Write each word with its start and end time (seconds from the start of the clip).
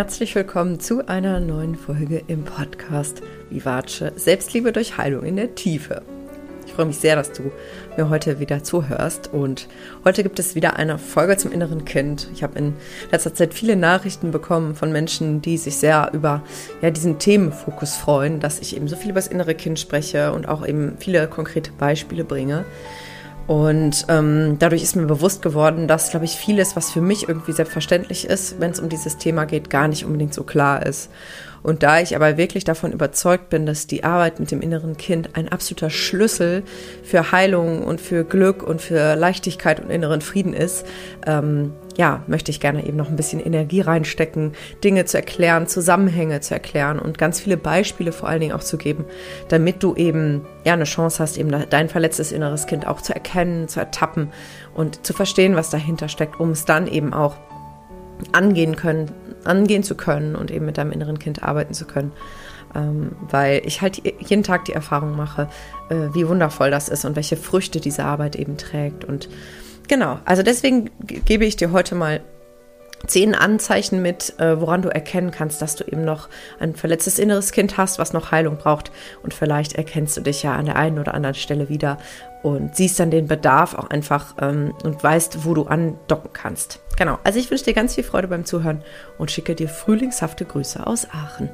herzlich 0.00 0.34
willkommen 0.34 0.80
zu 0.80 1.06
einer 1.08 1.40
neuen 1.40 1.74
Folge 1.74 2.22
im 2.26 2.42
Podcast 2.42 3.20
Vivace 3.50 4.04
Selbstliebe 4.16 4.72
durch 4.72 4.96
Heilung 4.96 5.26
in 5.26 5.36
der 5.36 5.54
Tiefe. 5.54 6.00
Ich 6.66 6.72
freue 6.72 6.86
mich 6.86 6.96
sehr, 6.96 7.16
dass 7.16 7.32
du 7.32 7.52
mir 7.98 8.08
heute 8.08 8.40
wieder 8.40 8.64
zuhörst 8.64 9.28
und 9.30 9.68
heute 10.02 10.22
gibt 10.22 10.38
es 10.38 10.54
wieder 10.54 10.76
eine 10.76 10.96
Folge 10.96 11.36
zum 11.36 11.52
inneren 11.52 11.84
Kind. 11.84 12.28
Ich 12.32 12.42
habe 12.42 12.58
in 12.58 12.72
letzter 13.12 13.34
Zeit 13.34 13.52
viele 13.52 13.76
Nachrichten 13.76 14.30
bekommen 14.30 14.74
von 14.74 14.90
Menschen, 14.90 15.42
die 15.42 15.58
sich 15.58 15.76
sehr 15.76 16.08
über 16.14 16.42
ja, 16.80 16.90
diesen 16.90 17.18
Themenfokus 17.18 17.94
freuen, 17.96 18.40
dass 18.40 18.58
ich 18.58 18.74
eben 18.74 18.88
so 18.88 18.96
viel 18.96 19.10
über 19.10 19.20
das 19.20 19.28
innere 19.28 19.54
Kind 19.54 19.78
spreche 19.78 20.32
und 20.32 20.48
auch 20.48 20.66
eben 20.66 20.96
viele 20.98 21.28
konkrete 21.28 21.72
Beispiele 21.72 22.24
bringe. 22.24 22.64
Und 23.50 24.06
ähm, 24.06 24.60
dadurch 24.60 24.80
ist 24.80 24.94
mir 24.94 25.06
bewusst 25.06 25.42
geworden, 25.42 25.88
dass, 25.88 26.10
glaube 26.10 26.24
ich, 26.24 26.36
vieles, 26.36 26.76
was 26.76 26.92
für 26.92 27.00
mich 27.00 27.28
irgendwie 27.28 27.50
selbstverständlich 27.50 28.26
ist, 28.26 28.60
wenn 28.60 28.70
es 28.70 28.78
um 28.78 28.88
dieses 28.88 29.18
Thema 29.18 29.44
geht, 29.44 29.70
gar 29.70 29.88
nicht 29.88 30.04
unbedingt 30.04 30.32
so 30.32 30.44
klar 30.44 30.86
ist. 30.86 31.10
Und 31.64 31.82
da 31.82 31.98
ich 31.98 32.14
aber 32.14 32.36
wirklich 32.36 32.62
davon 32.62 32.92
überzeugt 32.92 33.50
bin, 33.50 33.66
dass 33.66 33.88
die 33.88 34.04
Arbeit 34.04 34.38
mit 34.38 34.52
dem 34.52 34.60
inneren 34.60 34.96
Kind 34.96 35.30
ein 35.34 35.48
absoluter 35.48 35.90
Schlüssel 35.90 36.62
für 37.02 37.32
Heilung 37.32 37.82
und 37.82 38.00
für 38.00 38.22
Glück 38.22 38.62
und 38.62 38.80
für 38.80 39.16
Leichtigkeit 39.16 39.80
und 39.80 39.90
inneren 39.90 40.20
Frieden 40.20 40.54
ist, 40.54 40.86
ähm, 41.26 41.72
ja, 41.96 42.22
möchte 42.26 42.50
ich 42.50 42.60
gerne 42.60 42.86
eben 42.86 42.96
noch 42.96 43.08
ein 43.08 43.16
bisschen 43.16 43.40
Energie 43.40 43.80
reinstecken, 43.80 44.52
Dinge 44.84 45.04
zu 45.04 45.16
erklären, 45.16 45.66
Zusammenhänge 45.66 46.40
zu 46.40 46.54
erklären 46.54 46.98
und 46.98 47.18
ganz 47.18 47.40
viele 47.40 47.56
Beispiele 47.56 48.12
vor 48.12 48.28
allen 48.28 48.40
Dingen 48.40 48.52
auch 48.52 48.62
zu 48.62 48.78
geben, 48.78 49.04
damit 49.48 49.82
du 49.82 49.94
eben 49.94 50.46
ja 50.64 50.74
eine 50.74 50.84
Chance 50.84 51.18
hast, 51.18 51.36
eben 51.36 51.50
dein 51.68 51.88
verletztes 51.88 52.32
inneres 52.32 52.66
Kind 52.66 52.86
auch 52.86 53.00
zu 53.00 53.12
erkennen, 53.12 53.68
zu 53.68 53.80
ertappen 53.80 54.30
und 54.74 55.04
zu 55.04 55.12
verstehen, 55.12 55.56
was 55.56 55.70
dahinter 55.70 56.08
steckt, 56.08 56.38
um 56.38 56.50
es 56.50 56.64
dann 56.64 56.86
eben 56.86 57.12
auch 57.12 57.36
angehen 58.32 58.76
können, 58.76 59.10
angehen 59.44 59.82
zu 59.82 59.94
können 59.94 60.36
und 60.36 60.50
eben 60.50 60.66
mit 60.66 60.78
deinem 60.78 60.92
inneren 60.92 61.18
Kind 61.18 61.42
arbeiten 61.42 61.74
zu 61.74 61.86
können. 61.86 62.12
Ähm, 62.72 63.16
weil 63.20 63.62
ich 63.64 63.80
halt 63.80 64.00
jeden 64.20 64.44
Tag 64.44 64.64
die 64.66 64.72
Erfahrung 64.72 65.16
mache, 65.16 65.48
äh, 65.88 66.14
wie 66.14 66.28
wundervoll 66.28 66.70
das 66.70 66.88
ist 66.88 67.04
und 67.04 67.16
welche 67.16 67.36
Früchte 67.36 67.80
diese 67.80 68.04
Arbeit 68.04 68.36
eben 68.36 68.56
trägt. 68.58 69.04
Und 69.04 69.28
genau, 69.90 70.20
also 70.24 70.42
deswegen 70.42 70.88
gebe 71.00 71.44
ich 71.44 71.56
dir 71.56 71.72
heute 71.72 71.94
mal 71.94 72.22
zehn 73.06 73.34
Anzeichen 73.34 74.02
mit, 74.02 74.38
äh, 74.38 74.60
woran 74.60 74.82
du 74.82 74.88
erkennen 74.88 75.30
kannst, 75.30 75.60
dass 75.60 75.74
du 75.74 75.84
eben 75.84 76.04
noch 76.04 76.28
ein 76.60 76.74
verletztes 76.74 77.18
inneres 77.18 77.50
Kind 77.50 77.76
hast, 77.76 77.98
was 77.98 78.12
noch 78.12 78.30
Heilung 78.30 78.56
braucht. 78.56 78.92
Und 79.22 79.34
vielleicht 79.34 79.74
erkennst 79.74 80.16
du 80.16 80.20
dich 80.20 80.42
ja 80.42 80.54
an 80.54 80.66
der 80.66 80.76
einen 80.76 80.98
oder 80.98 81.14
anderen 81.14 81.34
Stelle 81.34 81.68
wieder 81.68 81.98
und 82.42 82.76
siehst 82.76 83.00
dann 83.00 83.10
den 83.10 83.26
Bedarf 83.26 83.74
auch 83.74 83.90
einfach 83.90 84.34
ähm, 84.40 84.74
und 84.84 85.02
weißt, 85.02 85.44
wo 85.44 85.54
du 85.54 85.64
andocken 85.64 86.30
kannst. 86.32 86.80
Genau. 86.96 87.18
Also 87.24 87.38
ich 87.38 87.50
wünsche 87.50 87.64
dir 87.64 87.74
ganz 87.74 87.94
viel 87.94 88.04
Freude 88.04 88.28
beim 88.28 88.44
Zuhören 88.44 88.82
und 89.18 89.30
schicke 89.30 89.54
dir 89.54 89.68
frühlingshafte 89.68 90.44
Grüße 90.44 90.86
aus 90.86 91.08
Aachen. 91.10 91.48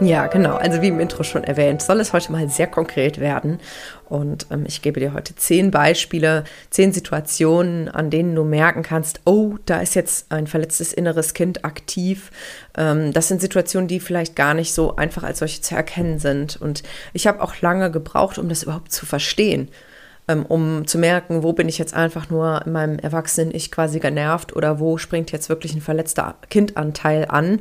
Ja, 0.00 0.26
genau. 0.26 0.56
Also 0.56 0.82
wie 0.82 0.88
im 0.88 1.00
Intro 1.00 1.22
schon 1.22 1.42
erwähnt, 1.42 1.80
soll 1.80 2.00
es 2.00 2.12
heute 2.12 2.30
mal 2.30 2.50
sehr 2.50 2.66
konkret 2.66 3.18
werden. 3.18 3.58
Und 4.10 4.46
ähm, 4.50 4.64
ich 4.66 4.82
gebe 4.82 5.00
dir 5.00 5.14
heute 5.14 5.34
zehn 5.34 5.70
Beispiele, 5.70 6.44
zehn 6.68 6.92
Situationen, 6.92 7.88
an 7.88 8.10
denen 8.10 8.34
du 8.34 8.44
merken 8.44 8.82
kannst, 8.82 9.20
oh, 9.24 9.54
da 9.64 9.80
ist 9.80 9.94
jetzt 9.94 10.30
ein 10.30 10.46
verletztes 10.46 10.92
inneres 10.92 11.32
Kind 11.32 11.64
aktiv. 11.64 12.30
Ähm, 12.76 13.14
das 13.14 13.28
sind 13.28 13.40
Situationen, 13.40 13.88
die 13.88 14.00
vielleicht 14.00 14.36
gar 14.36 14.52
nicht 14.52 14.74
so 14.74 14.96
einfach 14.96 15.22
als 15.22 15.38
solche 15.38 15.62
zu 15.62 15.74
erkennen 15.74 16.18
sind. 16.18 16.60
Und 16.60 16.82
ich 17.14 17.26
habe 17.26 17.40
auch 17.40 17.58
lange 17.62 17.90
gebraucht, 17.90 18.36
um 18.36 18.50
das 18.50 18.64
überhaupt 18.64 18.92
zu 18.92 19.06
verstehen 19.06 19.70
ähm, 20.28 20.44
um 20.46 20.86
zu 20.86 20.98
merken, 20.98 21.42
wo 21.42 21.52
bin 21.52 21.68
ich 21.68 21.78
jetzt 21.78 21.94
einfach 21.94 22.30
nur 22.30 22.62
in 22.66 22.72
meinem 22.72 22.98
Erwachsenen 22.98 23.54
Ich 23.54 23.70
quasi 23.70 24.00
genervt 24.00 24.54
oder 24.56 24.80
wo 24.80 24.98
springt 24.98 25.32
jetzt 25.32 25.48
wirklich 25.48 25.74
ein 25.74 25.80
verletzter 25.80 26.36
Kindanteil 26.50 27.26
an 27.28 27.60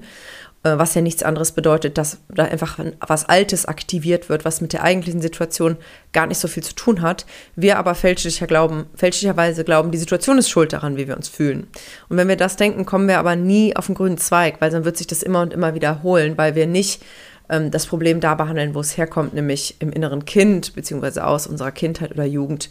was 0.78 0.96
ja 0.96 1.02
nichts 1.02 1.24
anderes 1.24 1.52
bedeutet, 1.52 1.98
dass 1.98 2.18
da 2.30 2.46
einfach 2.46 2.80
was 3.00 3.30
Altes 3.30 3.66
aktiviert 3.66 4.30
wird, 4.30 4.46
was 4.46 4.62
mit 4.62 4.74
der 4.74 4.84
eigentlichen 4.84 5.22
Situation 5.22 5.78
gar 6.14 6.28
nicht 6.28 6.40
so 6.40 6.48
viel 6.48 6.64
zu 6.64 6.74
tun 6.74 7.02
hat. 7.02 7.26
Wir 7.56 7.78
aber 7.78 7.96
fälschlicher 7.96 8.48
glauben, 8.48 8.86
fälschlicherweise 8.96 9.64
glauben, 9.64 9.92
die 9.92 9.98
Situation 9.98 10.38
ist 10.38 10.50
schuld 10.50 10.74
daran, 10.74 10.98
wie 10.98 11.08
wir 11.08 11.16
uns 11.16 11.30
fühlen. 11.30 11.68
Und 12.09 12.18
wenn 12.18 12.28
wir 12.28 12.38
das 12.38 12.56
denken, 12.56 12.86
kommen 12.86 13.08
wir 13.08 13.20
aber 13.20 13.36
nie 13.36 13.76
auf 13.76 13.86
den 13.86 13.96
grünen 13.96 14.18
Zweig, 14.18 14.59
weil 14.59 14.72
dann 14.72 14.86
wird 14.86 14.98
sich 14.98 15.08
das 15.08 15.24
immer 15.24 15.42
und 15.42 15.53
immer 15.53 15.76
wiederholen, 15.76 16.38
weil 16.38 16.56
wir 16.56 16.68
nicht 16.68 17.03
ähm, 17.50 17.72
das 17.72 17.86
Problem 17.86 18.20
da 18.20 18.36
behandeln, 18.36 18.76
wo 18.76 18.80
es 18.80 18.97
herkommt, 18.97 19.34
nämlich 19.34 19.76
im 19.80 19.92
inneren 19.92 20.26
Kind, 20.26 20.76
beziehungsweise 20.76 21.26
aus 21.26 21.47
unserer 21.47 21.72
Kindheit 21.72 22.12
oder 22.12 22.26
Jugend 22.26 22.70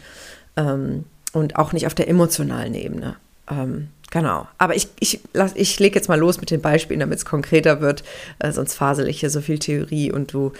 ähm, 0.57 1.05
und 1.33 1.57
auch 1.57 1.73
nicht 1.73 1.87
auf 1.87 1.95
der 1.95 2.09
emotionalen 2.09 2.75
Ebene. 2.75 3.17
Ähm, 3.51 3.89
Genau. 4.15 4.47
Aber 4.59 4.77
ich, 4.77 4.87
ich, 5.01 5.19
ich 5.57 5.81
lege 5.81 5.97
jetzt 5.97 6.09
mal 6.09 6.21
los 6.21 6.39
mit 6.39 6.53
den 6.53 6.61
Beispielen, 6.61 7.01
damit 7.01 7.19
es 7.19 7.25
konkreter 7.25 7.81
wird. 7.81 8.05
Äh, 8.39 8.53
sonst 8.53 8.75
fasel 8.75 9.09
ich 9.09 9.19
hier 9.19 9.29
so 9.29 9.41
viel 9.41 9.59
Theorie 9.59 10.13
und 10.13 10.33
du 10.33 10.53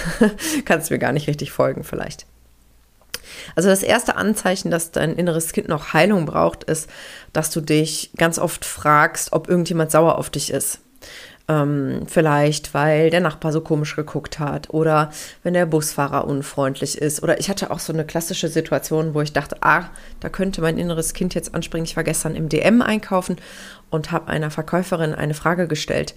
kannst 0.66 0.90
mir 0.90 0.98
gar 0.98 1.12
nicht 1.12 1.26
richtig 1.26 1.50
folgen, 1.50 1.82
vielleicht. 1.82 2.26
Also 3.56 3.70
das 3.70 3.82
erste 3.82 4.16
Anzeichen, 4.16 4.70
dass 4.70 4.90
dein 4.90 5.16
inneres 5.16 5.52
Kind 5.52 5.66
noch 5.66 5.94
Heilung 5.94 6.26
braucht, 6.26 6.64
ist, 6.64 6.90
dass 7.32 7.50
du 7.50 7.62
dich 7.62 8.10
ganz 8.18 8.38
oft 8.38 8.66
fragst, 8.66 9.32
ob 9.32 9.48
irgendjemand 9.48 9.90
sauer 9.90 10.18
auf 10.18 10.28
dich 10.28 10.50
ist. 10.50 10.80
Ähm, 11.50 12.02
vielleicht, 12.06 12.74
weil 12.74 13.10
der 13.10 13.20
Nachbar 13.20 13.50
so 13.50 13.60
komisch 13.60 13.96
geguckt 13.96 14.38
hat 14.38 14.70
oder 14.70 15.10
wenn 15.42 15.52
der 15.52 15.66
Busfahrer 15.66 16.28
unfreundlich 16.28 16.96
ist. 16.96 17.24
Oder 17.24 17.40
ich 17.40 17.50
hatte 17.50 17.72
auch 17.72 17.80
so 17.80 17.92
eine 17.92 18.04
klassische 18.04 18.46
Situation, 18.46 19.14
wo 19.14 19.20
ich 19.20 19.32
dachte, 19.32 19.56
ah, 19.62 19.86
da 20.20 20.28
könnte 20.28 20.60
mein 20.60 20.78
inneres 20.78 21.12
Kind 21.12 21.34
jetzt 21.34 21.52
anspringen. 21.52 21.86
Ich 21.86 21.96
war 21.96 22.04
gestern 22.04 22.36
im 22.36 22.48
DM 22.48 22.82
einkaufen 22.82 23.34
und 23.90 24.12
habe 24.12 24.28
einer 24.28 24.52
Verkäuferin 24.52 25.12
eine 25.12 25.34
Frage 25.34 25.66
gestellt. 25.66 26.14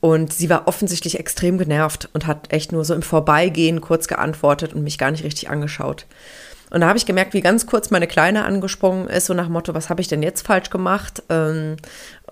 Und 0.00 0.32
sie 0.32 0.48
war 0.48 0.66
offensichtlich 0.66 1.18
extrem 1.18 1.58
genervt 1.58 2.08
und 2.14 2.26
hat 2.26 2.50
echt 2.50 2.72
nur 2.72 2.86
so 2.86 2.94
im 2.94 3.02
Vorbeigehen 3.02 3.82
kurz 3.82 4.08
geantwortet 4.08 4.72
und 4.72 4.82
mich 4.82 4.96
gar 4.96 5.10
nicht 5.10 5.24
richtig 5.24 5.50
angeschaut. 5.50 6.06
Und 6.70 6.82
da 6.82 6.86
habe 6.86 6.96
ich 6.96 7.04
gemerkt, 7.04 7.34
wie 7.34 7.40
ganz 7.40 7.66
kurz 7.66 7.90
meine 7.90 8.06
Kleine 8.06 8.44
angesprungen 8.44 9.08
ist, 9.08 9.26
so 9.26 9.34
nach 9.34 9.48
Motto, 9.48 9.74
was 9.74 9.90
habe 9.90 10.00
ich 10.00 10.08
denn 10.08 10.22
jetzt 10.22 10.46
falsch 10.46 10.70
gemacht? 10.70 11.22
Ähm, 11.28 11.76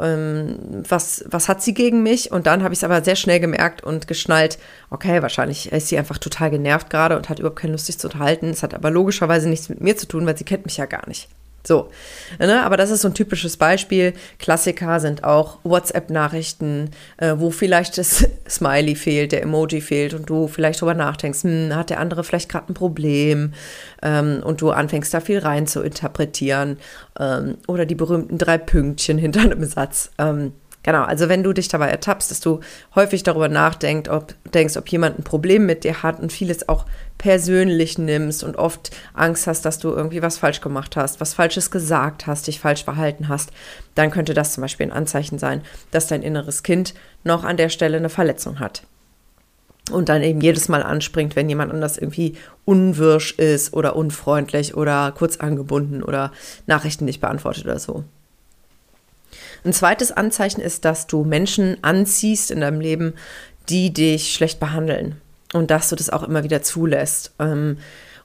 ähm, 0.01 0.85
was, 0.89 1.25
was 1.29 1.49
hat 1.49 1.63
sie 1.63 1.75
gegen 1.75 2.03
mich? 2.03 2.31
Und 2.31 2.47
dann 2.47 2.63
habe 2.63 2.73
ich 2.73 2.81
es 2.81 2.85
aber 2.85 3.03
sehr 3.03 3.17
schnell 3.17 3.41
gemerkt 3.41 3.83
und 3.83 4.07
geschnallt, 4.07 4.59
okay, 4.91 5.23
wahrscheinlich 5.23 5.73
ist 5.73 5.89
sie 5.89 5.99
einfach 5.99 6.19
total 6.19 6.51
genervt 6.51 6.91
gerade 6.91 7.17
und 7.17 7.29
hat 7.29 7.39
überhaupt 7.39 7.61
keine 7.61 7.73
Lust, 7.73 7.87
sich 7.87 7.99
zu 7.99 8.09
unterhalten. 8.09 8.51
Es 8.51 8.63
hat 8.63 8.75
aber 8.75 8.91
logischerweise 8.91 9.49
nichts 9.49 9.69
mit 9.69 9.81
mir 9.81 9.97
zu 9.97 10.07
tun, 10.07 10.27
weil 10.27 10.37
sie 10.37 10.45
kennt 10.45 10.65
mich 10.65 10.77
ja 10.77 10.87
gar 10.87 11.09
nicht. 11.09 11.29
So, 11.69 11.91
ne? 12.39 12.65
aber 12.65 12.79
das 12.79 12.91
ist 12.91 13.03
so 13.03 13.09
ein 13.09 13.15
typisches 13.15 13.59
Beispiel. 13.59 14.15
Klassiker 14.39 15.01
sind 15.01 15.23
auch 15.23 15.59
WhatsApp-Nachrichten, 15.65 16.93
äh, 17.19 17.35
wo 17.37 17.51
vielleicht 17.51 17.99
das 17.99 18.27
Smiley 18.49 18.97
fehlt, 18.97 19.33
der 19.33 19.43
Emoji 19.43 19.83
fehlt 19.83 20.15
und 20.15 20.31
du 20.31 20.49
vielleicht 20.49 20.81
drüber 20.81 20.95
nachdenkst, 20.95 21.43
hm, 21.43 21.77
hat 21.77 21.91
der 21.91 22.01
andere 22.01 22.25
vielleicht 22.25 22.49
gerade 22.49 22.73
ein 22.73 22.75
Problem 22.75 23.53
ähm, 24.03 24.41
und 24.43 24.63
du 24.63 24.71
anfängst 24.71 25.13
da 25.13 25.21
viel 25.21 25.41
rein 25.41 25.67
zu 25.67 25.83
interpretieren 25.83 26.79
ähm, 27.21 27.59
oder 27.67 27.85
die 27.85 27.95
berühmten 27.95 28.39
drei 28.39 28.57
Pünktchen 28.57 29.19
hinter 29.19 29.43
einem 29.43 29.63
Satz. 29.65 30.11
Ähm, 30.17 30.55
Genau, 30.89 31.03
also 31.03 31.29
wenn 31.29 31.43
du 31.43 31.53
dich 31.53 31.69
dabei 31.69 31.89
ertappst, 31.89 32.31
dass 32.31 32.41
du 32.41 32.61
häufig 32.95 33.23
darüber 33.23 33.51
nachdenkst, 33.51 34.09
ob, 34.09 34.33
denkst, 34.55 34.79
ob 34.79 34.89
jemand 34.89 35.19
ein 35.19 35.23
Problem 35.23 35.67
mit 35.67 35.85
dir 35.85 36.03
hat 36.03 36.19
und 36.19 36.33
vieles 36.33 36.67
auch 36.71 36.87
persönlich 37.19 37.99
nimmst 37.99 38.43
und 38.43 38.57
oft 38.57 38.91
Angst 39.13 39.47
hast, 39.47 39.67
dass 39.67 39.79
du 39.79 39.91
irgendwie 39.91 40.23
was 40.23 40.39
falsch 40.39 40.63
gemacht 40.63 40.97
hast, 40.97 41.21
was 41.21 41.35
Falsches 41.35 41.71
gesagt 41.71 42.27
hast, 42.27 42.47
dich 42.47 42.59
falsch 42.59 42.85
verhalten 42.85 43.29
hast, 43.29 43.51
dann 43.97 44.11
könnte 44.11 44.33
das 44.33 44.55
zum 44.55 44.63
Beispiel 44.63 44.87
ein 44.87 44.93
Anzeichen 44.93 45.39
sein, 45.39 45.61
dass 45.91 46.07
dein 46.07 46.23
inneres 46.23 46.63
Kind 46.63 46.95
noch 47.23 47.45
an 47.45 47.59
der 47.59 47.69
Stelle 47.69 47.99
eine 47.99 48.09
Verletzung 48.09 48.59
hat. 48.59 48.85
Und 49.91 50.09
dann 50.09 50.23
eben 50.23 50.41
jedes 50.41 50.71
Mal 50.71 50.83
anspringt, 50.83 51.37
wenn 51.37 51.51
jemand 51.51 51.71
anders 51.71 51.99
irgendwie 51.99 52.39
unwirsch 52.65 53.33
ist 53.33 53.75
oder 53.75 53.95
unfreundlich 53.95 54.75
oder 54.75 55.13
kurz 55.13 55.37
angebunden 55.37 56.03
oder 56.03 56.33
Nachrichten 56.67 57.05
nicht 57.05 57.21
beantwortet 57.21 57.67
oder 57.67 57.79
so. 57.79 58.05
Ein 59.65 59.73
zweites 59.73 60.13
Anzeichen 60.13 60.61
ist, 60.61 60.85
dass 60.85 61.07
du 61.07 61.25
Menschen 61.25 61.77
anziehst 61.83 62.51
in 62.51 62.61
deinem 62.61 62.81
Leben, 62.81 63.15
die 63.69 63.93
dich 63.93 64.33
schlecht 64.33 64.61
behandeln 64.61 65.21
und 65.53 65.71
dass 65.71 65.89
du 65.89 65.97
das 65.97 66.11
auch 66.11 66.23
immer 66.23 66.45
wieder 66.45 66.63
zulässt. 66.63 67.33
Ähm, 67.39 67.79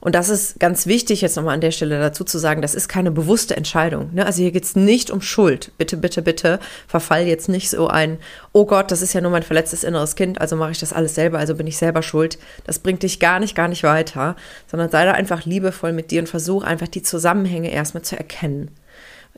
und 0.04 0.14
das 0.14 0.28
ist 0.28 0.60
ganz 0.60 0.86
wichtig, 0.86 1.22
jetzt 1.22 1.36
nochmal 1.36 1.54
an 1.54 1.62
der 1.62 1.70
Stelle 1.70 1.98
dazu 1.98 2.24
zu 2.24 2.36
sagen, 2.36 2.60
das 2.60 2.74
ist 2.74 2.88
keine 2.88 3.10
bewusste 3.10 3.56
Entscheidung. 3.56 4.12
Ne? 4.12 4.26
Also 4.26 4.42
hier 4.42 4.52
geht 4.52 4.64
es 4.64 4.76
nicht 4.76 5.10
um 5.10 5.22
Schuld. 5.22 5.72
Bitte, 5.78 5.96
bitte, 5.96 6.20
bitte, 6.20 6.60
verfall 6.86 7.26
jetzt 7.26 7.48
nicht 7.48 7.70
so 7.70 7.88
ein, 7.88 8.18
oh 8.52 8.66
Gott, 8.66 8.90
das 8.90 9.00
ist 9.00 9.14
ja 9.14 9.22
nur 9.22 9.30
mein 9.30 9.42
verletztes 9.42 9.82
inneres 9.82 10.14
Kind, 10.14 10.42
also 10.42 10.56
mache 10.56 10.72
ich 10.72 10.78
das 10.78 10.92
alles 10.92 11.14
selber, 11.14 11.38
also 11.38 11.54
bin 11.54 11.66
ich 11.66 11.78
selber 11.78 12.02
schuld. 12.02 12.38
Das 12.64 12.80
bringt 12.80 13.02
dich 13.02 13.18
gar 13.18 13.40
nicht, 13.40 13.54
gar 13.54 13.68
nicht 13.68 13.82
weiter, 13.82 14.36
sondern 14.70 14.90
sei 14.90 15.06
da 15.06 15.12
einfach 15.12 15.46
liebevoll 15.46 15.94
mit 15.94 16.10
dir 16.10 16.20
und 16.20 16.28
versuch 16.28 16.64
einfach 16.64 16.88
die 16.88 17.02
Zusammenhänge 17.02 17.72
erstmal 17.72 18.02
zu 18.02 18.14
erkennen 18.14 18.70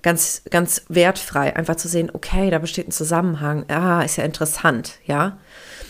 ganz, 0.06 0.42
ganz 0.50 0.84
wertfrei, 0.88 1.56
einfach 1.56 1.74
zu 1.74 1.88
sehen, 1.88 2.12
okay, 2.12 2.48
da 2.50 2.60
besteht 2.60 2.86
ein 2.86 2.92
Zusammenhang, 2.92 3.68
ah, 3.68 4.02
ist 4.02 4.14
ja 4.14 4.22
interessant, 4.22 5.00
ja. 5.04 5.36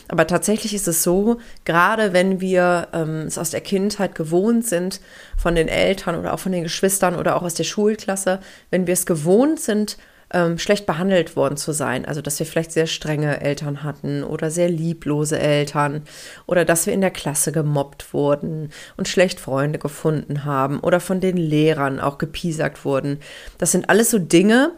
Aber 0.09 0.27
tatsächlich 0.27 0.73
ist 0.73 0.89
es 0.89 1.03
so, 1.03 1.37
gerade 1.67 2.15
wenn 2.15 2.41
wir 2.41 2.89
ähm, 2.95 3.27
es 3.27 3.37
aus 3.37 3.51
der 3.51 3.61
Kindheit 3.61 4.15
gewohnt 4.15 4.67
sind, 4.67 5.03
von 5.37 5.55
den 5.55 5.69
Eltern 5.69 6.17
oder 6.19 6.33
auch 6.33 6.39
von 6.39 6.53
den 6.53 6.63
Geschwistern 6.63 7.15
oder 7.15 7.37
auch 7.37 7.43
aus 7.43 7.53
der 7.53 7.65
Schulklasse, 7.65 8.41
wenn 8.71 8.87
wir 8.87 8.95
es 8.95 9.05
gewohnt 9.05 9.61
sind, 9.61 9.99
ähm, 10.33 10.59
schlecht 10.59 10.87
behandelt 10.87 11.37
worden 11.37 11.57
zu 11.57 11.73
sein. 11.73 12.05
Also, 12.05 12.21
dass 12.21 12.39
wir 12.39 12.47
vielleicht 12.47 12.73
sehr 12.73 12.87
strenge 12.87 13.41
Eltern 13.41 13.83
hatten 13.83 14.25
oder 14.25 14.51
sehr 14.51 14.69
lieblose 14.69 15.39
Eltern 15.39 16.03
oder 16.47 16.65
dass 16.65 16.87
wir 16.87 16.93
in 16.93 17.01
der 17.01 17.11
Klasse 17.11 17.53
gemobbt 17.53 18.13
wurden 18.13 18.71
und 18.97 19.09
schlecht 19.09 19.41
Freunde 19.41 19.79
gefunden 19.79 20.45
haben 20.45 20.81
oder 20.81 21.01
von 21.01 21.21
den 21.21 21.37
Lehrern 21.37 22.01
auch 22.01 22.19
gepiesackt 22.19 22.85
wurden. 22.85 23.21
Das 23.59 23.73
sind 23.73 23.89
alles 23.89 24.11
so 24.11 24.19
Dinge, 24.19 24.73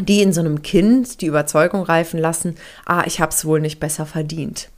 die 0.00 0.22
in 0.22 0.32
so 0.32 0.40
einem 0.40 0.62
Kind 0.62 1.20
die 1.20 1.26
Überzeugung 1.26 1.82
reifen 1.82 2.18
lassen, 2.18 2.56
ah, 2.84 3.04
ich 3.06 3.20
habe 3.20 3.32
es 3.32 3.44
wohl 3.44 3.60
nicht 3.60 3.80
besser 3.80 4.06
verdient. 4.06 4.70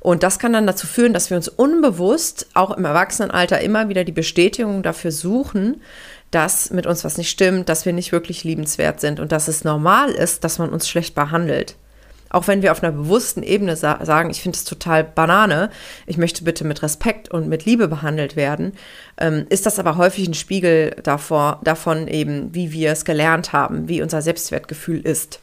Und 0.00 0.22
das 0.22 0.38
kann 0.38 0.52
dann 0.52 0.66
dazu 0.66 0.86
führen, 0.86 1.12
dass 1.12 1.30
wir 1.30 1.36
uns 1.36 1.48
unbewusst 1.48 2.46
auch 2.54 2.76
im 2.76 2.84
Erwachsenenalter 2.84 3.60
immer 3.60 3.88
wieder 3.88 4.04
die 4.04 4.12
Bestätigung 4.12 4.82
dafür 4.82 5.12
suchen, 5.12 5.80
dass 6.30 6.70
mit 6.70 6.86
uns 6.86 7.04
was 7.04 7.18
nicht 7.18 7.30
stimmt, 7.30 7.68
dass 7.68 7.86
wir 7.86 7.92
nicht 7.92 8.12
wirklich 8.12 8.44
liebenswert 8.44 9.00
sind 9.00 9.20
und 9.20 9.32
dass 9.32 9.48
es 9.48 9.64
normal 9.64 10.10
ist, 10.10 10.44
dass 10.44 10.58
man 10.58 10.70
uns 10.70 10.88
schlecht 10.88 11.14
behandelt. 11.14 11.76
Auch 12.30 12.46
wenn 12.46 12.60
wir 12.60 12.72
auf 12.72 12.82
einer 12.82 12.92
bewussten 12.92 13.42
Ebene 13.42 13.74
sa 13.76 14.04
sagen, 14.04 14.30
ich 14.30 14.42
finde 14.42 14.56
es 14.56 14.64
total 14.64 15.02
Banane, 15.02 15.70
ich 16.06 16.18
möchte 16.18 16.44
bitte 16.44 16.64
mit 16.64 16.82
Respekt 16.82 17.30
und 17.30 17.48
mit 17.48 17.64
Liebe 17.64 17.88
behandelt 17.88 18.36
werden, 18.36 18.72
ähm, 19.18 19.46
ist 19.48 19.64
das 19.64 19.78
aber 19.78 19.96
häufig 19.96 20.28
ein 20.28 20.34
Spiegel 20.34 20.94
davor, 21.02 21.60
davon 21.64 22.06
eben, 22.06 22.54
wie 22.54 22.72
wir 22.72 22.92
es 22.92 23.04
gelernt 23.06 23.52
haben, 23.52 23.88
wie 23.88 24.02
unser 24.02 24.20
Selbstwertgefühl 24.20 25.00
ist. 25.00 25.40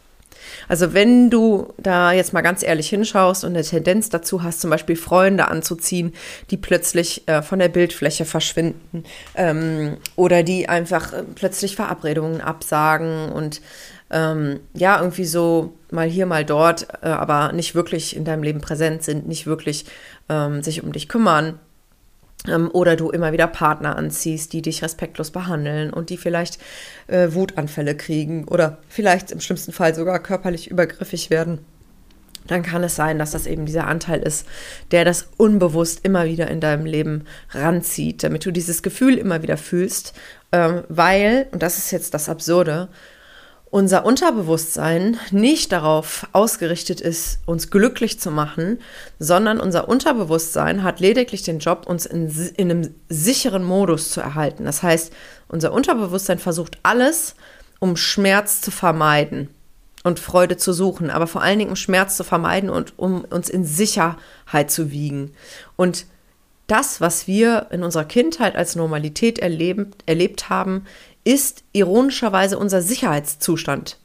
Also 0.68 0.94
wenn 0.94 1.30
du 1.30 1.74
da 1.77 2.12
jetzt 2.12 2.33
mal 2.33 2.42
ganz 2.42 2.63
ehrlich 2.63 2.89
hinschaust 2.89 3.44
und 3.44 3.51
eine 3.51 3.63
Tendenz 3.63 4.09
dazu 4.09 4.44
hast, 4.44 4.62
zum 4.62 4.69
Beispiel 4.69 4.95
Freunde 4.95 5.47
anzuziehen, 5.47 6.13
die 6.51 6.57
plötzlich 6.57 7.27
äh, 7.27 7.42
von 7.42 7.59
der 7.59 7.69
Bildfläche 7.69 8.25
verschwinden 8.25 9.03
ähm, 9.36 9.97
oder 10.15 10.44
die 10.44 10.69
einfach 10.69 11.13
äh, 11.13 11.24
plötzlich 11.36 11.75
Verabredungen 11.75 12.42
absagen 12.42 13.31
und 13.31 13.62
ähm, 14.12 14.59
ja, 14.74 15.00
irgendwie 15.00 15.25
so 15.25 15.74
mal 15.89 16.07
hier, 16.07 16.25
mal 16.25 16.45
dort, 16.45 16.88
äh, 17.01 17.07
aber 17.07 17.51
nicht 17.53 17.74
wirklich 17.74 18.15
in 18.15 18.24
deinem 18.24 18.44
Leben 18.44 18.62
präsent 18.62 19.03
sind, 19.03 19.27
nicht 19.27 19.48
wirklich 19.48 19.86
ähm, 20.30 20.62
sich 20.62 20.83
um 20.83 20.91
dich 20.91 21.09
kümmern, 21.09 21.59
oder 22.74 22.95
du 22.95 23.09
immer 23.09 23.31
wieder 23.31 23.47
Partner 23.47 23.95
anziehst, 23.95 24.53
die 24.53 24.62
dich 24.62 24.83
respektlos 24.83 25.31
behandeln 25.31 25.92
und 25.92 26.09
die 26.09 26.18
vielleicht 26.18 26.59
äh, 27.07 27.30
Wutanfälle 27.31 27.95
kriegen 27.95 28.47
oder 28.47 28.77
vielleicht 28.88 29.31
im 29.31 29.39
schlimmsten 29.39 29.71
Fall 29.71 29.95
sogar 29.95 30.19
körperlich 30.19 30.69
übergriffig 30.69 31.30
werden, 31.30 31.59
dann 32.47 32.63
kann 32.63 32.83
es 32.83 32.95
sein, 32.95 33.18
dass 33.18 33.31
das 33.31 33.47
eben 33.47 33.65
dieser 33.65 33.88
Anteil 33.88 34.21
ist, 34.21 34.45
der 34.92 35.06
das 35.06 35.30
unbewusst 35.38 36.01
immer 36.03 36.25
wieder 36.25 36.47
in 36.50 36.59
deinem 36.59 36.86
Leben 36.86 37.25
ranzieht, 37.51 38.24
damit 38.24 38.45
du 38.45 38.51
dieses 38.51 38.83
Gefühl 38.83 39.18
immer 39.18 39.41
wieder 39.41 39.57
fühlst, 39.57 40.13
ähm, 40.51 40.83
weil, 40.89 41.48
und 41.51 41.63
das 41.63 41.77
ist 41.77 41.91
jetzt 41.91 42.13
das 42.13 42.30
Absurde, 42.30 42.89
unser 43.75 44.06
Unterbewusstsein 44.06 45.19
nicht 45.31 45.74
darauf 45.74 46.27
ausgerichtet 46.31 47.01
ist, 47.01 47.39
uns 47.45 47.69
glücklich 47.69 48.22
zu 48.22 48.31
machen, 48.31 48.80
sondern 49.19 49.60
unser 49.60 49.89
Unterbewusstsein 49.89 50.81
hat 50.81 51.01
lediglich 51.01 51.44
den 51.44 51.60
Job, 51.60 51.86
uns 51.86 52.06
in, 52.06 52.30
in 52.56 52.72
einem 52.72 52.95
sicheren 53.10 53.66
Modus 53.66 54.12
zu 54.12 54.22
erhalten. 54.22 54.63
Das 54.63 54.81
heißt, 54.81 55.12
unser 55.50 55.74
Unterbewusstsein 55.74 56.39
versucht 56.39 56.77
alles, 56.83 57.36
um 57.80 57.98
Schmerz 57.98 58.62
zu 58.62 58.72
vermeiden 58.72 59.50
und 60.06 60.19
Freude 60.19 60.56
zu 60.56 60.72
suchen, 60.72 61.10
aber 61.10 61.27
vor 61.27 61.42
allen 61.42 61.60
Dingen 61.60 61.72
um 61.72 61.75
Schmerz 61.75 62.16
zu 62.16 62.24
vermeiden 62.24 62.69
und 62.69 62.98
um 62.98 63.25
uns 63.25 63.50
in 63.50 63.66
Sicherheit 63.66 64.72
zu 64.72 64.89
wiegen. 64.92 65.33
Und 65.75 66.06
das, 66.68 67.01
was 67.01 67.27
wir 67.27 67.68
in 67.72 67.83
unserer 67.83 68.06
Kindheit 68.06 68.56
als 68.56 68.77
Normalität 68.77 69.38
erleben, 69.38 69.92
erlebt 70.06 70.50
haben, 70.50 70.86
ist 71.25 71.63
ironischerweise 71.74 72.57
unser 72.57 72.81
Sicherheitszustand. 72.81 73.98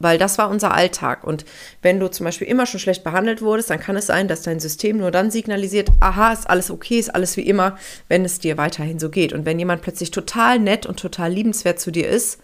Weil 0.00 0.18
das 0.18 0.38
war 0.38 0.50
unser 0.50 0.74
Alltag. 0.74 1.22
Und 1.22 1.44
wenn 1.82 2.00
du 2.00 2.10
zum 2.10 2.24
Beispiel 2.24 2.48
immer 2.48 2.66
schon 2.66 2.80
schlecht 2.80 3.04
behandelt 3.04 3.42
wurdest, 3.42 3.70
dann 3.70 3.78
kann 3.78 3.96
es 3.96 4.06
sein, 4.06 4.26
dass 4.26 4.42
dein 4.42 4.58
System 4.58 4.96
nur 4.96 5.12
dann 5.12 5.30
signalisiert, 5.30 5.90
aha, 6.00 6.32
ist 6.32 6.50
alles 6.50 6.70
okay, 6.70 6.98
ist 6.98 7.14
alles 7.14 7.36
wie 7.36 7.46
immer, 7.46 7.76
wenn 8.08 8.24
es 8.24 8.40
dir 8.40 8.56
weiterhin 8.56 8.98
so 8.98 9.08
geht. 9.08 9.32
Und 9.32 9.44
wenn 9.44 9.58
jemand 9.58 9.82
plötzlich 9.82 10.10
total 10.10 10.58
nett 10.58 10.86
und 10.86 10.98
total 10.98 11.30
liebenswert 11.30 11.78
zu 11.78 11.92
dir 11.92 12.08
ist, 12.08 12.40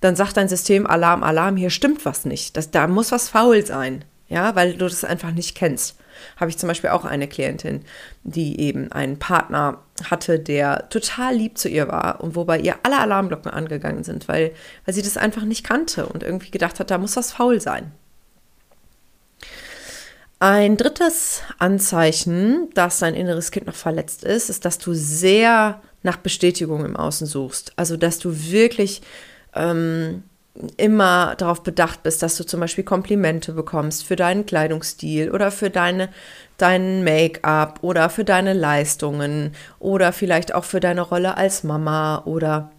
dann 0.00 0.14
sagt 0.14 0.36
dein 0.36 0.48
System 0.48 0.86
Alarm, 0.86 1.24
Alarm, 1.24 1.56
hier 1.56 1.70
stimmt 1.70 2.04
was 2.04 2.24
nicht. 2.24 2.56
Das, 2.56 2.70
da 2.70 2.86
muss 2.86 3.10
was 3.10 3.28
faul 3.28 3.66
sein. 3.66 4.04
Ja, 4.28 4.54
weil 4.54 4.74
du 4.74 4.84
das 4.84 5.04
einfach 5.04 5.32
nicht 5.32 5.56
kennst 5.56 5.96
habe 6.36 6.50
ich 6.50 6.58
zum 6.58 6.68
Beispiel 6.68 6.90
auch 6.90 7.04
eine 7.04 7.28
Klientin, 7.28 7.82
die 8.22 8.60
eben 8.60 8.92
einen 8.92 9.18
Partner 9.18 9.78
hatte, 10.04 10.38
der 10.38 10.88
total 10.88 11.34
lieb 11.34 11.58
zu 11.58 11.68
ihr 11.68 11.88
war 11.88 12.20
und 12.20 12.36
wobei 12.36 12.58
ihr 12.60 12.76
alle 12.82 12.98
Alarmglocken 12.98 13.50
angegangen 13.50 14.04
sind, 14.04 14.28
weil, 14.28 14.52
weil 14.84 14.94
sie 14.94 15.02
das 15.02 15.16
einfach 15.16 15.44
nicht 15.44 15.64
kannte 15.64 16.06
und 16.06 16.22
irgendwie 16.22 16.50
gedacht 16.50 16.80
hat, 16.80 16.90
da 16.90 16.98
muss 16.98 17.16
was 17.16 17.32
faul 17.32 17.60
sein. 17.60 17.92
Ein 20.40 20.76
drittes 20.76 21.42
Anzeichen, 21.58 22.68
dass 22.74 23.00
dein 23.00 23.14
inneres 23.14 23.50
Kind 23.50 23.66
noch 23.66 23.74
verletzt 23.74 24.22
ist, 24.22 24.50
ist, 24.50 24.64
dass 24.64 24.78
du 24.78 24.94
sehr 24.94 25.80
nach 26.04 26.16
Bestätigung 26.16 26.84
im 26.84 26.96
Außen 26.96 27.26
suchst. 27.26 27.72
Also, 27.74 27.96
dass 27.96 28.20
du 28.20 28.32
wirklich 28.50 29.02
ähm, 29.54 30.22
immer 30.76 31.34
darauf 31.36 31.62
bedacht 31.62 32.02
bist, 32.02 32.22
dass 32.22 32.36
du 32.36 32.44
zum 32.44 32.60
Beispiel 32.60 32.84
Komplimente 32.84 33.52
bekommst 33.52 34.04
für 34.04 34.16
deinen 34.16 34.46
Kleidungsstil 34.46 35.30
oder 35.30 35.50
für 35.50 35.70
deine, 35.70 36.08
dein 36.58 37.04
Make-up 37.04 37.78
oder 37.82 38.10
für 38.10 38.24
deine 38.24 38.52
Leistungen 38.52 39.54
oder 39.78 40.12
vielleicht 40.12 40.54
auch 40.54 40.64
für 40.64 40.80
deine 40.80 41.00
Rolle 41.00 41.36
als 41.36 41.64
Mama 41.64 42.22
oder 42.26 42.70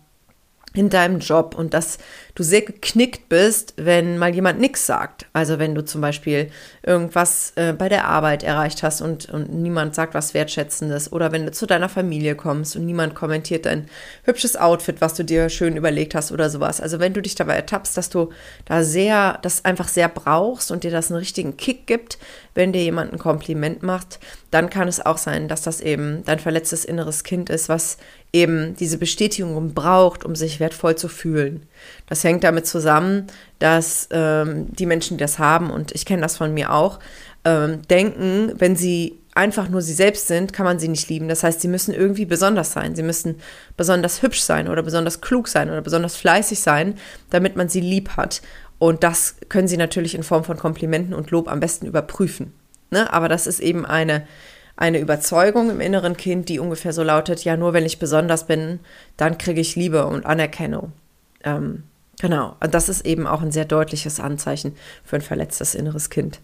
in 0.74 0.90
deinem 0.90 1.20
Job 1.20 1.56
und 1.58 1.74
dass 1.74 1.98
du 2.36 2.44
sehr 2.44 2.62
geknickt 2.62 3.28
bist, 3.28 3.74
wenn 3.78 4.18
mal 4.18 4.34
jemand 4.34 4.60
nichts 4.60 4.86
sagt. 4.86 5.26
Also 5.34 5.60
wenn 5.60 5.76
du 5.76 5.84
zum 5.84 6.00
Beispiel 6.00 6.52
irgendwas 6.84 7.54
äh, 7.56 7.74
bei 7.74 7.90
der 7.90 8.08
Arbeit 8.08 8.44
erreicht 8.44 8.84
hast 8.84 9.02
und, 9.02 9.30
und 9.30 9.52
niemand 9.52 9.96
sagt 9.96 10.14
was 10.14 10.34
Wertschätzendes 10.34 11.12
oder 11.12 11.32
wenn 11.32 11.46
du 11.46 11.52
zu 11.52 11.66
deiner 11.66 11.90
Familie 11.90 12.36
kommst 12.36 12.76
und 12.76 12.86
niemand 12.86 13.16
kommentiert 13.16 13.66
dein 13.66 13.90
hübsches 14.24 14.56
Outfit, 14.56 15.02
was 15.02 15.16
du 15.16 15.24
dir 15.24 15.50
schön 15.50 15.76
überlegt 15.76 16.16
hast 16.16 16.32
oder 16.32 16.50
sowas. 16.50 16.80
Also 16.80 17.00
wenn 17.00 17.14
du 17.14 17.22
dich 17.22 17.36
dabei 17.36 17.56
ertappst, 17.56 17.98
dass 17.98 18.10
du 18.10 18.30
da 18.66 18.84
sehr, 18.84 19.40
das 19.42 19.66
einfach 19.66 19.88
sehr 19.88 20.08
brauchst 20.08 20.72
und 20.72 20.84
dir 20.84 20.92
das 20.92 21.12
einen 21.12 21.20
richtigen 21.20 21.58
Kick 21.58 21.88
gibt, 21.88 22.20
wenn 22.54 22.74
dir 22.74 22.84
jemand 22.84 23.12
ein 23.12 23.20
Kompliment 23.20 23.84
macht, 23.84 24.20
dann 24.52 24.70
kann 24.70 24.88
es 24.88 25.06
auch 25.06 25.18
sein, 25.18 25.48
dass 25.48 25.62
das 25.62 25.82
eben 25.82 26.24
dein 26.26 26.40
verletztes 26.40 26.86
inneres 26.86 27.24
Kind 27.24 27.50
ist, 27.50 27.70
was 27.70 27.98
eben 28.32 28.76
diese 28.76 28.98
Bestätigung 28.98 29.74
braucht, 29.74 30.24
um 30.24 30.36
sich 30.36 30.60
wertvoll 30.60 30.96
zu 30.96 31.08
fühlen. 31.08 31.64
Das 32.08 32.24
hängt 32.24 32.44
damit 32.44 32.68
zusammen, 32.68 33.28
dass 33.58 34.08
ähm, 34.12 34.68
die 34.70 34.86
Menschen, 34.86 35.18
die 35.18 35.22
das 35.22 35.40
haben, 35.40 35.72
und 35.72 35.94
ich 35.94 36.06
kenne 36.06 36.22
das 36.22 36.38
von 36.38 36.54
mir 36.54 36.72
auch, 36.72 37.00
ähm, 37.46 37.82
denken, 37.90 38.54
wenn 38.58 38.76
sie 38.76 39.18
einfach 39.34 39.70
nur 39.70 39.82
sie 39.82 39.94
selbst 39.94 40.28
sind, 40.28 40.54
kann 40.54 40.66
man 40.66 40.80
sie 40.80 40.90
nicht 40.90 41.10
lieben. 41.10 41.30
Das 41.30 41.44
heißt, 41.44 41.62
sie 41.62 41.68
müssen 41.68 41.94
irgendwie 41.94 42.26
besonders 42.26 42.74
sein. 42.74 42.96
Sie 42.96 43.04
müssen 43.04 43.36
besonders 43.78 44.22
hübsch 44.22 44.42
sein 44.42 44.68
oder 44.68 44.84
besonders 44.84 45.22
klug 45.22 45.48
sein 45.48 45.70
oder 45.70 45.82
besonders 45.82 46.16
fleißig 46.16 46.60
sein, 46.60 46.96
damit 47.30 47.56
man 47.56 47.70
sie 47.70 47.82
lieb 47.82 48.18
hat. 48.18 48.42
Und 48.80 49.04
das 49.04 49.36
können 49.48 49.68
sie 49.68 49.78
natürlich 49.78 50.16
in 50.16 50.24
Form 50.24 50.44
von 50.44 50.58
Komplimenten 50.58 51.14
und 51.14 51.32
Lob 51.32 51.50
am 51.50 51.60
besten 51.60 51.86
überprüfen. 51.86 52.54
Ne? 52.92 53.12
Aber 53.12 53.30
das 53.30 53.48
ist 53.48 53.60
eben 53.60 53.86
eine 53.86 54.26
eine 54.80 55.00
Überzeugung 55.00 55.70
im 55.70 55.82
inneren 55.82 56.16
Kind, 56.16 56.48
die 56.48 56.58
ungefähr 56.58 56.94
so 56.94 57.04
lautet, 57.04 57.44
ja, 57.44 57.58
nur 57.58 57.74
wenn 57.74 57.86
ich 57.86 58.00
besonders 58.00 58.48
bin, 58.48 58.80
dann 59.18 59.38
kriege 59.38 59.60
ich 59.60 59.76
Liebe 59.76 60.06
und 60.06 60.26
Anerkennung. 60.26 60.94
Ähm, 61.44 61.84
genau, 62.22 62.56
und 62.62 62.74
das 62.74 62.88
ist 62.88 63.06
eben 63.06 63.28
auch 63.28 63.42
ein 63.42 63.52
sehr 63.52 63.66
deutliches 63.66 64.22
Anzeichen 64.22 64.78
für 65.04 65.18
ein 65.18 65.22
verletztes 65.22 65.76
inneres 65.76 66.10
Kind. 66.10 66.40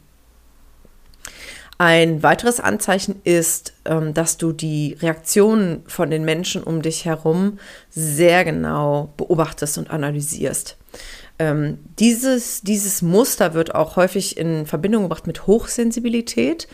Ein 1.78 2.24
weiteres 2.24 2.60
Anzeichen 2.60 3.22
ist, 3.24 3.74
ähm, 3.86 4.14
dass 4.14 4.36
du 4.36 4.52
die 4.52 4.98
Reaktionen 5.00 5.84
von 5.88 6.10
den 6.10 6.26
Menschen 6.26 6.62
um 6.62 6.82
dich 6.82 7.06
herum 7.06 7.58
sehr 7.90 8.44
genau 8.44 9.14
beobachtest 9.16 9.78
und 9.78 9.90
analysierst. 9.90 10.76
Ähm, 11.40 11.80
dieses, 12.00 12.64
dieses 12.64 13.02
Muster 13.02 13.54
wird 13.54 13.76
auch 13.76 13.96
häufig 13.96 14.38
in 14.38 14.66
Verbindung 14.66 15.04
gebracht 15.04 15.26
mit 15.26 15.48
Hochsensibilität 15.48 16.68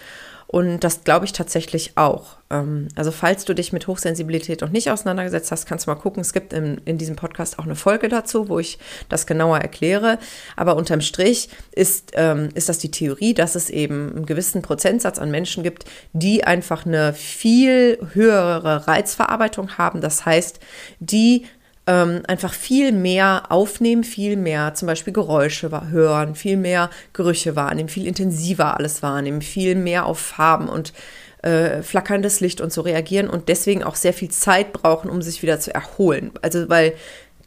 und 0.52 0.82
das 0.82 1.06
glaube 1.06 1.24
ich 1.24 1.32
tatsächlich 1.32 1.94
auch. 1.96 2.36
Ähm, 2.50 2.90
also 2.96 3.12
falls 3.12 3.46
du 3.46 3.56
dich 3.56 3.72
mit 3.72 3.88
Hochsensibilität 3.88 4.60
noch 4.60 4.70
nicht 4.70 4.92
auseinandergesetzt 4.92 5.50
hast, 5.50 5.66
kannst 5.66 5.88
du 5.88 5.92
mal 5.92 5.96
gucken. 5.96 6.20
Es 6.20 6.34
gibt 6.34 6.52
in, 6.52 6.82
in 6.84 6.98
diesem 6.98 7.16
Podcast 7.16 7.58
auch 7.58 7.64
eine 7.64 7.76
Folge 7.76 8.10
dazu, 8.10 8.50
wo 8.50 8.60
ich 8.60 8.78
das 9.08 9.26
genauer 9.26 9.60
erkläre. 9.60 10.20
Aber 10.58 10.76
unterm 10.76 11.00
Strich 11.00 11.48
ist, 11.72 12.12
ähm, 12.16 12.50
ist 12.54 12.68
das 12.68 12.80
die 12.80 12.92
Theorie, 12.92 13.34
dass 13.34 13.56
es 13.56 13.70
eben 13.70 14.14
einen 14.14 14.26
gewissen 14.26 14.62
Prozentsatz 14.62 15.20
an 15.20 15.32
Menschen 15.32 15.64
gibt, 15.64 15.86
die 16.12 16.44
einfach 16.44 16.86
eine 16.86 17.14
viel 17.14 17.98
höhere 18.12 18.90
Reizverarbeitung 18.90 19.78
haben. 19.78 20.02
Das 20.02 20.26
heißt, 20.26 20.60
die 21.00 21.46
ähm, 21.92 22.22
einfach 22.28 22.54
viel 22.54 22.94
mehr 22.94 23.44
aufnehmen, 23.50 24.04
viel 24.04 24.38
mehr 24.38 24.74
zum 24.76 24.86
Beispiel 24.86 25.12
Geräusche 25.12 25.70
hören, 25.90 26.36
viel 26.36 26.56
mehr 26.56 26.90
Gerüche 27.12 27.58
wahrnehmen, 27.58 27.90
viel 27.90 28.08
intensiver 28.08 28.78
alles 28.78 29.04
wahrnehmen, 29.04 29.42
viel 29.42 29.76
mehr 29.76 30.06
auf 30.06 30.20
Farben 30.20 30.70
und 30.70 30.94
äh, 31.42 31.82
flackerndes 31.82 32.40
Licht 32.40 32.62
und 32.62 32.72
so 32.72 32.82
reagieren 32.82 33.30
und 33.30 33.50
deswegen 33.50 33.84
auch 33.84 33.96
sehr 33.96 34.14
viel 34.14 34.30
Zeit 34.30 34.72
brauchen, 34.72 35.10
um 35.10 35.22
sich 35.22 35.42
wieder 35.42 35.60
zu 35.60 35.74
erholen. 35.74 36.32
Also 36.42 36.70
weil 36.70 36.94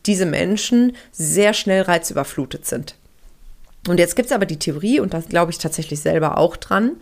diese 0.05 0.27
Menschen 0.27 0.95
sehr 1.11 1.55
schnell 1.55 1.83
reizüberflutet 1.83 2.67
sind. 2.67 2.97
Und 3.89 3.99
jetzt 3.99 4.17
gibt 4.17 4.27
es 4.27 4.33
aber 4.33 4.47
die 4.47 4.59
Theorie, 4.59 5.01
und 5.01 5.15
da 5.15 5.21
glaube 5.21 5.53
ich 5.53 5.59
tatsächlich 5.59 6.01
selber 6.01 6.37
auch 6.37 6.57
dran, 6.57 6.93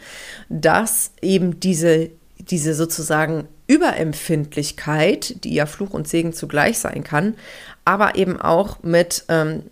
dass 0.49 1.13
eben 1.21 1.59
diese, 1.59 2.11
diese 2.39 2.75
sozusagen 2.75 3.49
Überempfindlichkeit, 3.73 5.45
die 5.45 5.55
ja 5.55 5.65
Fluch 5.65 5.91
und 5.95 6.07
Segen 6.07 6.35
zugleich 6.35 6.79
sein 6.79 7.03
kann, 7.03 7.35
aber 7.87 8.17
eben 8.17 8.39
auch 8.41 8.83
mit 8.83 9.25
ähm, 9.29 9.63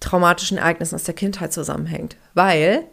traumatischen 0.00 0.56
Ereignissen 0.56 0.94
aus 0.94 1.04
der 1.04 1.14
Kindheit 1.14 1.52
zusammenhängt. 1.52 2.16
Weil 2.32 2.84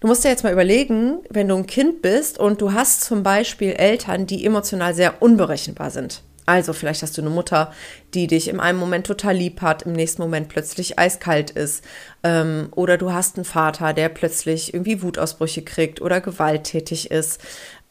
du 0.00 0.06
musst 0.06 0.22
dir 0.22 0.28
jetzt 0.28 0.44
mal 0.44 0.52
überlegen, 0.52 1.20
wenn 1.30 1.48
du 1.48 1.56
ein 1.56 1.66
Kind 1.66 2.02
bist 2.02 2.38
und 2.38 2.60
du 2.60 2.74
hast 2.74 3.02
zum 3.02 3.22
Beispiel 3.22 3.72
Eltern, 3.72 4.26
die 4.26 4.44
emotional 4.44 4.94
sehr 4.94 5.22
unberechenbar 5.22 5.90
sind. 5.90 6.22
Also 6.46 6.74
vielleicht 6.74 7.02
hast 7.02 7.16
du 7.16 7.22
eine 7.22 7.30
Mutter, 7.30 7.72
die 8.12 8.26
dich 8.26 8.48
im 8.48 8.60
einen 8.60 8.78
Moment 8.78 9.06
total 9.06 9.34
lieb 9.34 9.62
hat, 9.62 9.82
im 9.82 9.92
nächsten 9.92 10.20
Moment 10.20 10.48
plötzlich 10.48 10.98
eiskalt 10.98 11.50
ist. 11.50 11.82
Ähm, 12.22 12.68
oder 12.72 12.98
du 12.98 13.12
hast 13.12 13.36
einen 13.36 13.46
Vater, 13.46 13.94
der 13.94 14.10
plötzlich 14.10 14.74
irgendwie 14.74 15.02
Wutausbrüche 15.02 15.62
kriegt 15.62 16.02
oder 16.02 16.20
gewalttätig 16.20 17.10
ist. 17.10 17.40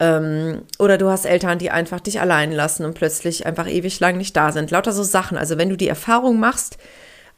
Ähm, 0.00 0.62
oder 0.78 0.98
du 0.98 1.08
hast 1.08 1.24
Eltern, 1.24 1.58
die 1.58 1.70
einfach 1.70 2.00
dich 2.00 2.20
allein 2.20 2.52
lassen 2.52 2.84
und 2.84 2.94
plötzlich 2.94 3.46
einfach 3.46 3.68
ewig 3.68 4.00
lang 4.00 4.16
nicht 4.16 4.36
da 4.36 4.52
sind. 4.52 4.70
Lauter 4.70 4.92
so 4.92 5.02
Sachen. 5.02 5.38
Also 5.38 5.58
wenn 5.58 5.68
du 5.68 5.76
die 5.76 5.88
Erfahrung 5.88 6.38
machst, 6.38 6.78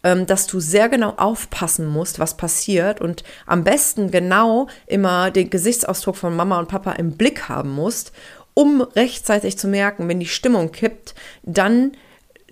ähm, 0.03 0.27
dass 0.27 0.47
du 0.47 0.61
sehr 0.61 0.89
genau 0.89 1.15
aufpassen 1.17 1.87
musst, 1.87 2.19
was 2.19 2.37
passiert 2.37 3.01
und 3.01 3.25
am 3.47 3.65
besten 3.65 4.11
genau 4.11 4.69
immer 4.87 5.31
den 5.31 5.51
Gesichtsausdruck 5.51 6.17
von 6.17 6.35
Mama 6.35 6.59
und 6.59 6.69
Papa 6.69 6.93
im 6.93 7.17
Blick 7.17 7.49
haben 7.49 7.71
musst 7.71 8.13
um 8.57 8.81
rechtzeitig 8.81 9.59
zu 9.59 9.69
merken, 9.69 10.09
wenn 10.09 10.19
die 10.19 10.25
Stimmung 10.25 10.73
kippt, 10.73 11.15
dann, 11.43 11.93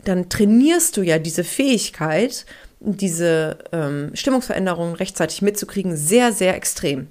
dann 0.04 0.28
trainierst 0.28 0.98
du 0.98 1.02
ja 1.02 1.18
diese 1.18 1.44
Fähigkeit, 1.44 2.44
diese 2.78 3.56
ähm, 3.72 4.10
Stimmungsveränderungen 4.12 4.96
rechtzeitig 4.96 5.40
mitzukriegen, 5.40 5.96
sehr, 5.96 6.34
sehr 6.34 6.56
extrem. 6.56 7.06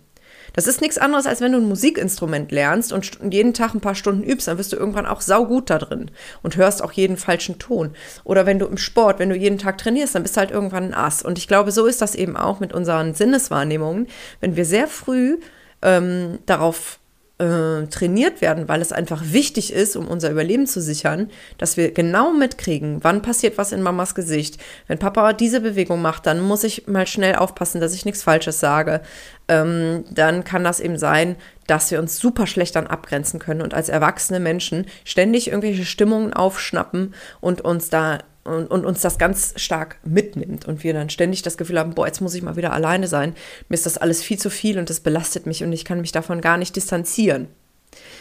Das 0.53 0.67
ist 0.67 0.81
nichts 0.81 0.97
anderes, 0.97 1.25
als 1.25 1.41
wenn 1.41 1.51
du 1.51 1.57
ein 1.57 1.67
Musikinstrument 1.67 2.51
lernst 2.51 2.93
und 2.93 3.17
jeden 3.31 3.53
Tag 3.53 3.73
ein 3.73 3.81
paar 3.81 3.95
Stunden 3.95 4.23
übst, 4.23 4.47
dann 4.47 4.57
wirst 4.57 4.71
du 4.71 4.77
irgendwann 4.77 5.05
auch 5.05 5.21
saugut 5.21 5.69
da 5.69 5.79
drin 5.79 6.11
und 6.43 6.55
hörst 6.55 6.83
auch 6.83 6.91
jeden 6.91 7.17
falschen 7.17 7.59
Ton. 7.59 7.95
Oder 8.23 8.45
wenn 8.45 8.59
du 8.59 8.67
im 8.67 8.77
Sport, 8.77 9.19
wenn 9.19 9.29
du 9.29 9.35
jeden 9.35 9.57
Tag 9.57 9.77
trainierst, 9.77 10.15
dann 10.15 10.23
bist 10.23 10.35
du 10.35 10.39
halt 10.39 10.51
irgendwann 10.51 10.85
ein 10.85 10.93
Ass. 10.93 11.23
Und 11.23 11.37
ich 11.37 11.47
glaube, 11.47 11.71
so 11.71 11.85
ist 11.85 12.01
das 12.01 12.15
eben 12.15 12.37
auch 12.37 12.59
mit 12.59 12.73
unseren 12.73 13.15
Sinneswahrnehmungen. 13.15 14.07
Wenn 14.39 14.55
wir 14.55 14.65
sehr 14.65 14.87
früh 14.87 15.39
ähm, 15.81 16.39
darauf 16.45 16.99
äh, 17.43 17.87
trainiert 17.87 18.39
werden, 18.41 18.69
weil 18.69 18.81
es 18.81 18.93
einfach 18.93 19.21
wichtig 19.25 19.73
ist, 19.73 19.97
um 19.97 20.07
unser 20.07 20.31
Überleben 20.31 20.65
zu 20.65 20.81
sichern, 20.81 21.29
dass 21.57 21.75
wir 21.75 21.91
genau 21.91 22.31
mitkriegen, 22.31 23.03
wann 23.03 23.21
passiert 23.21 23.57
was 23.57 23.73
in 23.73 23.81
Mamas 23.81 24.15
Gesicht. 24.15 24.61
Wenn 24.87 24.97
Papa 24.97 25.33
diese 25.33 25.59
Bewegung 25.59 26.01
macht, 26.01 26.25
dann 26.25 26.39
muss 26.39 26.63
ich 26.63 26.87
mal 26.87 27.05
schnell 27.05 27.35
aufpassen, 27.35 27.81
dass 27.81 27.93
ich 27.93 28.05
nichts 28.05 28.23
Falsches 28.23 28.61
sage. 28.61 29.01
Ähm, 29.49 30.05
dann 30.09 30.45
kann 30.45 30.63
das 30.63 30.79
eben 30.79 30.97
sein, 30.97 31.35
dass 31.67 31.91
wir 31.91 31.99
uns 31.99 32.17
super 32.17 32.47
schlecht 32.47 32.77
dann 32.77 32.87
abgrenzen 32.87 33.39
können 33.39 33.61
und 33.61 33.73
als 33.73 33.89
erwachsene 33.89 34.39
Menschen 34.39 34.85
ständig 35.03 35.47
irgendwelche 35.49 35.85
Stimmungen 35.85 36.31
aufschnappen 36.31 37.13
und 37.41 37.59
uns 37.61 37.89
da 37.89 38.19
und, 38.43 38.67
und, 38.67 38.85
uns 38.85 39.01
das 39.01 39.17
ganz 39.17 39.53
stark 39.55 39.97
mitnimmt 40.03 40.65
und 40.65 40.83
wir 40.83 40.93
dann 40.93 41.09
ständig 41.09 41.41
das 41.43 41.57
Gefühl 41.57 41.79
haben, 41.79 41.93
boah, 41.95 42.07
jetzt 42.07 42.21
muss 42.21 42.35
ich 42.35 42.41
mal 42.41 42.55
wieder 42.55 42.73
alleine 42.73 43.07
sein. 43.07 43.35
Mir 43.69 43.75
ist 43.75 43.85
das 43.85 43.97
alles 43.97 44.21
viel 44.21 44.37
zu 44.37 44.49
viel 44.49 44.77
und 44.77 44.89
das 44.89 44.99
belastet 44.99 45.45
mich 45.45 45.63
und 45.63 45.71
ich 45.71 45.85
kann 45.85 46.01
mich 46.01 46.11
davon 46.11 46.41
gar 46.41 46.57
nicht 46.57 46.75
distanzieren. 46.75 47.47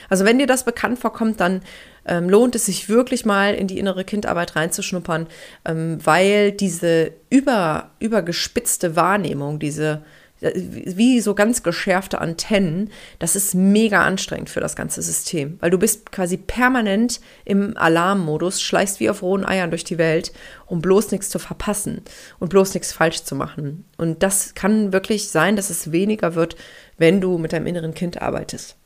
Also 0.08 0.24
wenn 0.24 0.38
dir 0.38 0.46
das 0.46 0.64
bekannt 0.64 0.98
vorkommt, 0.98 1.40
dann 1.40 1.62
ähm, 2.06 2.28
lohnt 2.28 2.54
es 2.54 2.66
sich 2.66 2.88
wirklich 2.88 3.24
mal 3.24 3.54
in 3.54 3.66
die 3.66 3.78
innere 3.78 4.04
Kindarbeit 4.04 4.56
reinzuschnuppern, 4.56 5.26
ähm, 5.64 5.98
weil 6.04 6.52
diese 6.52 7.12
über, 7.30 7.90
übergespitzte 7.98 8.96
Wahrnehmung, 8.96 9.58
diese 9.58 10.02
wie 10.42 11.20
so 11.20 11.34
ganz 11.34 11.62
geschärfte 11.62 12.20
Antennen, 12.20 12.90
das 13.20 13.36
ist 13.36 13.54
mega 13.54 14.02
anstrengend 14.04 14.50
für 14.50 14.60
das 14.60 14.74
ganze 14.74 15.00
System, 15.00 15.56
weil 15.60 15.70
du 15.70 15.78
bist 15.78 16.10
quasi 16.10 16.36
permanent 16.36 17.20
im 17.44 17.76
Alarmmodus, 17.76 18.60
schleichst 18.60 18.98
wie 18.98 19.08
auf 19.08 19.22
rohen 19.22 19.46
Eiern 19.46 19.70
durch 19.70 19.84
die 19.84 19.98
Welt, 19.98 20.32
um 20.66 20.80
bloß 20.80 21.12
nichts 21.12 21.28
zu 21.28 21.38
verpassen 21.38 22.02
und 22.40 22.48
bloß 22.48 22.74
nichts 22.74 22.92
falsch 22.92 23.22
zu 23.22 23.36
machen. 23.36 23.84
Und 23.96 24.22
das 24.22 24.54
kann 24.54 24.92
wirklich 24.92 25.28
sein, 25.28 25.54
dass 25.54 25.70
es 25.70 25.92
weniger 25.92 26.34
wird, 26.34 26.56
wenn 26.98 27.20
du 27.20 27.38
mit 27.38 27.52
deinem 27.52 27.66
inneren 27.66 27.94
Kind 27.94 28.20
arbeitest. 28.20 28.76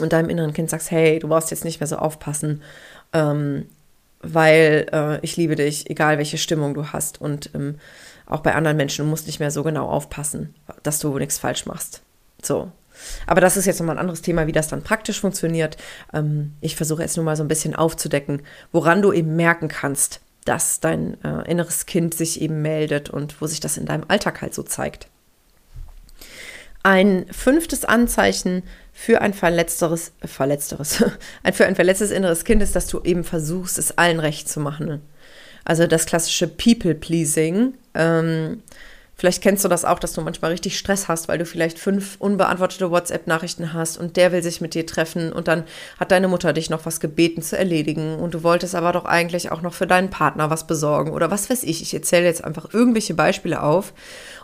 Und 0.00 0.12
deinem 0.12 0.28
inneren 0.28 0.52
Kind 0.52 0.68
sagst, 0.68 0.90
hey, 0.90 1.18
du 1.18 1.28
brauchst 1.28 1.50
jetzt 1.50 1.64
nicht 1.64 1.80
mehr 1.80 1.86
so 1.86 1.96
aufpassen, 1.96 2.62
ähm, 3.12 3.66
weil 4.20 4.86
äh, 4.92 5.20
ich 5.22 5.36
liebe 5.36 5.54
dich, 5.54 5.88
egal 5.88 6.18
welche 6.18 6.38
Stimmung 6.38 6.74
du 6.74 6.92
hast. 6.92 7.20
Und 7.20 7.50
ähm, 7.54 7.76
auch 8.26 8.40
bei 8.40 8.54
anderen 8.54 8.76
Menschen, 8.76 9.04
du 9.04 9.10
musst 9.10 9.26
nicht 9.26 9.40
mehr 9.40 9.50
so 9.50 9.62
genau 9.62 9.88
aufpassen, 9.88 10.54
dass 10.82 10.98
du 10.98 11.16
nichts 11.18 11.38
falsch 11.38 11.66
machst. 11.66 12.02
So. 12.42 12.70
Aber 13.26 13.40
das 13.40 13.56
ist 13.56 13.66
jetzt 13.66 13.78
nochmal 13.78 13.96
ein 13.96 14.00
anderes 14.00 14.22
Thema, 14.22 14.46
wie 14.46 14.52
das 14.52 14.68
dann 14.68 14.82
praktisch 14.82 15.20
funktioniert. 15.20 15.76
Ähm, 16.12 16.54
ich 16.60 16.76
versuche 16.76 17.02
jetzt 17.02 17.16
nur 17.16 17.24
mal 17.24 17.36
so 17.36 17.44
ein 17.44 17.48
bisschen 17.48 17.74
aufzudecken, 17.74 18.42
woran 18.72 19.02
du 19.02 19.12
eben 19.12 19.36
merken 19.36 19.68
kannst, 19.68 20.20
dass 20.44 20.80
dein 20.80 21.22
äh, 21.22 21.50
inneres 21.50 21.86
Kind 21.86 22.14
sich 22.14 22.40
eben 22.40 22.62
meldet 22.62 23.10
und 23.10 23.40
wo 23.40 23.46
sich 23.46 23.60
das 23.60 23.76
in 23.76 23.86
deinem 23.86 24.04
Alltag 24.08 24.42
halt 24.42 24.54
so 24.54 24.62
zeigt. 24.62 25.08
Ein 26.82 27.26
fünftes 27.32 27.84
Anzeichen 27.84 28.62
für 28.92 29.20
ein 29.20 29.34
verletzteres, 29.34 30.12
verletzteres, 30.24 31.04
für 31.52 31.66
ein 31.66 31.74
verletztes 31.74 32.12
inneres 32.12 32.44
Kind 32.44 32.62
ist, 32.62 32.76
dass 32.76 32.86
du 32.86 33.02
eben 33.02 33.24
versuchst, 33.24 33.76
es 33.76 33.98
allen 33.98 34.20
recht 34.20 34.48
zu 34.48 34.60
machen. 34.60 35.02
Also 35.66 35.88
das 35.88 36.06
klassische 36.06 36.46
People-Pleasing. 36.46 37.74
Ähm, 37.94 38.62
vielleicht 39.16 39.42
kennst 39.42 39.64
du 39.64 39.68
das 39.68 39.84
auch, 39.84 39.98
dass 39.98 40.12
du 40.12 40.20
manchmal 40.20 40.52
richtig 40.52 40.78
Stress 40.78 41.08
hast, 41.08 41.26
weil 41.26 41.38
du 41.38 41.44
vielleicht 41.44 41.80
fünf 41.80 42.14
unbeantwortete 42.20 42.92
WhatsApp-Nachrichten 42.92 43.72
hast 43.72 43.98
und 43.98 44.16
der 44.16 44.30
will 44.30 44.44
sich 44.44 44.60
mit 44.60 44.74
dir 44.74 44.86
treffen 44.86 45.32
und 45.32 45.48
dann 45.48 45.64
hat 45.98 46.12
deine 46.12 46.28
Mutter 46.28 46.52
dich 46.52 46.70
noch 46.70 46.86
was 46.86 47.00
gebeten 47.00 47.42
zu 47.42 47.58
erledigen 47.58 48.14
und 48.14 48.34
du 48.34 48.44
wolltest 48.44 48.76
aber 48.76 48.92
doch 48.92 49.06
eigentlich 49.06 49.50
auch 49.50 49.60
noch 49.60 49.74
für 49.74 49.88
deinen 49.88 50.08
Partner 50.08 50.50
was 50.50 50.68
besorgen 50.68 51.10
oder 51.10 51.32
was 51.32 51.50
weiß 51.50 51.64
ich. 51.64 51.82
Ich 51.82 51.92
erzähle 51.92 52.26
jetzt 52.26 52.44
einfach 52.44 52.72
irgendwelche 52.72 53.14
Beispiele 53.14 53.60
auf 53.60 53.92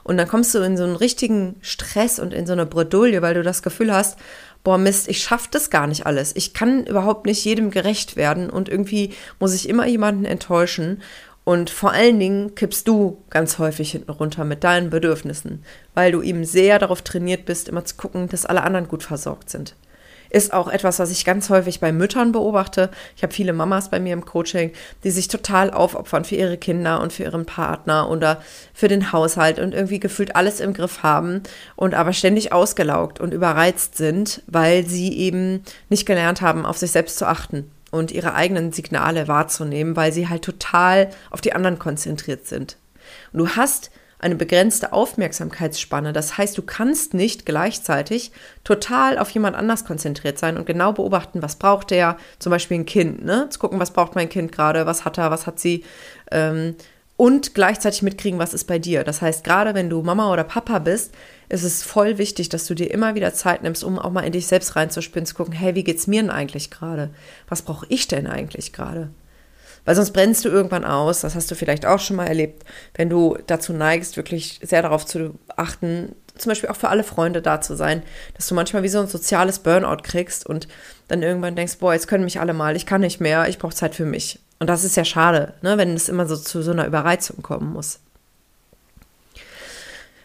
und 0.03 0.17
dann 0.17 0.27
kommst 0.27 0.53
du 0.57 0.59
in 0.59 0.77
so 0.77 0.83
einen 0.83 0.97
richtigen 0.97 1.55
Stress 1.61 2.19
und 2.19 2.35
in 2.35 2.49
so 2.49 2.53
eine 2.53 2.67
Bredouille, 2.67 3.23
weil 3.23 3.35
du 3.35 3.45
das 3.45 3.63
Gefühl 3.63 3.95
hast, 3.95 4.19
boah 4.65 4.79
Mist, 4.79 5.09
ich 5.09 5.23
schaffe 5.23 5.49
das 5.51 5.71
gar 5.71 5.87
nicht 5.87 6.07
alles. 6.07 6.35
Ich 6.37 6.55
kann 6.55 6.87
überhaupt 6.87 7.27
nicht 7.27 7.45
jedem 7.45 7.71
gerecht 7.71 8.17
werden 8.17 8.51
und 8.51 8.69
irgendwie 8.69 9.15
muss 9.39 9.55
ich 9.55 9.69
immer 9.69 9.87
jemanden 9.87 10.25
enttäuschen. 10.25 11.03
Und 11.45 11.71
vor 11.71 11.91
allen 11.91 12.21
Dingen 12.21 12.55
kippst 12.55 12.87
du 12.87 13.21
ganz 13.29 13.59
häufig 13.59 13.91
hinten 13.91 14.13
runter 14.13 14.45
mit 14.45 14.63
deinen 14.63 14.91
Bedürfnissen, 14.91 15.65
weil 15.93 16.13
du 16.13 16.23
eben 16.23 16.45
sehr 16.45 16.79
darauf 16.79 17.03
trainiert 17.03 17.47
bist, 17.47 17.69
immer 17.69 17.85
zu 17.85 17.97
gucken, 17.97 18.29
dass 18.29 18.47
alle 18.47 18.63
anderen 18.63 18.87
gut 18.87 19.03
versorgt 19.03 19.51
sind 19.51 19.75
ist 20.33 20.55
auch 20.55 20.69
etwas, 20.69 20.99
was 20.99 21.11
ich 21.11 21.25
ganz 21.25 21.51
häufig 21.51 21.79
bei 21.79 21.93
Müttern 21.93 22.33
beobachte. 22.33 22.91
Ich 23.17 23.23
habe 23.23 23.35
viele 23.35 23.53
Mamas 23.53 23.91
bei 23.91 24.01
mir 24.01 24.15
im 24.15 24.25
Coaching, 24.25 24.73
die 25.05 25.11
sich 25.11 25.29
total 25.29 25.71
aufopfern 25.71 26.25
für 26.25 26.37
ihre 26.37 26.57
Kinder 26.57 27.01
und 27.03 27.13
für 27.13 27.25
ihren 27.25 27.45
Partner 27.45 28.11
oder 28.11 28.41
für 28.73 28.89
den 28.89 29.13
Haushalt 29.13 29.59
und 29.59 29.75
irgendwie 29.75 30.01
gefühlt 30.01 30.35
alles 30.35 30.61
im 30.61 30.73
Griff 30.73 31.03
haben 31.03 31.43
und 31.77 31.95
aber 31.95 32.15
ständig 32.15 32.53
ausgelaugt 32.53 33.21
und 33.21 33.35
überreizt 33.35 33.97
sind, 33.97 34.43
weil 34.47 34.87
sie 34.87 35.17
eben 35.19 35.63
nicht 35.91 36.07
gelernt 36.07 36.41
haben, 36.41 36.65
auf 36.65 36.79
sich 36.79 36.93
selbst 36.93 37.19
zu 37.19 37.27
achten 37.27 37.71
und 37.91 38.11
ihre 38.11 38.35
eigenen 38.35 38.73
Signale 38.73 39.29
wahrzunehmen, 39.29 39.97
weil 39.97 40.13
sie 40.13 40.31
halt 40.31 40.43
total 40.43 41.11
auf 41.31 41.43
die 41.43 41.53
anderen 41.53 41.79
konzentriert 41.79 42.47
sind. 42.47 42.79
Und 43.35 43.41
du 43.41 43.49
hast 43.51 43.91
eine 44.23 44.37
begrenzte 44.37 44.93
Aufmerksamkeitsspanne. 44.93 46.13
Das 46.13 46.39
heißt, 46.39 46.57
du 46.57 46.63
kannst 46.63 47.13
nicht 47.13 47.45
gleichzeitig 47.45 48.31
total 48.65 49.19
auf 49.19 49.31
jemand 49.31 49.57
anders 49.57 49.85
konzentriert 49.85 50.39
sein 50.39 50.57
und 50.57 50.65
genau 50.65 50.93
beobachten, 50.93 51.43
was 51.43 51.57
braucht 51.57 51.91
der, 51.91 52.17
zum 52.39 52.51
Beispiel 52.51 52.79
ein 52.79 52.87
Kind, 52.87 53.25
ne? 53.25 53.49
Zu 53.51 53.59
gucken, 53.59 53.81
was 53.81 53.91
braucht 53.91 54.15
mein 54.15 54.29
Kind 54.29 54.53
gerade, 54.53 54.87
was 54.87 55.05
hat 55.05 55.19
er, 55.19 55.31
was 55.31 55.47
hat 55.47 55.59
sie. 55.59 55.85
Ähm, 56.31 56.77
und 57.17 57.55
gleichzeitig 57.55 58.03
mitkriegen, 58.03 58.39
was 58.39 58.55
ist 58.55 58.65
bei 58.65 58.79
dir. 58.79 59.05
Das 59.05 59.23
heißt, 59.23 59.45
gerade 59.45 59.75
wenn 59.75 59.91
du 59.91 60.03
Mama 60.03 60.33
oder 60.33 60.45
Papa 60.45 60.79
bist, 60.79 61.13
ist 61.49 61.65
es 61.65 61.83
voll 61.83 62.17
wichtig, 62.19 62.49
dass 62.49 62.67
du 62.67 62.75
dir 62.75 62.91
immer 62.91 63.15
wieder 63.15 63.35
Zeit 63.35 63.63
nimmst, 63.63 63.85
um 63.85 63.99
auch 63.99 64.11
mal 64.11 64.23
in 64.23 64.33
dich 64.33 64.47
selbst 64.47 64.77
reinzuspinnen, 64.77 65.27
zu 65.27 65.35
gucken, 65.35 65.53
hey, 65.53 65.75
wie 65.75 65.85
geht's 65.85 66.07
mir 66.07 66.23
denn 66.23 66.31
eigentlich 66.31 66.71
gerade? 66.71 67.11
Was 67.49 67.63
brauche 67.63 67.87
ich 67.89 68.09
denn 68.09 68.27
eigentlich 68.27 68.73
gerade? 68.73 69.11
Weil 69.85 69.97
sonst 69.97 70.13
brennst 70.13 70.45
du 70.45 70.49
irgendwann 70.49 70.85
aus. 70.85 71.23
Das 71.23 71.35
hast 71.35 71.51
du 71.51 71.55
vielleicht 71.55 71.87
auch 71.87 71.99
schon 71.99 72.17
mal 72.17 72.27
erlebt, 72.27 72.65
wenn 72.95 73.09
du 73.09 73.37
dazu 73.47 73.73
neigst, 73.73 74.17
wirklich 74.17 74.61
sehr 74.63 74.83
darauf 74.83 75.05
zu 75.07 75.39
achten, 75.57 76.15
zum 76.39 76.51
Beispiel 76.51 76.71
auch 76.71 76.77
für 76.77 76.89
alle 76.89 77.05
Freunde 77.05 77.43
da 77.43 77.61
zu 77.61 77.77
sein, 77.77 78.03
dass 78.35 78.47
du 78.47 78.55
manchmal 78.55 78.83
wie 78.83 78.89
so 78.89 79.01
ein 79.01 79.07
soziales 79.07 79.59
Burnout 79.59 80.03
kriegst 80.03 80.47
und 80.47 80.69
dann 81.09 81.23
irgendwann 81.23 81.57
denkst, 81.57 81.79
boah, 81.79 81.93
jetzt 81.93 82.09
können 82.09 82.25
mich 82.25 82.41
alle 82.41 82.55
mal, 82.55 82.77
ich 82.77 82.87
kann 82.87 83.01
nicht 83.01 83.21
mehr, 83.21 83.49
ich 83.49 83.59
brauche 83.59 83.75
Zeit 83.75 83.95
für 83.95 84.07
mich. 84.07 84.41
Und 84.59 84.69
das 84.69 84.85
ist 84.85 84.97
ja 84.97 85.05
schade, 85.05 85.55
ne, 85.61 85.77
wenn 85.77 85.95
es 85.95 86.09
immer 86.09 86.27
so 86.27 86.37
zu 86.37 86.63
so 86.63 86.71
einer 86.71 86.87
Überreizung 86.87 87.43
kommen 87.43 87.73
muss. 87.73 87.99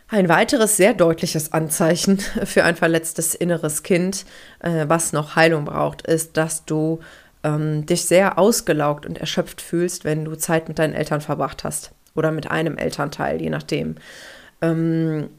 Ein 0.09 0.29
weiteres 0.29 0.77
sehr 0.77 0.93
deutliches 0.93 1.51
Anzeichen 1.51 2.19
für 2.45 2.63
ein 2.63 2.77
verletztes 2.77 3.35
inneres 3.35 3.83
Kind, 3.83 4.25
äh, 4.59 4.85
was 4.87 5.11
noch 5.11 5.35
Heilung 5.35 5.65
braucht, 5.65 6.03
ist, 6.07 6.37
dass 6.37 6.63
du 6.63 6.99
ähm, 7.47 7.85
dich 7.85 8.05
sehr 8.05 8.37
ausgelaugt 8.37 9.05
und 9.05 9.17
erschöpft 9.17 9.61
fühlst, 9.61 10.03
wenn 10.03 10.25
du 10.25 10.35
Zeit 10.35 10.67
mit 10.67 10.79
deinen 10.79 10.93
Eltern 10.93 11.21
verbracht 11.21 11.63
hast 11.63 11.91
oder 12.13 12.31
mit 12.31 12.51
einem 12.51 12.77
Elternteil, 12.77 13.41
je 13.41 13.49
nachdem. 13.49 13.95
Ähm, 14.61 15.29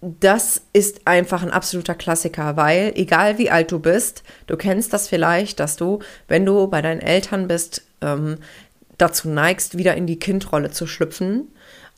das 0.00 0.60
ist 0.74 1.06
einfach 1.06 1.42
ein 1.42 1.50
absoluter 1.50 1.94
Klassiker, 1.94 2.58
weil 2.58 2.92
egal 2.94 3.38
wie 3.38 3.50
alt 3.50 3.72
du 3.72 3.78
bist, 3.78 4.22
du 4.46 4.56
kennst 4.58 4.92
das 4.92 5.08
vielleicht, 5.08 5.60
dass 5.60 5.76
du, 5.76 6.00
wenn 6.28 6.44
du 6.44 6.68
bei 6.68 6.82
deinen 6.82 7.00
Eltern 7.00 7.48
bist, 7.48 7.86
ähm, 8.02 8.36
dazu 8.98 9.30
neigst, 9.30 9.78
wieder 9.78 9.94
in 9.96 10.06
die 10.06 10.18
Kindrolle 10.18 10.70
zu 10.70 10.86
schlüpfen 10.86 11.48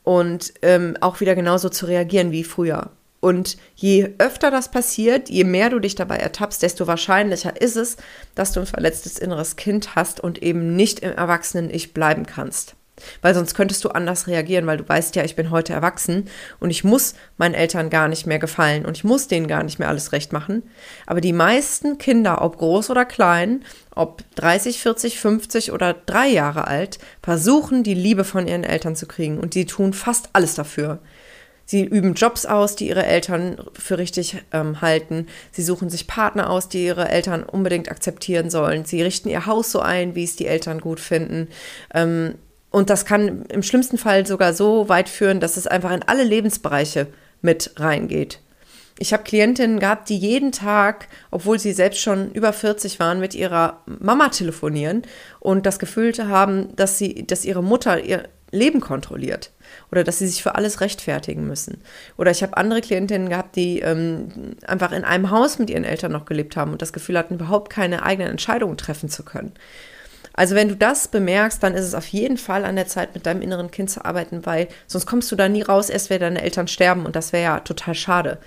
und 0.04 0.54
ähm, 0.62 0.96
auch 1.00 1.18
wieder 1.18 1.34
genauso 1.34 1.68
zu 1.68 1.86
reagieren 1.86 2.30
wie 2.30 2.44
früher. 2.44 2.90
Und 3.26 3.56
je 3.74 4.10
öfter 4.18 4.52
das 4.52 4.70
passiert, 4.70 5.28
je 5.30 5.42
mehr 5.42 5.68
du 5.68 5.80
dich 5.80 5.96
dabei 5.96 6.18
ertappst, 6.18 6.62
desto 6.62 6.86
wahrscheinlicher 6.86 7.60
ist 7.60 7.74
es, 7.74 7.96
dass 8.36 8.52
du 8.52 8.60
ein 8.60 8.66
verletztes 8.66 9.18
inneres 9.18 9.56
Kind 9.56 9.96
hast 9.96 10.20
und 10.20 10.44
eben 10.44 10.76
nicht 10.76 11.00
im 11.00 11.10
Erwachsenen-Ich 11.10 11.92
bleiben 11.92 12.24
kannst. 12.24 12.76
Weil 13.22 13.34
sonst 13.34 13.54
könntest 13.54 13.84
du 13.84 13.88
anders 13.88 14.28
reagieren, 14.28 14.68
weil 14.68 14.76
du 14.76 14.88
weißt 14.88 15.16
ja, 15.16 15.24
ich 15.24 15.34
bin 15.34 15.50
heute 15.50 15.72
erwachsen 15.72 16.28
und 16.60 16.70
ich 16.70 16.84
muss 16.84 17.14
meinen 17.36 17.54
Eltern 17.54 17.90
gar 17.90 18.06
nicht 18.06 18.28
mehr 18.28 18.38
gefallen 18.38 18.86
und 18.86 18.96
ich 18.96 19.02
muss 19.02 19.26
denen 19.26 19.48
gar 19.48 19.64
nicht 19.64 19.80
mehr 19.80 19.88
alles 19.88 20.12
recht 20.12 20.32
machen. 20.32 20.62
Aber 21.04 21.20
die 21.20 21.32
meisten 21.32 21.98
Kinder, 21.98 22.42
ob 22.42 22.58
groß 22.58 22.90
oder 22.90 23.04
klein, 23.04 23.64
ob 23.92 24.22
30, 24.36 24.80
40, 24.80 25.18
50 25.18 25.72
oder 25.72 25.94
drei 26.06 26.28
Jahre 26.28 26.68
alt, 26.68 27.00
versuchen 27.24 27.82
die 27.82 27.94
Liebe 27.94 28.22
von 28.22 28.46
ihren 28.46 28.62
Eltern 28.62 28.94
zu 28.94 29.06
kriegen 29.06 29.40
und 29.40 29.56
die 29.56 29.66
tun 29.66 29.92
fast 29.92 30.28
alles 30.32 30.54
dafür. 30.54 31.00
Sie 31.66 31.84
üben 31.84 32.14
Jobs 32.14 32.46
aus, 32.46 32.76
die 32.76 32.88
ihre 32.88 33.04
Eltern 33.04 33.58
für 33.74 33.98
richtig 33.98 34.36
ähm, 34.52 34.80
halten. 34.80 35.26
Sie 35.50 35.62
suchen 35.62 35.90
sich 35.90 36.06
Partner 36.06 36.48
aus, 36.48 36.68
die 36.68 36.86
ihre 36.86 37.08
Eltern 37.08 37.42
unbedingt 37.42 37.90
akzeptieren 37.90 38.50
sollen. 38.50 38.84
Sie 38.84 39.02
richten 39.02 39.28
ihr 39.28 39.46
Haus 39.46 39.72
so 39.72 39.80
ein, 39.80 40.14
wie 40.14 40.24
es 40.24 40.36
die 40.36 40.46
Eltern 40.46 40.80
gut 40.80 41.00
finden. 41.00 41.48
Ähm, 41.92 42.36
und 42.70 42.88
das 42.88 43.04
kann 43.04 43.46
im 43.46 43.64
schlimmsten 43.64 43.98
Fall 43.98 44.26
sogar 44.26 44.54
so 44.54 44.88
weit 44.88 45.08
führen, 45.08 45.40
dass 45.40 45.56
es 45.56 45.66
einfach 45.66 45.90
in 45.92 46.04
alle 46.04 46.24
Lebensbereiche 46.24 47.08
mit 47.42 47.72
reingeht. 47.76 48.40
Ich 48.98 49.12
habe 49.12 49.24
Klientinnen 49.24 49.80
gehabt, 49.80 50.08
die 50.08 50.16
jeden 50.16 50.52
Tag, 50.52 51.08
obwohl 51.30 51.58
sie 51.58 51.72
selbst 51.72 52.00
schon 52.00 52.32
über 52.32 52.52
40 52.52 52.98
waren, 53.00 53.18
mit 53.20 53.34
ihrer 53.34 53.82
Mama 53.86 54.28
telefonieren 54.28 55.02
und 55.40 55.66
das 55.66 55.78
Gefühl 55.78 56.12
haben, 56.28 56.74
dass 56.76 56.96
sie, 56.96 57.26
dass 57.26 57.44
ihre 57.44 57.62
Mutter 57.62 58.02
ihr 58.02 58.28
Leben 58.52 58.80
kontrolliert 58.80 59.50
oder 59.90 60.04
dass 60.04 60.18
sie 60.18 60.26
sich 60.26 60.42
für 60.42 60.54
alles 60.54 60.80
rechtfertigen 60.80 61.46
müssen. 61.46 61.80
Oder 62.16 62.30
ich 62.30 62.42
habe 62.42 62.56
andere 62.56 62.80
Klientinnen 62.80 63.28
gehabt, 63.28 63.56
die 63.56 63.80
ähm, 63.80 64.56
einfach 64.66 64.92
in 64.92 65.04
einem 65.04 65.30
Haus 65.30 65.58
mit 65.58 65.70
ihren 65.70 65.84
Eltern 65.84 66.12
noch 66.12 66.24
gelebt 66.24 66.56
haben 66.56 66.72
und 66.72 66.82
das 66.82 66.92
Gefühl 66.92 67.18
hatten, 67.18 67.34
überhaupt 67.34 67.70
keine 67.70 68.02
eigenen 68.02 68.30
Entscheidungen 68.30 68.76
treffen 68.76 69.08
zu 69.08 69.22
können. 69.22 69.52
Also 70.32 70.54
wenn 70.54 70.68
du 70.68 70.76
das 70.76 71.08
bemerkst, 71.08 71.62
dann 71.62 71.74
ist 71.74 71.86
es 71.86 71.94
auf 71.94 72.06
jeden 72.08 72.36
Fall 72.36 72.64
an 72.66 72.76
der 72.76 72.86
Zeit, 72.86 73.14
mit 73.14 73.24
deinem 73.24 73.40
inneren 73.40 73.70
Kind 73.70 73.90
zu 73.90 74.04
arbeiten, 74.04 74.44
weil 74.44 74.68
sonst 74.86 75.06
kommst 75.06 75.32
du 75.32 75.36
da 75.36 75.48
nie 75.48 75.62
raus, 75.62 75.88
erst 75.88 76.10
wenn 76.10 76.20
deine 76.20 76.42
Eltern 76.42 76.68
sterben 76.68 77.06
und 77.06 77.16
das 77.16 77.32
wäre 77.32 77.44
ja 77.44 77.60
total 77.60 77.94
schade. 77.94 78.38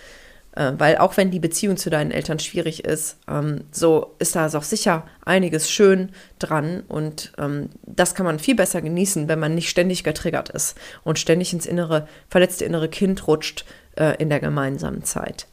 Äh, 0.55 0.73
weil 0.77 0.97
auch 0.97 1.15
wenn 1.17 1.31
die 1.31 1.39
Beziehung 1.39 1.77
zu 1.77 1.89
deinen 1.89 2.11
Eltern 2.11 2.39
schwierig 2.39 2.83
ist, 2.83 3.17
ähm, 3.27 3.65
so 3.71 4.15
ist 4.19 4.35
da 4.35 4.47
auch 4.47 4.63
sicher 4.63 5.07
einiges 5.23 5.69
schön 5.69 6.11
dran 6.39 6.83
und 6.87 7.33
ähm, 7.37 7.69
das 7.85 8.15
kann 8.15 8.25
man 8.25 8.39
viel 8.39 8.55
besser 8.55 8.81
genießen, 8.81 9.27
wenn 9.27 9.39
man 9.39 9.53
nicht 9.53 9.69
ständig 9.69 10.03
getriggert 10.03 10.49
ist 10.49 10.75
und 11.03 11.19
ständig 11.19 11.53
ins 11.53 11.67
innere, 11.67 12.07
verletzte 12.29 12.65
innere 12.65 12.89
Kind 12.89 13.27
rutscht 13.27 13.65
äh, 13.95 14.15
in 14.17 14.29
der 14.29 14.39
gemeinsamen 14.39 15.03
Zeit. 15.03 15.45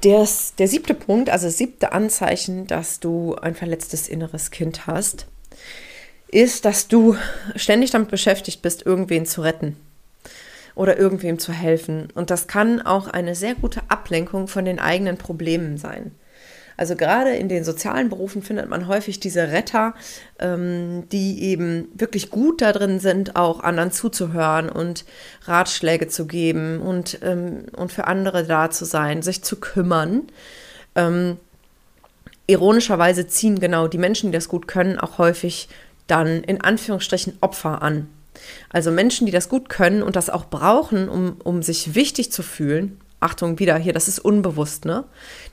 Das, 0.00 0.54
der 0.56 0.68
siebte 0.68 0.94
Punkt, 0.94 1.30
also 1.30 1.46
das 1.46 1.56
siebte 1.56 1.92
Anzeichen, 1.92 2.66
dass 2.66 3.00
du 3.00 3.36
ein 3.36 3.54
verletztes 3.54 4.08
inneres 4.08 4.50
Kind 4.50 4.86
hast, 4.86 5.26
ist, 6.28 6.64
dass 6.64 6.88
du 6.88 7.16
ständig 7.54 7.92
damit 7.92 8.10
beschäftigt 8.10 8.60
bist, 8.60 8.84
irgendwen 8.84 9.24
zu 9.24 9.40
retten 9.40 9.76
oder 10.74 10.98
irgendwem 10.98 11.38
zu 11.38 11.52
helfen. 11.52 12.08
Und 12.14 12.30
das 12.30 12.46
kann 12.46 12.82
auch 12.82 13.08
eine 13.08 13.34
sehr 13.34 13.54
gute 13.54 13.80
Ablenkung 13.88 14.48
von 14.48 14.64
den 14.64 14.78
eigenen 14.78 15.16
Problemen 15.16 15.78
sein. 15.78 16.12
Also 16.76 16.96
gerade 16.96 17.30
in 17.36 17.48
den 17.48 17.62
sozialen 17.62 18.08
Berufen 18.08 18.42
findet 18.42 18.68
man 18.68 18.88
häufig 18.88 19.20
diese 19.20 19.52
Retter, 19.52 19.94
ähm, 20.40 21.08
die 21.10 21.42
eben 21.44 21.88
wirklich 21.94 22.30
gut 22.30 22.60
darin 22.60 22.98
sind, 22.98 23.36
auch 23.36 23.60
anderen 23.60 23.92
zuzuhören 23.92 24.68
und 24.68 25.04
Ratschläge 25.44 26.08
zu 26.08 26.26
geben 26.26 26.80
und, 26.80 27.20
ähm, 27.22 27.66
und 27.76 27.92
für 27.92 28.06
andere 28.06 28.44
da 28.44 28.70
zu 28.70 28.84
sein, 28.84 29.22
sich 29.22 29.42
zu 29.42 29.60
kümmern. 29.60 30.22
Ähm, 30.96 31.36
ironischerweise 32.46 33.26
ziehen 33.28 33.60
genau 33.60 33.86
die 33.86 33.98
Menschen, 33.98 34.32
die 34.32 34.36
das 34.36 34.48
gut 34.48 34.66
können, 34.66 34.98
auch 34.98 35.18
häufig 35.18 35.68
dann 36.08 36.42
in 36.42 36.60
Anführungsstrichen 36.60 37.38
Opfer 37.40 37.82
an. 37.82 38.08
Also 38.70 38.90
Menschen, 38.90 39.26
die 39.26 39.32
das 39.32 39.48
gut 39.48 39.68
können 39.68 40.02
und 40.02 40.16
das 40.16 40.30
auch 40.30 40.46
brauchen, 40.46 41.08
um, 41.08 41.36
um 41.42 41.62
sich 41.62 41.94
wichtig 41.94 42.32
zu 42.32 42.42
fühlen, 42.42 43.00
Achtung, 43.20 43.58
wieder 43.58 43.78
hier, 43.78 43.94
das 43.94 44.06
ist 44.06 44.18
unbewusst, 44.18 44.84
ne? 44.84 45.04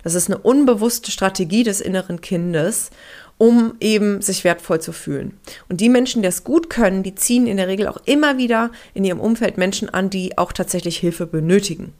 Das 0.04 0.13
ist 0.13 0.30
eine 0.30 0.39
unbewusste 0.39 1.10
Strategie 1.10 1.63
des 1.63 1.80
inneren 1.80 2.20
Kindes, 2.20 2.89
um 3.38 3.76
eben 3.80 4.22
sich 4.22 4.44
wertvoll 4.44 4.82
zu 4.82 4.91
fühlen. 4.91 5.39
Und 5.70 5.80
die 5.80 5.88
Menschen, 5.88 6.22
die 6.22 6.28
das 6.28 6.44
gut 6.44 6.70
können, 6.70 7.02
die 7.02 7.15
ziehen 7.15 7.48
in 7.48 7.58
der 7.58 7.70
Regel 7.70 7.88
auch 7.88 7.98
immer 8.06 8.38
wieder 8.38 8.72
in 8.94 9.06
ihrem 9.06 9.22
Umfeld 9.22 9.58
Menschen 9.58 9.89
an, 9.89 10.10
die 10.10 10.38
auch 10.38 10.52
tatsächlich 10.52 10.98
Hilfe 10.98 11.26
benötigen. 11.26 11.94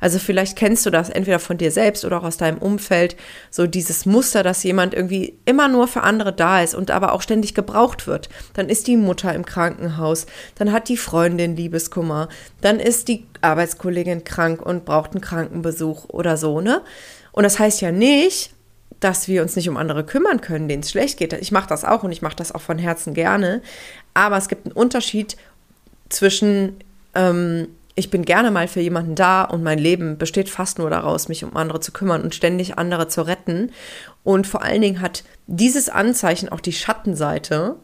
Also 0.00 0.18
vielleicht 0.18 0.56
kennst 0.56 0.86
du 0.86 0.90
das 0.90 1.10
entweder 1.10 1.38
von 1.38 1.58
dir 1.58 1.70
selbst 1.70 2.04
oder 2.04 2.18
auch 2.18 2.24
aus 2.24 2.36
deinem 2.36 2.58
Umfeld, 2.58 3.16
so 3.50 3.66
dieses 3.66 4.06
Muster, 4.06 4.42
dass 4.42 4.62
jemand 4.62 4.94
irgendwie 4.94 5.34
immer 5.44 5.68
nur 5.68 5.86
für 5.88 6.02
andere 6.02 6.32
da 6.32 6.62
ist 6.62 6.74
und 6.74 6.90
aber 6.90 7.12
auch 7.12 7.22
ständig 7.22 7.54
gebraucht 7.54 8.06
wird. 8.06 8.28
Dann 8.54 8.68
ist 8.68 8.86
die 8.86 8.96
Mutter 8.96 9.34
im 9.34 9.44
Krankenhaus, 9.44 10.26
dann 10.56 10.72
hat 10.72 10.88
die 10.88 10.96
Freundin 10.96 11.56
Liebeskummer, 11.56 12.28
dann 12.60 12.80
ist 12.80 13.08
die 13.08 13.26
Arbeitskollegin 13.42 14.24
krank 14.24 14.62
und 14.62 14.84
braucht 14.84 15.12
einen 15.12 15.20
Krankenbesuch 15.20 16.08
oder 16.08 16.36
so, 16.36 16.60
ne? 16.60 16.82
Und 17.32 17.44
das 17.44 17.58
heißt 17.58 17.80
ja 17.80 17.92
nicht, 17.92 18.52
dass 18.98 19.28
wir 19.28 19.42
uns 19.42 19.56
nicht 19.56 19.68
um 19.68 19.76
andere 19.76 20.04
kümmern 20.04 20.40
können, 20.40 20.68
denen 20.68 20.82
es 20.82 20.90
schlecht 20.90 21.18
geht. 21.18 21.32
Ich 21.32 21.52
mache 21.52 21.68
das 21.68 21.84
auch 21.84 22.02
und 22.02 22.12
ich 22.12 22.22
mache 22.22 22.36
das 22.36 22.52
auch 22.52 22.60
von 22.60 22.78
Herzen 22.78 23.14
gerne. 23.14 23.62
Aber 24.14 24.36
es 24.36 24.48
gibt 24.48 24.66
einen 24.66 24.72
Unterschied 24.72 25.36
zwischen 26.10 26.76
ähm, 27.14 27.68
ich 27.94 28.10
bin 28.10 28.24
gerne 28.24 28.50
mal 28.50 28.68
für 28.68 28.80
jemanden 28.80 29.14
da 29.14 29.44
und 29.44 29.62
mein 29.62 29.78
Leben 29.78 30.16
besteht 30.16 30.48
fast 30.48 30.78
nur 30.78 30.90
daraus, 30.90 31.28
mich 31.28 31.44
um 31.44 31.56
andere 31.56 31.80
zu 31.80 31.92
kümmern 31.92 32.22
und 32.22 32.34
ständig 32.34 32.78
andere 32.78 33.08
zu 33.08 33.22
retten. 33.22 33.72
Und 34.22 34.46
vor 34.46 34.62
allen 34.62 34.82
Dingen 34.82 35.00
hat 35.00 35.24
dieses 35.46 35.88
Anzeichen 35.88 36.48
auch 36.48 36.60
die 36.60 36.72
Schattenseite. 36.72 37.76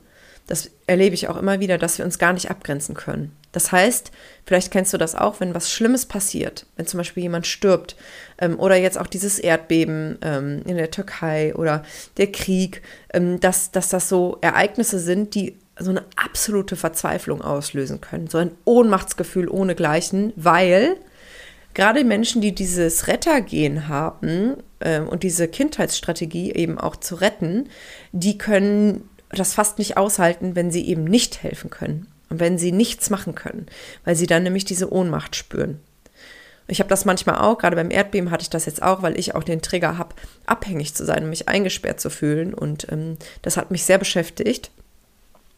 Das 0.46 0.70
erlebe 0.86 1.14
ich 1.14 1.28
auch 1.28 1.36
immer 1.36 1.58
wieder, 1.58 1.76
dass 1.76 1.98
wir 1.98 2.04
uns 2.04 2.18
gar 2.18 2.32
nicht 2.32 2.50
abgrenzen 2.50 2.94
können. 2.94 3.32
Das 3.50 3.72
heißt, 3.72 4.12
vielleicht 4.44 4.70
kennst 4.70 4.92
du 4.92 4.98
das 4.98 5.14
auch, 5.14 5.40
wenn 5.40 5.54
was 5.54 5.72
Schlimmes 5.72 6.06
passiert, 6.06 6.66
wenn 6.76 6.86
zum 6.86 6.98
Beispiel 6.98 7.22
jemand 7.22 7.46
stirbt 7.46 7.96
ähm, 8.38 8.60
oder 8.60 8.76
jetzt 8.76 8.98
auch 8.98 9.06
dieses 9.06 9.38
Erdbeben 9.38 10.18
ähm, 10.22 10.62
in 10.66 10.76
der 10.76 10.90
Türkei 10.90 11.54
oder 11.54 11.82
der 12.18 12.30
Krieg, 12.30 12.82
ähm, 13.12 13.40
dass, 13.40 13.70
dass 13.70 13.88
das 13.88 14.08
so 14.08 14.38
Ereignisse 14.42 15.00
sind, 15.00 15.34
die 15.34 15.56
so 15.78 15.90
eine 15.90 16.04
absolute 16.16 16.76
Verzweiflung 16.76 17.42
auslösen 17.42 18.00
können, 18.00 18.28
so 18.28 18.38
ein 18.38 18.52
Ohnmachtsgefühl 18.64 19.48
ohnegleichen, 19.48 20.32
weil 20.36 20.96
gerade 21.74 22.04
Menschen, 22.04 22.40
die 22.40 22.54
dieses 22.54 23.06
Rettergehen 23.08 23.88
haben 23.88 24.56
äh, 24.80 25.00
und 25.00 25.22
diese 25.22 25.48
Kindheitsstrategie 25.48 26.52
eben 26.52 26.78
auch 26.78 26.96
zu 26.96 27.16
retten, 27.16 27.68
die 28.12 28.38
können 28.38 29.08
das 29.30 29.54
fast 29.54 29.78
nicht 29.78 29.96
aushalten, 29.96 30.56
wenn 30.56 30.70
sie 30.70 30.86
eben 30.86 31.04
nicht 31.04 31.42
helfen 31.42 31.68
können 31.68 32.06
und 32.30 32.40
wenn 32.40 32.58
sie 32.58 32.72
nichts 32.72 33.10
machen 33.10 33.34
können, 33.34 33.66
weil 34.04 34.16
sie 34.16 34.26
dann 34.26 34.44
nämlich 34.44 34.64
diese 34.64 34.92
Ohnmacht 34.92 35.36
spüren. 35.36 35.80
Ich 36.68 36.80
habe 36.80 36.88
das 36.88 37.04
manchmal 37.04 37.36
auch, 37.36 37.58
gerade 37.58 37.76
beim 37.76 37.90
Erdbeben 37.90 38.30
hatte 38.30 38.42
ich 38.42 38.50
das 38.50 38.66
jetzt 38.66 38.82
auch, 38.82 39.02
weil 39.02 39.18
ich 39.18 39.34
auch 39.34 39.44
den 39.44 39.62
Trigger 39.62 39.98
habe, 39.98 40.16
abhängig 40.46 40.94
zu 40.94 41.04
sein 41.04 41.24
und 41.24 41.30
mich 41.30 41.48
eingesperrt 41.48 42.00
zu 42.00 42.10
fühlen. 42.10 42.54
Und 42.54 42.90
ähm, 42.90 43.18
das 43.42 43.56
hat 43.56 43.70
mich 43.70 43.84
sehr 43.84 43.98
beschäftigt. 43.98 44.70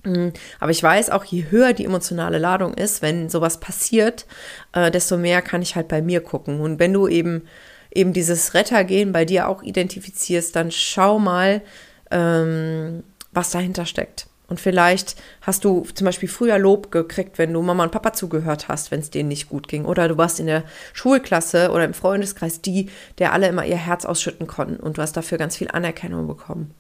Mm, 0.04 0.28
aber 0.61 0.70
ich 0.70 0.82
weiß 0.82 1.11
auch, 1.11 1.24
je 1.24 1.46
höher 1.50 1.72
die 1.72 1.84
emotionale 1.84 2.38
Ladung 2.38 2.74
ist, 2.74 3.02
wenn 3.02 3.28
sowas 3.28 3.61
passiert, 3.61 4.26
äh, 4.72 4.90
desto 4.90 5.16
mehr 5.16 5.42
kann 5.42 5.62
ich 5.62 5.76
halt 5.76 5.88
bei 5.88 6.02
mir 6.02 6.20
gucken. 6.20 6.61
Und 6.61 6.78
wenn 6.78 6.92
du 6.92 7.08
eben 7.08 7.42
eben 7.90 8.12
dieses 8.12 8.54
Rettergehen 8.54 9.12
bei 9.12 9.24
dir 9.24 9.48
auch 9.48 9.62
identifizierst, 9.62 10.54
dann 10.54 10.70
schau 10.70 11.18
mal, 11.18 11.62
ähm, 12.11 13.02
was 13.32 13.50
dahinter 13.50 13.87
steckt. 13.87 14.26
Und 14.46 14.61
vielleicht 14.61 15.16
hast 15.42 15.64
du 15.64 15.87
zum 15.94 16.06
Beispiel 16.06 16.28
früher 16.28 16.58
Lob 16.58 16.90
gekriegt, 16.90 17.37
wenn 17.37 17.52
du 17.52 17.61
Mama 17.61 17.84
und 17.84 17.92
Papa 17.92 18.14
zugehört 18.14 18.68
hast, 18.68 18.90
wenn 18.90 19.00
es 19.00 19.11
denen 19.11 19.28
nicht 19.28 19.50
gut 19.50 19.68
ging. 19.68 19.84
Oder 19.84 20.08
du 20.08 20.16
warst 20.16 20.40
in 20.40 20.46
der 20.46 20.64
Schulklasse 20.94 21.70
oder 21.70 21.84
im 21.84 21.92
Freundeskreis 21.92 22.62
die, 22.62 22.88
der 23.18 23.34
alle 23.34 23.48
immer 23.48 23.66
ihr 23.66 23.76
Herz 23.76 24.06
ausschütten 24.06 24.46
konnten 24.46 24.78
und 24.78 24.96
du 24.96 25.02
hast 25.02 25.16
dafür 25.18 25.37
ganz 25.37 25.56
viel 25.56 25.68
Anerkennung 25.70 26.26
bekommen. 26.26 26.74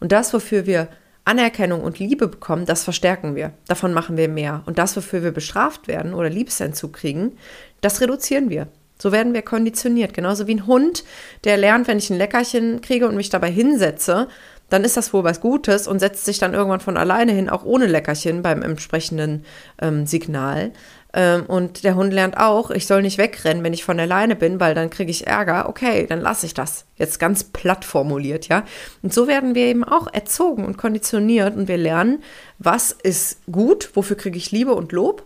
Und 0.00 0.12
das, 0.12 0.34
wofür 0.34 0.66
wir 0.66 0.88
Anerkennung 1.24 1.82
und 1.82 1.98
Liebe 1.98 2.28
bekommen, 2.28 2.66
das 2.66 2.84
verstärken 2.84 3.34
wir. 3.34 3.52
Davon 3.66 3.92
machen 3.94 4.16
wir 4.16 4.28
mehr. 4.28 4.62
Und 4.66 4.78
das, 4.78 4.96
wofür 4.96 5.22
wir 5.22 5.32
bestraft 5.32 5.88
werden 5.88 6.14
oder 6.14 6.28
Liebesentzug 6.28 6.92
kriegen, 6.92 7.32
das 7.80 8.00
reduzieren 8.00 8.50
wir. 8.50 8.68
So 8.98 9.10
werden 9.10 9.34
wir 9.34 9.42
konditioniert. 9.42 10.14
Genauso 10.14 10.46
wie 10.46 10.54
ein 10.54 10.66
Hund, 10.66 11.04
der 11.44 11.56
lernt, 11.56 11.88
wenn 11.88 11.98
ich 11.98 12.10
ein 12.10 12.18
Leckerchen 12.18 12.80
kriege 12.80 13.08
und 13.08 13.16
mich 13.16 13.30
dabei 13.30 13.50
hinsetze, 13.50 14.28
dann 14.70 14.84
ist 14.84 14.96
das 14.96 15.12
wohl 15.12 15.24
was 15.24 15.40
Gutes 15.40 15.86
und 15.86 15.98
setzt 15.98 16.24
sich 16.24 16.38
dann 16.38 16.54
irgendwann 16.54 16.80
von 16.80 16.96
alleine 16.96 17.32
hin, 17.32 17.48
auch 17.48 17.64
ohne 17.64 17.86
Leckerchen 17.86 18.42
beim 18.42 18.62
entsprechenden 18.62 19.44
ähm, 19.80 20.06
Signal. 20.06 20.72
Ähm, 21.14 21.46
und 21.46 21.84
der 21.84 21.94
Hund 21.94 22.12
lernt 22.12 22.36
auch, 22.36 22.70
ich 22.70 22.86
soll 22.86 23.00
nicht 23.00 23.18
wegrennen, 23.18 23.62
wenn 23.62 23.72
ich 23.72 23.84
von 23.84 23.98
alleine 24.00 24.34
bin, 24.34 24.58
weil 24.58 24.74
dann 24.74 24.90
kriege 24.90 25.12
ich 25.12 25.26
Ärger. 25.28 25.68
Okay, 25.68 26.06
dann 26.06 26.20
lasse 26.20 26.44
ich 26.44 26.54
das. 26.54 26.84
Jetzt 26.96 27.20
ganz 27.20 27.44
platt 27.44 27.84
formuliert, 27.84 28.48
ja. 28.48 28.64
Und 29.02 29.14
so 29.14 29.28
werden 29.28 29.54
wir 29.54 29.66
eben 29.66 29.84
auch 29.84 30.12
erzogen 30.12 30.64
und 30.64 30.76
konditioniert 30.76 31.56
und 31.56 31.68
wir 31.68 31.78
lernen, 31.78 32.22
was 32.58 32.90
ist 32.90 33.38
gut, 33.50 33.90
wofür 33.94 34.16
kriege 34.16 34.36
ich 34.36 34.50
Liebe 34.50 34.74
und 34.74 34.90
Lob 34.90 35.24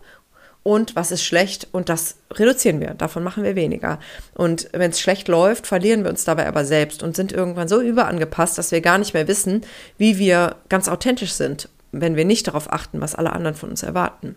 und 0.61 0.95
was 0.95 1.11
ist 1.11 1.23
schlecht 1.23 1.67
und 1.71 1.89
das 1.89 2.17
reduzieren 2.31 2.79
wir, 2.79 2.93
davon 2.93 3.23
machen 3.23 3.43
wir 3.43 3.55
weniger. 3.55 3.97
Und 4.35 4.69
wenn 4.73 4.91
es 4.91 4.99
schlecht 4.99 5.27
läuft, 5.27 5.65
verlieren 5.65 6.03
wir 6.03 6.11
uns 6.11 6.25
dabei 6.25 6.47
aber 6.47 6.65
selbst 6.65 7.01
und 7.01 7.15
sind 7.15 7.31
irgendwann 7.31 7.67
so 7.67 7.81
überangepasst, 7.81 8.57
dass 8.57 8.71
wir 8.71 8.81
gar 8.81 8.99
nicht 8.99 9.15
mehr 9.15 9.27
wissen, 9.27 9.61
wie 9.97 10.19
wir 10.19 10.57
ganz 10.67 10.87
authentisch 10.87 11.33
sind, 11.33 11.69
wenn 11.91 12.15
wir 12.15 12.25
nicht 12.25 12.47
darauf 12.47 12.71
achten, 12.71 13.01
was 13.01 13.15
alle 13.15 13.33
anderen 13.33 13.55
von 13.55 13.69
uns 13.71 13.81
erwarten. 13.81 14.35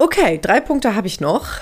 Okay, 0.00 0.38
drei 0.40 0.60
Punkte 0.60 0.94
habe 0.94 1.08
ich 1.08 1.20
noch. 1.20 1.48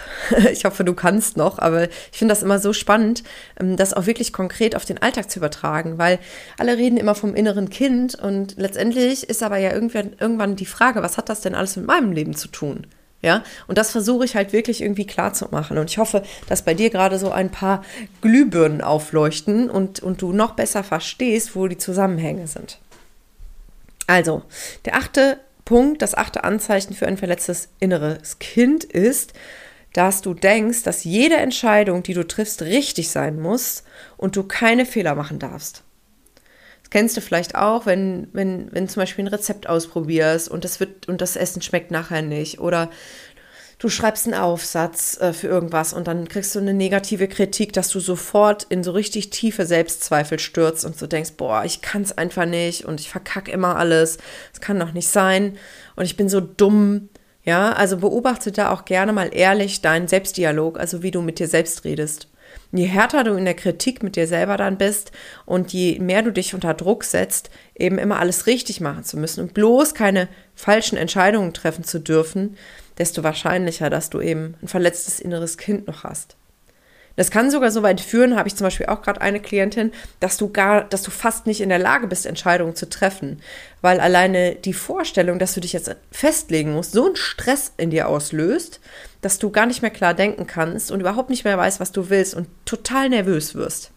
Ich 0.53 0.65
hoffe, 0.65 0.85
du 0.85 0.93
kannst 0.93 1.37
noch, 1.37 1.59
aber 1.59 1.85
ich 1.85 2.19
finde 2.19 2.33
das 2.33 2.43
immer 2.43 2.59
so 2.59 2.73
spannend, 2.73 3.23
ähm, 3.61 3.77
das 3.77 3.95
auch 3.95 4.07
wirklich 4.07 4.33
konkret 4.33 4.75
auf 4.75 4.85
den 4.85 5.01
Alltag 5.01 5.31
zu 5.31 5.39
übertragen, 5.39 5.99
weil 5.99 6.19
alle 6.59 6.77
reden 6.77 6.97
immer 6.97 7.15
vom 7.15 7.35
inneren 7.35 7.71
Kind 7.71 8.17
und 8.17 8.57
letztendlich 8.57 9.29
ist 9.29 9.43
aber 9.43 9.59
ja 9.59 9.73
irgendwann, 9.73 10.57
die 10.57 10.67
Frage, 10.67 11.03
was 11.03 11.17
hat 11.17 11.29
das 11.29 11.43
denn 11.43 11.55
alles 11.55 11.77
mit 11.77 11.87
meinem 11.87 12.13
Leben 12.13 12.35
zu 12.35 12.49
tun? 12.49 12.87
Ja, 13.23 13.43
und 13.67 13.79
das 13.79 13.93
versuche 13.93 14.25
ich 14.25 14.37
halt 14.37 14.53
wirklich 14.53 14.83
irgendwie 14.83 15.07
klar 15.07 15.33
zu 15.33 15.47
machen. 15.51 15.79
Und 15.79 15.91
ich 15.91 15.99
hoffe, 15.99 16.23
dass 16.49 16.63
bei 16.63 16.75
dir 16.75 16.91
gerade 16.91 17.19
so 17.19 17.31
ein 17.31 17.51
paar 17.51 17.83
Glühbirnen 18.21 18.83
aufleuchten 18.83 19.71
und, 19.71 20.01
und 20.01 20.21
du 20.23 20.33
noch 20.33 20.53
besser 20.53 20.85
verstehst, 20.85 21.57
wo 21.57 21.67
die 21.67 21.79
Zusammenhänge 21.79 22.47
sind. 22.47 22.79
Also, 24.07 24.43
der 24.85 24.97
achte 24.97 25.39
Punkt, 25.67 26.01
das 26.01 26.15
achte 26.15 26.45
Anzeichen 26.45 26.95
für 26.95 27.07
ein 27.07 27.19
verletztes 27.19 27.69
inneres 27.81 28.39
Kind 28.39 28.85
ist, 28.85 29.35
dass 29.93 30.23
du 30.23 30.33
denkst, 30.33 30.85
dass 30.85 31.05
jede 31.05 31.37
Entscheidung, 31.37 32.03
die 32.03 32.15
du 32.15 32.27
triffst, 32.27 32.63
richtig 32.63 33.11
sein 33.11 33.39
muss 33.41 33.83
und 34.17 34.37
du 34.37 34.45
keine 34.45 34.87
Fehler 34.87 35.15
machen 35.15 35.39
darfst. 35.39 35.83
Das 36.83 36.91
kennst 36.91 37.17
du 37.17 37.21
vielleicht 37.21 37.57
auch, 37.57 37.85
wenn, 37.85 38.29
wenn, 38.33 38.73
wenn 38.73 38.89
zum 38.89 39.01
Beispiel 39.01 39.25
ein 39.25 39.29
Rezept 39.29 39.69
ausprobierst 39.69 40.49
und 40.49 40.65
das 40.65 40.79
wird 40.79 41.09
und 41.09 41.21
das 41.21 41.35
Essen 41.35 41.61
schmeckt 41.61 41.91
nachher 41.91 42.23
nicht 42.23 42.61
oder 42.61 42.91
du 43.79 43.89
schreibst 43.89 44.27
einen 44.27 44.35
Aufsatz 44.35 45.19
äh, 45.21 45.33
für 45.33 45.49
irgendwas 45.49 45.93
und 45.93 46.07
dann 46.07 46.29
kriegst 46.29 46.55
du 46.55 46.59
eine 46.59 46.75
negative 46.75 47.29
Kritik, 47.29 47.73
dass 47.73 47.89
du 47.89 48.01
sofort 48.01 48.65
in 48.65 48.83
so 48.83 48.93
richtig 48.93 49.31
tiefe 49.31 49.67
Selbstzweifel 49.67 50.39
stürzt 50.39 50.85
und 50.85 50.97
so 50.97 51.07
denkst, 51.07 51.33
boah, 51.37 51.65
ich 51.65 51.83
kann 51.83 52.03
es 52.03 52.17
einfach 52.17 52.47
nicht 52.47 52.85
und 52.85 53.01
ich 53.01 53.11
verkacke 53.11 53.51
immer 53.51 53.77
alles. 53.77 54.19
Es 54.53 54.61
kann 54.61 54.81
doch 54.81 54.93
nicht 54.93 55.09
sein 55.09 55.59
und 55.95 56.05
ich 56.05 56.17
bin 56.17 56.29
so 56.29 56.41
dumm. 56.41 57.09
Ja, 57.45 57.73
also 57.75 57.99
beobachte 57.99 58.51
da 58.51 58.73
auch 58.73 58.87
gerne 58.87 59.13
mal 59.13 59.31
ehrlich 59.33 59.81
deinen 59.81 60.09
Selbstdialog, 60.09 60.81
also 60.81 61.05
wie 61.05 61.13
du 61.13 61.23
mit 61.23 61.39
dir 61.39 61.47
selbst 61.47 61.85
redest. 61.85 62.29
Je 62.73 62.87
härter 62.87 63.23
du 63.23 63.35
in 63.35 63.45
der 63.45 63.55
Kritik 63.55 64.03
mit 64.03 64.17
dir 64.17 64.27
selber 64.27 64.57
dann 64.57 64.79
bist 64.79 65.13
und 65.45 65.73
je 65.73 66.01
mehr 66.01 66.23
du 66.23 66.33
dich 66.33 66.55
unter 66.55 66.75
Druck 66.75 67.05
setzt, 67.05 67.51
eben 67.77 67.99
immer 67.99 68.19
alles 68.19 68.47
richtig 68.47 68.81
machen 68.81 69.05
zu 69.05 69.17
müssen 69.17 69.41
und 69.41 69.55
bloß 69.55 69.95
keine 69.95 70.29
falschen 70.57 70.99
Entscheidungen 70.99 71.55
treffen 71.55 71.85
zu 71.85 72.01
dürfen, 72.01 72.57
desto 72.99 73.23
wahrscheinlicher, 73.23 73.91
dass 73.91 74.11
du 74.11 74.21
eben 74.21 74.55
ein 74.63 74.69
verletztes 74.69 75.21
inneres 75.21 75.59
Kind 75.59 75.87
noch 75.87 76.05
hast. 76.05 76.37
Das 77.17 77.31
kann 77.31 77.51
sogar 77.51 77.71
so 77.71 77.83
weit 77.83 78.03
führen, 78.03 78.37
habe 78.37 78.47
ich 78.47 78.57
zum 78.57 78.67
Beispiel 78.67 78.87
auch 78.87 79.01
gerade 79.01 79.23
eine 79.23 79.41
Klientin, 79.41 79.91
dass 80.21 80.37
du 80.37 80.51
gar, 80.53 80.85
dass 80.85 81.03
du 81.03 81.11
fast 81.11 81.47
nicht 81.47 81.63
in 81.63 81.71
der 81.71 81.79
Lage 81.79 82.07
bist, 82.07 82.27
Entscheidungen 82.27 82.77
zu 82.77 82.89
treffen, 82.89 83.41
weil 83.81 84.01
alleine 84.01 84.55
die 84.55 84.75
Vorstellung, 84.75 85.39
dass 85.39 85.55
du 85.55 85.61
dich 85.61 85.73
jetzt 85.73 85.95
festlegen 86.13 86.75
musst, 86.75 86.93
so 86.93 87.07
einen 87.07 87.17
Stress 87.17 87.73
in 87.79 87.89
dir 87.89 88.09
auslöst, 88.09 88.81
dass 89.23 89.39
du 89.39 89.51
gar 89.51 89.65
nicht 89.65 89.81
mehr 89.81 89.91
klar 89.91 90.13
denken 90.13 90.47
kannst 90.47 90.91
und 90.91 91.01
überhaupt 91.01 91.31
nicht 91.31 91.45
mehr 91.45 91.57
weißt, 91.57 91.81
was 91.81 91.91
du 91.91 92.11
willst 92.11 92.35
und 92.35 92.49
total 92.67 93.09
nervös 93.09 93.55
wirst. 93.55 93.93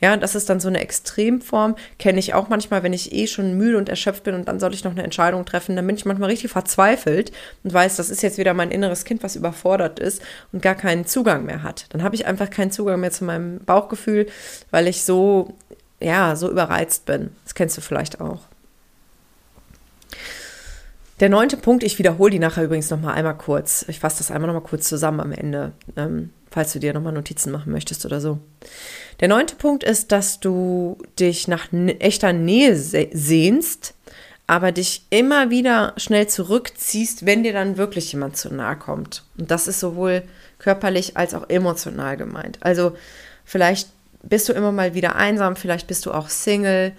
Ja, 0.00 0.16
das 0.16 0.34
ist 0.34 0.50
dann 0.50 0.60
so 0.60 0.68
eine 0.68 0.80
Extremform. 0.80 1.76
Kenne 1.98 2.18
ich 2.18 2.34
auch 2.34 2.48
manchmal, 2.48 2.82
wenn 2.82 2.92
ich 2.92 3.12
eh 3.12 3.26
schon 3.26 3.56
müde 3.56 3.78
und 3.78 3.88
erschöpft 3.88 4.24
bin 4.24 4.34
und 4.34 4.46
dann 4.46 4.60
soll 4.60 4.74
ich 4.74 4.84
noch 4.84 4.92
eine 4.92 5.02
Entscheidung 5.02 5.44
treffen. 5.46 5.74
Dann 5.74 5.86
bin 5.86 5.96
ich 5.96 6.04
manchmal 6.04 6.30
richtig 6.30 6.50
verzweifelt 6.50 7.32
und 7.64 7.72
weiß, 7.72 7.96
das 7.96 8.10
ist 8.10 8.22
jetzt 8.22 8.38
wieder 8.38 8.52
mein 8.52 8.70
inneres 8.70 9.04
Kind, 9.04 9.22
was 9.22 9.36
überfordert 9.36 9.98
ist 9.98 10.20
und 10.52 10.60
gar 10.62 10.74
keinen 10.74 11.06
Zugang 11.06 11.44
mehr 11.46 11.62
hat. 11.62 11.86
Dann 11.90 12.02
habe 12.02 12.14
ich 12.14 12.26
einfach 12.26 12.50
keinen 12.50 12.70
Zugang 12.70 13.00
mehr 13.00 13.10
zu 13.10 13.24
meinem 13.24 13.60
Bauchgefühl, 13.60 14.26
weil 14.70 14.86
ich 14.86 15.04
so, 15.04 15.54
ja, 16.00 16.36
so 16.36 16.50
überreizt 16.50 17.06
bin. 17.06 17.30
Das 17.44 17.54
kennst 17.54 17.76
du 17.76 17.80
vielleicht 17.80 18.20
auch. 18.20 18.40
Der 21.20 21.30
neunte 21.30 21.56
Punkt, 21.56 21.82
ich 21.82 21.98
wiederhole 21.98 22.30
die 22.30 22.38
nachher 22.38 22.64
übrigens 22.64 22.90
nochmal 22.90 23.14
einmal 23.14 23.36
kurz. 23.36 23.86
Ich 23.88 24.00
fasse 24.00 24.18
das 24.18 24.30
einmal 24.30 24.48
nochmal 24.48 24.68
kurz 24.68 24.86
zusammen 24.86 25.20
am 25.20 25.32
Ende, 25.32 25.72
ähm, 25.96 26.30
falls 26.56 26.72
du 26.72 26.78
dir 26.78 26.94
nochmal 26.94 27.12
Notizen 27.12 27.52
machen 27.52 27.70
möchtest 27.70 28.06
oder 28.06 28.18
so. 28.18 28.38
Der 29.20 29.28
neunte 29.28 29.56
Punkt 29.56 29.84
ist, 29.84 30.10
dass 30.10 30.40
du 30.40 30.96
dich 31.20 31.48
nach 31.48 31.70
echter 31.98 32.32
Nähe 32.32 32.74
sehnst, 32.74 33.92
aber 34.46 34.72
dich 34.72 35.04
immer 35.10 35.50
wieder 35.50 35.92
schnell 35.98 36.28
zurückziehst, 36.28 37.26
wenn 37.26 37.42
dir 37.42 37.52
dann 37.52 37.76
wirklich 37.76 38.10
jemand 38.10 38.38
zu 38.38 38.54
nahe 38.54 38.76
kommt. 38.76 39.22
Und 39.36 39.50
das 39.50 39.68
ist 39.68 39.80
sowohl 39.80 40.22
körperlich 40.58 41.18
als 41.18 41.34
auch 41.34 41.50
emotional 41.50 42.16
gemeint. 42.16 42.56
Also 42.62 42.96
vielleicht 43.44 43.90
bist 44.22 44.48
du 44.48 44.54
immer 44.54 44.72
mal 44.72 44.94
wieder 44.94 45.14
einsam, 45.14 45.56
vielleicht 45.56 45.86
bist 45.86 46.06
du 46.06 46.12
auch 46.12 46.30
Single 46.30 46.92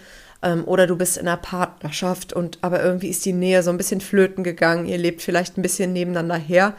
ähm, 0.43 0.65
oder 0.65 0.85
du 0.85 0.95
bist 0.95 1.17
in 1.17 1.27
einer 1.27 1.37
Partnerschaft 1.37 2.31
und 2.31 2.59
aber 2.61 2.83
irgendwie 2.83 3.09
ist 3.09 3.25
die 3.25 3.33
Nähe 3.33 3.63
so 3.63 3.71
ein 3.71 3.77
bisschen 3.77 4.01
flöten 4.01 4.43
gegangen. 4.43 4.85
Ihr 4.85 4.99
lebt 4.99 5.23
vielleicht 5.23 5.57
ein 5.57 5.63
bisschen 5.63 5.93
nebeneinander 5.93 6.37
her 6.37 6.75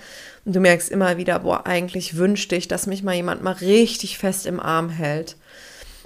und 0.49 0.57
du 0.57 0.61
merkst 0.61 0.91
immer 0.91 1.19
wieder, 1.19 1.41
boah, 1.41 1.67
eigentlich 1.67 2.17
wünschte 2.17 2.57
ich, 2.57 2.69
dass 2.69 2.87
mich 2.87 3.03
mal 3.03 3.15
jemand 3.15 3.43
mal 3.43 3.53
richtig 3.53 4.17
fest 4.17 4.47
im 4.47 4.61
Arm 4.61 4.89
hält 4.89 5.37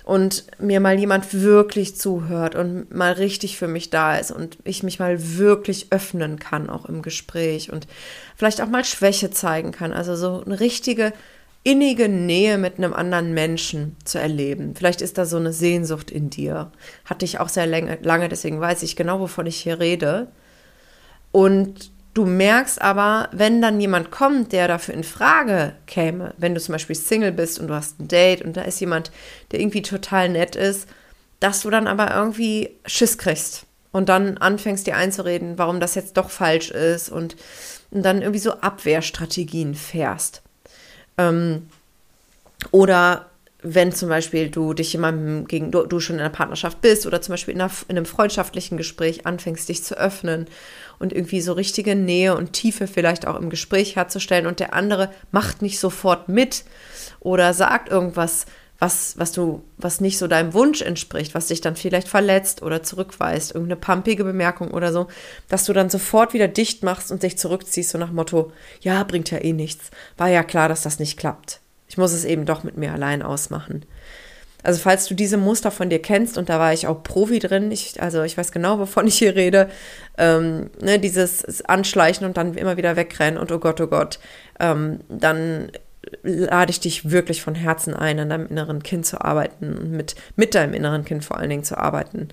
und 0.02 0.46
mir 0.58 0.80
mal 0.80 0.98
jemand 0.98 1.32
wirklich 1.32 1.94
zuhört 1.94 2.56
und 2.56 2.92
mal 2.92 3.12
richtig 3.12 3.56
für 3.56 3.68
mich 3.68 3.90
da 3.90 4.16
ist 4.16 4.32
und 4.32 4.58
ich 4.64 4.82
mich 4.82 4.98
mal 4.98 5.38
wirklich 5.38 5.92
öffnen 5.92 6.40
kann, 6.40 6.68
auch 6.68 6.86
im 6.86 7.02
Gespräch 7.02 7.70
und 7.72 7.86
vielleicht 8.34 8.60
auch 8.60 8.66
mal 8.66 8.84
Schwäche 8.84 9.30
zeigen 9.30 9.70
kann. 9.70 9.92
Also 9.92 10.16
so 10.16 10.42
eine 10.44 10.58
richtige 10.58 11.12
innige 11.62 12.08
Nähe 12.08 12.58
mit 12.58 12.78
einem 12.78 12.94
anderen 12.94 13.34
Menschen 13.34 13.94
zu 14.04 14.18
erleben. 14.18 14.74
Vielleicht 14.74 15.02
ist 15.02 15.18
da 15.18 15.24
so 15.24 15.36
eine 15.36 15.52
Sehnsucht 15.52 16.10
in 16.10 16.30
dir. 16.30 16.72
Hatte 17.04 17.24
ich 17.24 17.38
auch 17.38 17.48
sehr 17.48 17.68
lange, 17.68 18.28
deswegen 18.28 18.60
weiß 18.60 18.82
ich 18.82 18.96
genau, 18.96 19.20
wovon 19.20 19.46
ich 19.46 19.58
hier 19.58 19.78
rede. 19.78 20.26
Und 21.30 21.91
du 22.14 22.26
merkst 22.26 22.80
aber, 22.80 23.28
wenn 23.32 23.62
dann 23.62 23.80
jemand 23.80 24.10
kommt, 24.10 24.52
der 24.52 24.68
dafür 24.68 24.94
in 24.94 25.04
Frage 25.04 25.74
käme, 25.86 26.34
wenn 26.36 26.54
du 26.54 26.60
zum 26.60 26.72
Beispiel 26.72 26.96
Single 26.96 27.32
bist 27.32 27.58
und 27.58 27.68
du 27.68 27.74
hast 27.74 28.00
ein 28.00 28.08
Date 28.08 28.42
und 28.42 28.56
da 28.56 28.62
ist 28.62 28.80
jemand, 28.80 29.10
der 29.50 29.60
irgendwie 29.60 29.82
total 29.82 30.28
nett 30.28 30.56
ist, 30.56 30.88
dass 31.40 31.62
du 31.62 31.70
dann 31.70 31.86
aber 31.86 32.14
irgendwie 32.14 32.70
Schiss 32.86 33.18
kriegst 33.18 33.66
und 33.90 34.08
dann 34.08 34.38
anfängst 34.38 34.86
dir 34.86 34.96
einzureden, 34.96 35.58
warum 35.58 35.80
das 35.80 35.94
jetzt 35.94 36.16
doch 36.16 36.30
falsch 36.30 36.70
ist 36.70 37.08
und, 37.08 37.36
und 37.90 38.02
dann 38.02 38.22
irgendwie 38.22 38.40
so 38.40 38.52
Abwehrstrategien 38.60 39.74
fährst. 39.74 40.42
Ähm, 41.18 41.68
oder 42.70 43.26
wenn 43.62 43.92
zum 43.92 44.08
Beispiel 44.08 44.50
du 44.50 44.74
dich 44.74 44.92
jemandem 44.92 45.46
gegen, 45.46 45.70
du, 45.70 45.86
du, 45.86 46.00
schon 46.00 46.16
in 46.16 46.20
einer 46.20 46.30
Partnerschaft 46.30 46.80
bist 46.80 47.06
oder 47.06 47.22
zum 47.22 47.34
Beispiel 47.34 47.54
in, 47.54 47.60
einer, 47.60 47.70
in, 47.88 47.96
einem 47.96 48.06
freundschaftlichen 48.06 48.76
Gespräch 48.76 49.24
anfängst, 49.26 49.68
dich 49.68 49.84
zu 49.84 49.96
öffnen 49.96 50.46
und 50.98 51.12
irgendwie 51.12 51.40
so 51.40 51.52
richtige 51.52 51.94
Nähe 51.94 52.36
und 52.36 52.52
Tiefe 52.52 52.88
vielleicht 52.88 53.26
auch 53.26 53.38
im 53.38 53.50
Gespräch 53.50 53.96
herzustellen 53.96 54.46
und 54.46 54.58
der 54.58 54.74
andere 54.74 55.10
macht 55.30 55.62
nicht 55.62 55.78
sofort 55.78 56.28
mit 56.28 56.64
oder 57.20 57.54
sagt 57.54 57.88
irgendwas, 57.88 58.46
was, 58.80 59.16
was 59.16 59.30
du, 59.30 59.62
was 59.76 60.00
nicht 60.00 60.18
so 60.18 60.26
deinem 60.26 60.54
Wunsch 60.54 60.82
entspricht, 60.82 61.36
was 61.36 61.46
dich 61.46 61.60
dann 61.60 61.76
vielleicht 61.76 62.08
verletzt 62.08 62.62
oder 62.62 62.82
zurückweist, 62.82 63.54
irgendeine 63.54 63.80
pumpige 63.80 64.24
Bemerkung 64.24 64.72
oder 64.72 64.92
so, 64.92 65.06
dass 65.48 65.66
du 65.66 65.72
dann 65.72 65.88
sofort 65.88 66.34
wieder 66.34 66.48
dicht 66.48 66.82
machst 66.82 67.12
und 67.12 67.22
dich 67.22 67.38
zurückziehst, 67.38 67.90
so 67.90 67.98
nach 67.98 68.10
Motto, 68.10 68.50
ja, 68.80 69.04
bringt 69.04 69.30
ja 69.30 69.38
eh 69.38 69.52
nichts. 69.52 69.92
War 70.16 70.28
ja 70.28 70.42
klar, 70.42 70.68
dass 70.68 70.82
das 70.82 70.98
nicht 70.98 71.16
klappt. 71.16 71.61
Ich 71.92 71.98
muss 71.98 72.14
es 72.14 72.24
eben 72.24 72.46
doch 72.46 72.64
mit 72.64 72.78
mir 72.78 72.94
allein 72.94 73.20
ausmachen. 73.20 73.84
Also 74.62 74.80
falls 74.80 75.04
du 75.04 75.14
diese 75.14 75.36
Muster 75.36 75.70
von 75.70 75.90
dir 75.90 76.00
kennst, 76.00 76.38
und 76.38 76.48
da 76.48 76.58
war 76.58 76.72
ich 76.72 76.86
auch 76.86 77.02
Profi 77.02 77.38
drin, 77.38 77.70
ich, 77.70 78.00
also 78.00 78.22
ich 78.22 78.38
weiß 78.38 78.50
genau, 78.50 78.78
wovon 78.78 79.06
ich 79.06 79.18
hier 79.18 79.36
rede, 79.36 79.68
ähm, 80.16 80.70
ne, 80.80 80.98
dieses 80.98 81.62
Anschleichen 81.66 82.26
und 82.26 82.38
dann 82.38 82.54
immer 82.54 82.78
wieder 82.78 82.96
wegrennen 82.96 83.38
und 83.38 83.52
oh 83.52 83.58
Gott, 83.58 83.78
oh 83.82 83.88
Gott, 83.88 84.20
ähm, 84.58 85.00
dann 85.10 85.70
lade 86.22 86.70
ich 86.70 86.80
dich 86.80 87.10
wirklich 87.10 87.42
von 87.42 87.54
Herzen 87.54 87.92
ein, 87.92 88.18
an 88.18 88.30
deinem 88.30 88.46
inneren 88.46 88.82
Kind 88.82 89.04
zu 89.04 89.20
arbeiten 89.20 89.76
und 89.76 89.90
mit, 89.90 90.14
mit 90.36 90.54
deinem 90.54 90.72
inneren 90.72 91.04
Kind 91.04 91.26
vor 91.26 91.36
allen 91.36 91.50
Dingen 91.50 91.64
zu 91.64 91.76
arbeiten. 91.76 92.28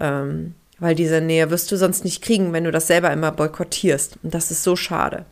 Ähm, 0.00 0.54
weil 0.78 0.94
diese 0.94 1.20
Nähe 1.20 1.50
wirst 1.50 1.70
du 1.70 1.76
sonst 1.76 2.02
nicht 2.02 2.22
kriegen, 2.22 2.54
wenn 2.54 2.64
du 2.64 2.70
das 2.70 2.86
selber 2.86 3.12
immer 3.12 3.30
boykottierst. 3.30 4.20
Und 4.22 4.32
das 4.32 4.50
ist 4.50 4.62
so 4.62 4.74
schade. 4.74 5.26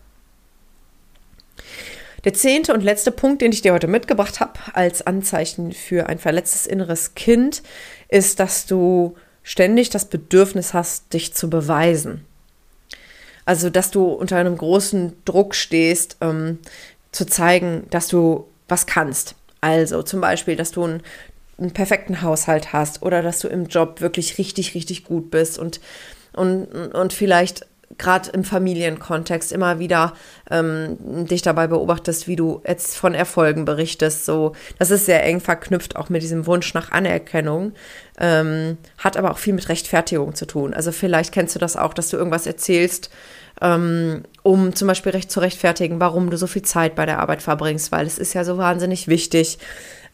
Der 2.24 2.34
zehnte 2.34 2.74
und 2.74 2.82
letzte 2.82 3.12
Punkt, 3.12 3.40
den 3.40 3.52
ich 3.52 3.62
dir 3.62 3.72
heute 3.72 3.86
mitgebracht 3.86 4.40
habe 4.40 4.58
als 4.74 5.06
Anzeichen 5.06 5.72
für 5.72 6.06
ein 6.08 6.18
verletztes 6.18 6.66
inneres 6.66 7.14
Kind, 7.14 7.62
ist, 8.08 8.40
dass 8.40 8.66
du 8.66 9.16
ständig 9.42 9.90
das 9.90 10.04
Bedürfnis 10.04 10.74
hast, 10.74 11.12
dich 11.12 11.34
zu 11.34 11.48
beweisen. 11.48 12.26
Also, 13.46 13.70
dass 13.70 13.90
du 13.90 14.04
unter 14.04 14.36
einem 14.36 14.56
großen 14.56 15.14
Druck 15.24 15.54
stehst, 15.54 16.18
ähm, 16.20 16.58
zu 17.10 17.26
zeigen, 17.26 17.86
dass 17.90 18.08
du 18.08 18.46
was 18.68 18.86
kannst. 18.86 19.34
Also 19.60 20.02
zum 20.02 20.20
Beispiel, 20.20 20.56
dass 20.56 20.70
du 20.70 20.84
einen, 20.84 21.02
einen 21.58 21.72
perfekten 21.72 22.22
Haushalt 22.22 22.72
hast 22.72 23.02
oder 23.02 23.22
dass 23.22 23.40
du 23.40 23.48
im 23.48 23.66
Job 23.66 24.00
wirklich 24.00 24.38
richtig, 24.38 24.74
richtig 24.74 25.04
gut 25.04 25.30
bist 25.30 25.58
und, 25.58 25.80
und, 26.32 26.66
und 26.66 27.12
vielleicht 27.12 27.66
gerade 27.98 28.30
im 28.30 28.44
Familienkontext 28.44 29.52
immer 29.52 29.78
wieder 29.78 30.14
ähm, 30.50 31.26
dich 31.26 31.42
dabei 31.42 31.66
beobachtest, 31.66 32.28
wie 32.28 32.36
du 32.36 32.62
jetzt 32.66 32.96
von 32.96 33.14
Erfolgen 33.14 33.64
berichtest. 33.64 34.24
So, 34.24 34.52
das 34.78 34.90
ist 34.90 35.06
sehr 35.06 35.24
eng 35.24 35.40
verknüpft 35.40 35.96
auch 35.96 36.08
mit 36.08 36.22
diesem 36.22 36.46
Wunsch 36.46 36.72
nach 36.72 36.92
Anerkennung, 36.92 37.72
ähm, 38.18 38.78
hat 38.98 39.16
aber 39.16 39.32
auch 39.32 39.38
viel 39.38 39.54
mit 39.54 39.68
Rechtfertigung 39.68 40.34
zu 40.34 40.46
tun. 40.46 40.72
Also 40.72 40.92
vielleicht 40.92 41.32
kennst 41.32 41.54
du 41.54 41.58
das 41.58 41.76
auch, 41.76 41.92
dass 41.92 42.08
du 42.10 42.16
irgendwas 42.16 42.46
erzählst, 42.46 43.10
ähm, 43.60 44.22
um 44.42 44.74
zum 44.74 44.88
Beispiel 44.88 45.12
recht 45.12 45.30
zu 45.30 45.40
rechtfertigen, 45.40 46.00
warum 46.00 46.30
du 46.30 46.36
so 46.36 46.46
viel 46.46 46.62
Zeit 46.62 46.94
bei 46.94 47.06
der 47.06 47.18
Arbeit 47.18 47.42
verbringst, 47.42 47.92
weil 47.92 48.06
es 48.06 48.18
ist 48.18 48.34
ja 48.34 48.44
so 48.44 48.56
wahnsinnig 48.56 49.08
wichtig. 49.08 49.58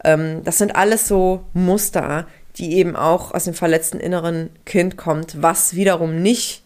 Ähm, 0.02 0.42
das 0.44 0.58
sind 0.58 0.74
alles 0.74 1.06
so 1.06 1.44
Muster, 1.52 2.26
die 2.56 2.76
eben 2.76 2.96
auch 2.96 3.32
aus 3.34 3.44
dem 3.44 3.54
verletzten 3.54 4.00
inneren 4.00 4.50
Kind 4.64 4.96
kommt, 4.96 5.42
was 5.42 5.74
wiederum 5.74 6.22
nicht 6.22 6.62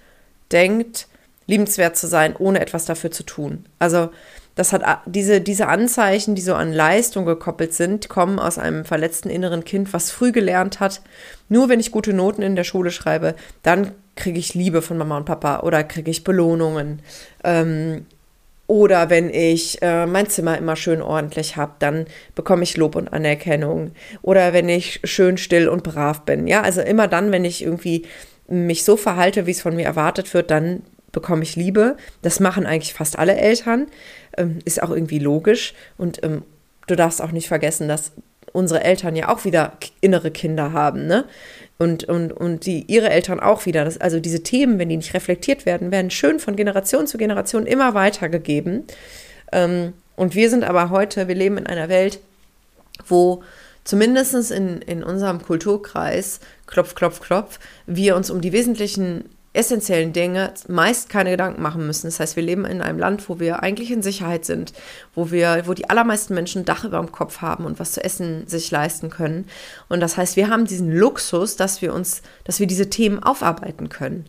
denkt, 0.52 1.06
liebenswert 1.46 1.96
zu 1.96 2.06
sein, 2.06 2.36
ohne 2.36 2.60
etwas 2.60 2.84
dafür 2.84 3.10
zu 3.10 3.24
tun. 3.24 3.66
Also 3.78 4.10
das 4.54 4.72
hat 4.72 4.82
diese, 5.06 5.40
diese 5.40 5.68
Anzeichen, 5.68 6.34
die 6.34 6.42
so 6.42 6.54
an 6.54 6.72
Leistung 6.72 7.24
gekoppelt 7.24 7.72
sind, 7.72 8.08
kommen 8.08 8.38
aus 8.38 8.58
einem 8.58 8.84
verletzten 8.84 9.30
inneren 9.30 9.64
Kind, 9.64 9.92
was 9.92 10.10
früh 10.10 10.32
gelernt 10.32 10.80
hat. 10.80 11.00
Nur 11.48 11.68
wenn 11.68 11.80
ich 11.80 11.92
gute 11.92 12.12
Noten 12.12 12.42
in 12.42 12.56
der 12.56 12.64
Schule 12.64 12.90
schreibe, 12.90 13.34
dann 13.62 13.92
kriege 14.16 14.38
ich 14.38 14.54
Liebe 14.54 14.82
von 14.82 14.98
Mama 14.98 15.16
und 15.16 15.24
Papa 15.24 15.60
oder 15.60 15.82
kriege 15.82 16.10
ich 16.10 16.24
Belohnungen. 16.24 17.00
Ähm, 17.42 18.06
oder 18.66 19.10
wenn 19.10 19.30
ich 19.30 19.82
äh, 19.82 20.06
mein 20.06 20.28
Zimmer 20.28 20.56
immer 20.56 20.76
schön 20.76 21.02
ordentlich 21.02 21.56
habe, 21.56 21.72
dann 21.80 22.06
bekomme 22.34 22.62
ich 22.62 22.76
Lob 22.76 22.94
und 22.94 23.12
Anerkennung. 23.12 23.90
Oder 24.22 24.52
wenn 24.52 24.68
ich 24.68 25.00
schön 25.02 25.38
still 25.38 25.68
und 25.68 25.82
brav 25.82 26.20
bin. 26.20 26.46
Ja, 26.46 26.60
also 26.60 26.80
immer 26.80 27.08
dann, 27.08 27.32
wenn 27.32 27.44
ich 27.44 27.64
irgendwie 27.64 28.06
mich 28.50 28.84
so 28.84 28.96
verhalte, 28.96 29.46
wie 29.46 29.52
es 29.52 29.62
von 29.62 29.74
mir 29.74 29.86
erwartet 29.86 30.34
wird, 30.34 30.50
dann 30.50 30.82
bekomme 31.12 31.42
ich 31.42 31.56
Liebe. 31.56 31.96
Das 32.22 32.40
machen 32.40 32.66
eigentlich 32.66 32.94
fast 32.94 33.18
alle 33.18 33.36
Eltern. 33.36 33.86
Ähm, 34.36 34.58
ist 34.64 34.82
auch 34.82 34.90
irgendwie 34.90 35.18
logisch. 35.18 35.74
Und 35.96 36.22
ähm, 36.24 36.42
du 36.86 36.96
darfst 36.96 37.22
auch 37.22 37.32
nicht 37.32 37.48
vergessen, 37.48 37.88
dass 37.88 38.12
unsere 38.52 38.82
Eltern 38.82 39.16
ja 39.16 39.28
auch 39.28 39.44
wieder 39.44 39.72
innere 40.00 40.30
Kinder 40.30 40.72
haben, 40.72 41.06
ne? 41.06 41.24
Und, 41.78 42.04
und, 42.04 42.32
und 42.32 42.66
die, 42.66 42.84
ihre 42.88 43.08
Eltern 43.08 43.40
auch 43.40 43.64
wieder. 43.64 43.86
Das, 43.86 43.98
also 43.98 44.20
diese 44.20 44.42
Themen, 44.42 44.78
wenn 44.78 44.90
die 44.90 44.98
nicht 44.98 45.14
reflektiert 45.14 45.64
werden, 45.64 45.90
werden 45.90 46.10
schön 46.10 46.38
von 46.38 46.54
Generation 46.54 47.06
zu 47.06 47.16
Generation 47.16 47.64
immer 47.64 47.94
weitergegeben. 47.94 48.84
Ähm, 49.50 49.94
und 50.14 50.34
wir 50.34 50.50
sind 50.50 50.62
aber 50.62 50.90
heute, 50.90 51.26
wir 51.26 51.34
leben 51.34 51.56
in 51.56 51.66
einer 51.66 51.88
Welt, 51.88 52.20
wo 53.06 53.42
zumindest 53.84 54.50
in, 54.50 54.82
in 54.82 55.02
unserem 55.02 55.42
Kulturkreis, 55.42 56.40
klopf, 56.70 56.94
klopf, 56.94 57.20
klopf, 57.20 57.58
wir 57.86 58.16
uns 58.16 58.30
um 58.30 58.40
die 58.40 58.52
wesentlichen 58.52 59.24
essentiellen 59.52 60.12
Dinge 60.12 60.54
meist 60.68 61.08
keine 61.08 61.32
Gedanken 61.32 61.60
machen 61.60 61.84
müssen. 61.84 62.06
Das 62.06 62.20
heißt, 62.20 62.36
wir 62.36 62.42
leben 62.42 62.64
in 62.64 62.80
einem 62.80 63.00
Land, 63.00 63.28
wo 63.28 63.40
wir 63.40 63.62
eigentlich 63.62 63.90
in 63.90 64.02
Sicherheit 64.02 64.44
sind, 64.44 64.72
wo 65.12 65.32
wir, 65.32 65.64
wo 65.66 65.74
die 65.74 65.90
allermeisten 65.90 66.34
Menschen 66.34 66.62
ein 66.62 66.64
Dach 66.64 66.84
über 66.84 66.98
dem 66.98 67.10
Kopf 67.10 67.40
haben 67.40 67.64
und 67.64 67.80
was 67.80 67.92
zu 67.92 68.04
essen 68.04 68.46
sich 68.46 68.70
leisten 68.70 69.10
können. 69.10 69.46
Und 69.88 70.00
das 70.00 70.16
heißt, 70.16 70.36
wir 70.36 70.48
haben 70.48 70.66
diesen 70.66 70.92
Luxus, 70.92 71.56
dass 71.56 71.82
wir 71.82 71.92
uns, 71.92 72.22
dass 72.44 72.60
wir 72.60 72.68
diese 72.68 72.90
Themen 72.90 73.20
aufarbeiten 73.20 73.88
können. 73.88 74.26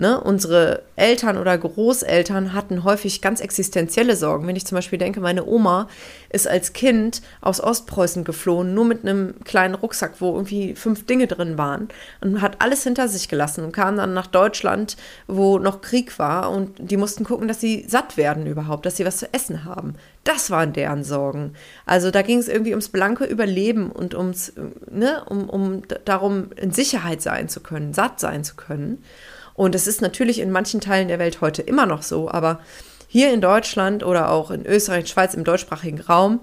Ne? 0.00 0.18
Unsere 0.18 0.80
Eltern 0.96 1.36
oder 1.36 1.58
Großeltern 1.58 2.54
hatten 2.54 2.84
häufig 2.84 3.20
ganz 3.20 3.42
existenzielle 3.42 4.16
Sorgen. 4.16 4.46
Wenn 4.46 4.56
ich 4.56 4.64
zum 4.64 4.76
Beispiel 4.76 4.98
denke, 4.98 5.20
meine 5.20 5.44
Oma 5.44 5.88
ist 6.30 6.48
als 6.48 6.72
Kind 6.72 7.20
aus 7.42 7.60
Ostpreußen 7.60 8.24
geflohen, 8.24 8.72
nur 8.72 8.86
mit 8.86 9.02
einem 9.02 9.34
kleinen 9.44 9.74
Rucksack, 9.74 10.14
wo 10.20 10.32
irgendwie 10.32 10.74
fünf 10.74 11.04
Dinge 11.04 11.26
drin 11.26 11.58
waren 11.58 11.88
und 12.22 12.40
hat 12.40 12.62
alles 12.62 12.82
hinter 12.82 13.08
sich 13.08 13.28
gelassen 13.28 13.62
und 13.62 13.72
kam 13.72 13.98
dann 13.98 14.14
nach 14.14 14.26
Deutschland, 14.26 14.96
wo 15.26 15.58
noch 15.58 15.82
Krieg 15.82 16.18
war 16.18 16.50
und 16.50 16.76
die 16.78 16.96
mussten 16.96 17.24
gucken, 17.24 17.46
dass 17.46 17.60
sie 17.60 17.84
satt 17.86 18.16
werden 18.16 18.46
überhaupt, 18.46 18.86
dass 18.86 18.96
sie 18.96 19.04
was 19.04 19.18
zu 19.18 19.30
essen 19.34 19.66
haben. 19.66 19.96
Das 20.24 20.50
waren 20.50 20.72
deren 20.72 21.04
Sorgen. 21.04 21.52
Also 21.84 22.10
da 22.10 22.22
ging 22.22 22.38
es 22.38 22.48
irgendwie 22.48 22.70
ums 22.70 22.88
blanke 22.88 23.24
Überleben 23.24 23.90
und 23.90 24.14
ums, 24.14 24.54
ne, 24.90 25.22
um, 25.26 25.50
um 25.50 25.82
darum, 26.06 26.52
in 26.56 26.70
Sicherheit 26.70 27.20
sein 27.20 27.50
zu 27.50 27.60
können, 27.60 27.92
satt 27.92 28.18
sein 28.18 28.44
zu 28.44 28.54
können. 28.54 29.04
Und 29.60 29.74
es 29.74 29.86
ist 29.86 30.00
natürlich 30.00 30.38
in 30.38 30.50
manchen 30.50 30.80
Teilen 30.80 31.08
der 31.08 31.18
Welt 31.18 31.42
heute 31.42 31.60
immer 31.60 31.84
noch 31.84 32.02
so, 32.02 32.30
aber 32.30 32.60
hier 33.08 33.30
in 33.30 33.42
Deutschland 33.42 34.02
oder 34.02 34.30
auch 34.30 34.50
in 34.50 34.64
Österreich, 34.64 35.06
Schweiz, 35.06 35.34
im 35.34 35.44
deutschsprachigen 35.44 36.00
Raum, 36.00 36.40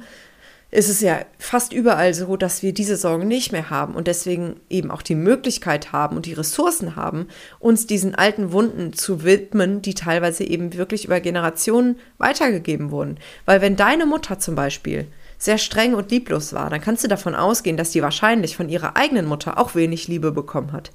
ist 0.69 0.88
es 0.88 1.01
ja 1.01 1.21
fast 1.39 1.73
überall 1.73 2.13
so, 2.13 2.38
dass 2.38 2.62
wir 2.62 2.75
diese 2.75 2.95
Sorgen 2.95 3.27
nicht 3.27 3.51
mehr 3.51 3.71
haben 3.71 3.95
und 3.95 4.06
deswegen 4.06 4.60
eben 4.69 4.91
auch 4.91 5.01
die 5.01 5.15
Möglichkeit 5.15 5.91
haben 5.91 6.15
und 6.15 6.27
die 6.27 6.34
Ressourcen 6.34 6.95
haben, 6.95 7.27
uns 7.58 7.88
diesen 7.88 8.13
alten 8.13 8.51
Wunden 8.51 8.93
zu 8.93 9.23
widmen, 9.23 9.82
die 9.82 9.95
teilweise 9.95 10.43
eben 10.43 10.75
wirklich 10.75 11.06
über 11.06 11.19
Generationen 11.19 11.97
weitergegeben 12.19 12.91
wurden. 12.91 13.17
Weil 13.45 13.62
wenn 13.62 13.75
deine 13.75 14.06
Mutter 14.06 14.38
zum 14.38 14.53
Beispiel 14.53 15.08
sehr 15.39 15.58
streng 15.58 15.95
und 15.95 16.12
lieblos 16.12 16.53
war, 16.53 16.69
dann 16.69 16.82
kannst 16.82 17.03
du 17.03 17.08
davon 17.08 17.34
ausgehen, 17.34 17.77
dass 17.77 17.89
die 17.89 18.03
wahrscheinlich 18.03 18.56
von 18.56 18.69
ihrer 18.69 18.95
eigenen 18.95 19.25
Mutter 19.25 19.58
auch 19.58 19.73
wenig 19.73 20.08
Liebe 20.08 20.32
bekommen 20.32 20.71
hat. 20.71 20.91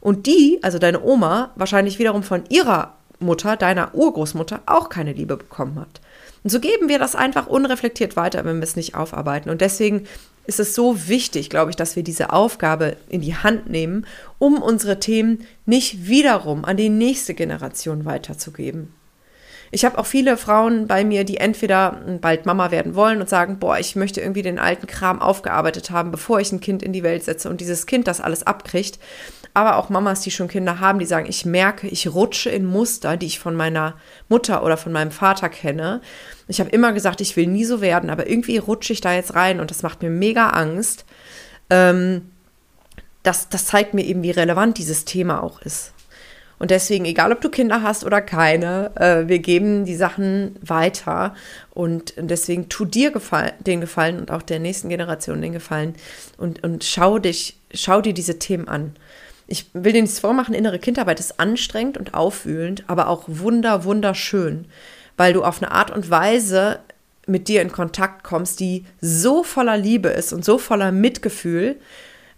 Und 0.00 0.26
die, 0.26 0.58
also 0.62 0.78
deine 0.78 1.02
Oma, 1.02 1.52
wahrscheinlich 1.56 1.98
wiederum 1.98 2.22
von 2.22 2.44
ihrer 2.48 2.94
Mutter, 3.18 3.56
deiner 3.56 3.94
Urgroßmutter, 3.94 4.60
auch 4.66 4.88
keine 4.88 5.12
Liebe 5.12 5.36
bekommen 5.36 5.78
hat. 5.80 6.00
Und 6.44 6.50
so 6.50 6.60
geben 6.60 6.88
wir 6.88 6.98
das 6.98 7.16
einfach 7.16 7.46
unreflektiert 7.46 8.16
weiter, 8.16 8.44
wenn 8.44 8.56
wir 8.56 8.62
es 8.62 8.76
nicht 8.76 8.94
aufarbeiten. 8.94 9.50
Und 9.50 9.60
deswegen 9.60 10.06
ist 10.46 10.60
es 10.60 10.74
so 10.74 11.08
wichtig, 11.08 11.50
glaube 11.50 11.70
ich, 11.70 11.76
dass 11.76 11.96
wir 11.96 12.04
diese 12.04 12.32
Aufgabe 12.32 12.96
in 13.08 13.20
die 13.20 13.34
Hand 13.34 13.68
nehmen, 13.68 14.06
um 14.38 14.62
unsere 14.62 15.00
Themen 15.00 15.44
nicht 15.64 16.06
wiederum 16.06 16.64
an 16.64 16.76
die 16.76 16.88
nächste 16.88 17.34
Generation 17.34 18.04
weiterzugeben. 18.04 18.94
Ich 19.72 19.84
habe 19.84 19.98
auch 19.98 20.06
viele 20.06 20.36
Frauen 20.36 20.86
bei 20.86 21.04
mir, 21.04 21.24
die 21.24 21.38
entweder 21.38 22.00
bald 22.20 22.46
Mama 22.46 22.70
werden 22.70 22.94
wollen 22.94 23.20
und 23.20 23.28
sagen, 23.28 23.58
boah, 23.58 23.78
ich 23.78 23.96
möchte 23.96 24.20
irgendwie 24.20 24.42
den 24.42 24.60
alten 24.60 24.86
Kram 24.86 25.20
aufgearbeitet 25.20 25.90
haben, 25.90 26.12
bevor 26.12 26.38
ich 26.38 26.52
ein 26.52 26.60
Kind 26.60 26.84
in 26.84 26.92
die 26.92 27.02
Welt 27.02 27.24
setze 27.24 27.50
und 27.50 27.60
dieses 27.60 27.86
Kind 27.86 28.06
das 28.06 28.20
alles 28.20 28.46
abkriegt 28.46 29.00
aber 29.56 29.76
auch 29.76 29.88
Mamas, 29.88 30.20
die 30.20 30.30
schon 30.30 30.48
Kinder 30.48 30.80
haben, 30.80 30.98
die 30.98 31.06
sagen, 31.06 31.24
ich 31.30 31.46
merke, 31.46 31.88
ich 31.88 32.12
rutsche 32.12 32.50
in 32.50 32.66
Muster, 32.66 33.16
die 33.16 33.24
ich 33.24 33.38
von 33.38 33.56
meiner 33.56 33.94
Mutter 34.28 34.62
oder 34.62 34.76
von 34.76 34.92
meinem 34.92 35.10
Vater 35.10 35.48
kenne. 35.48 36.02
Ich 36.46 36.60
habe 36.60 36.68
immer 36.68 36.92
gesagt, 36.92 37.22
ich 37.22 37.36
will 37.36 37.46
nie 37.46 37.64
so 37.64 37.80
werden, 37.80 38.10
aber 38.10 38.28
irgendwie 38.28 38.58
rutsche 38.58 38.92
ich 38.92 39.00
da 39.00 39.14
jetzt 39.14 39.34
rein 39.34 39.58
und 39.58 39.70
das 39.70 39.82
macht 39.82 40.02
mir 40.02 40.10
mega 40.10 40.50
Angst. 40.50 41.06
Ähm, 41.70 42.30
das, 43.22 43.48
das 43.48 43.64
zeigt 43.64 43.94
mir 43.94 44.04
eben, 44.04 44.22
wie 44.22 44.30
relevant 44.30 44.76
dieses 44.76 45.06
Thema 45.06 45.42
auch 45.42 45.62
ist. 45.62 45.94
Und 46.58 46.70
deswegen, 46.70 47.06
egal 47.06 47.32
ob 47.32 47.40
du 47.40 47.48
Kinder 47.48 47.80
hast 47.80 48.04
oder 48.04 48.20
keine, 48.20 48.90
äh, 48.96 49.26
wir 49.26 49.38
geben 49.38 49.86
die 49.86 49.96
Sachen 49.96 50.56
weiter. 50.60 51.34
Und 51.70 52.12
deswegen 52.18 52.68
tu 52.68 52.84
dir 52.84 53.10
gefallen, 53.10 53.52
den 53.60 53.80
Gefallen 53.80 54.18
und 54.18 54.30
auch 54.30 54.42
der 54.42 54.58
nächsten 54.58 54.90
Generation 54.90 55.40
den 55.40 55.54
Gefallen 55.54 55.94
und, 56.36 56.62
und 56.62 56.84
schau 56.84 57.18
dich, 57.18 57.58
schau 57.72 58.02
dir 58.02 58.12
diese 58.12 58.38
Themen 58.38 58.68
an 58.68 58.92
ich 59.46 59.66
will 59.72 59.92
dir 59.92 60.02
nichts 60.02 60.18
vormachen, 60.18 60.54
innere 60.54 60.78
Kindarbeit 60.78 61.20
ist 61.20 61.38
anstrengend 61.38 61.98
und 61.98 62.14
aufwühlend, 62.14 62.84
aber 62.88 63.08
auch 63.08 63.24
wunder, 63.26 63.84
wunderschön, 63.84 64.66
weil 65.16 65.32
du 65.32 65.44
auf 65.44 65.62
eine 65.62 65.70
Art 65.70 65.90
und 65.90 66.10
Weise 66.10 66.80
mit 67.26 67.48
dir 67.48 67.62
in 67.62 67.72
Kontakt 67.72 68.22
kommst, 68.22 68.60
die 68.60 68.84
so 69.00 69.42
voller 69.42 69.76
Liebe 69.76 70.08
ist 70.08 70.32
und 70.32 70.44
so 70.44 70.58
voller 70.58 70.92
Mitgefühl, 70.92 71.76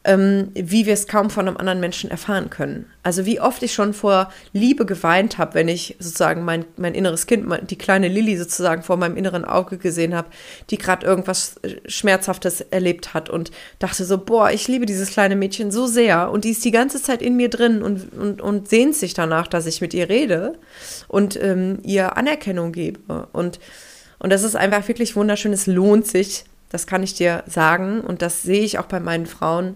ähm, 0.08 0.48
wie 0.54 0.86
wir 0.86 0.94
es 0.94 1.06
kaum 1.06 1.28
von 1.28 1.46
einem 1.46 1.58
anderen 1.58 1.80
Menschen 1.80 2.10
erfahren 2.10 2.48
können. 2.48 2.86
Also 3.02 3.26
wie 3.26 3.40
oft 3.40 3.62
ich 3.62 3.74
schon 3.74 3.92
vor 3.92 4.32
Liebe 4.54 4.86
geweint 4.86 5.36
habe, 5.36 5.52
wenn 5.52 5.68
ich 5.68 5.96
sozusagen 5.98 6.46
mein, 6.46 6.64
mein 6.78 6.94
inneres 6.94 7.26
Kind, 7.26 7.46
die 7.70 7.76
kleine 7.76 8.08
Lilly 8.08 8.38
sozusagen 8.38 8.82
vor 8.82 8.96
meinem 8.96 9.18
inneren 9.18 9.44
Auge 9.44 9.76
gesehen 9.76 10.14
habe, 10.14 10.28
die 10.70 10.78
gerade 10.78 11.06
irgendwas 11.06 11.58
äh, 11.58 11.76
Schmerzhaftes 11.86 12.62
erlebt 12.62 13.12
hat 13.12 13.28
und 13.28 13.50
dachte 13.80 14.06
so, 14.06 14.16
boah, 14.16 14.50
ich 14.50 14.66
liebe 14.66 14.86
dieses 14.86 15.10
kleine 15.10 15.36
Mädchen 15.36 15.70
so 15.70 15.86
sehr 15.86 16.30
und 16.30 16.44
die 16.44 16.52
ist 16.52 16.64
die 16.64 16.70
ganze 16.70 17.02
Zeit 17.02 17.20
in 17.20 17.36
mir 17.36 17.50
drin 17.50 17.82
und, 17.82 18.10
und, 18.14 18.40
und 18.40 18.66
sehnt 18.66 18.96
sich 18.96 19.12
danach, 19.12 19.46
dass 19.46 19.66
ich 19.66 19.82
mit 19.82 19.92
ihr 19.92 20.08
rede 20.08 20.54
und 21.06 21.38
ähm, 21.42 21.80
ihr 21.82 22.16
Anerkennung 22.16 22.72
gebe. 22.72 23.28
Und, 23.32 23.60
und 24.18 24.30
das 24.30 24.42
ist 24.42 24.56
einfach 24.56 24.88
wirklich 24.88 25.16
wunderschön. 25.16 25.52
Es 25.52 25.66
lohnt 25.66 26.06
sich, 26.06 26.44
das 26.70 26.86
kann 26.86 27.02
ich 27.02 27.12
dir 27.12 27.44
sagen. 27.46 28.00
Und 28.00 28.22
das 28.22 28.40
sehe 28.40 28.62
ich 28.62 28.78
auch 28.78 28.86
bei 28.86 29.00
meinen 29.00 29.26
Frauen. 29.26 29.74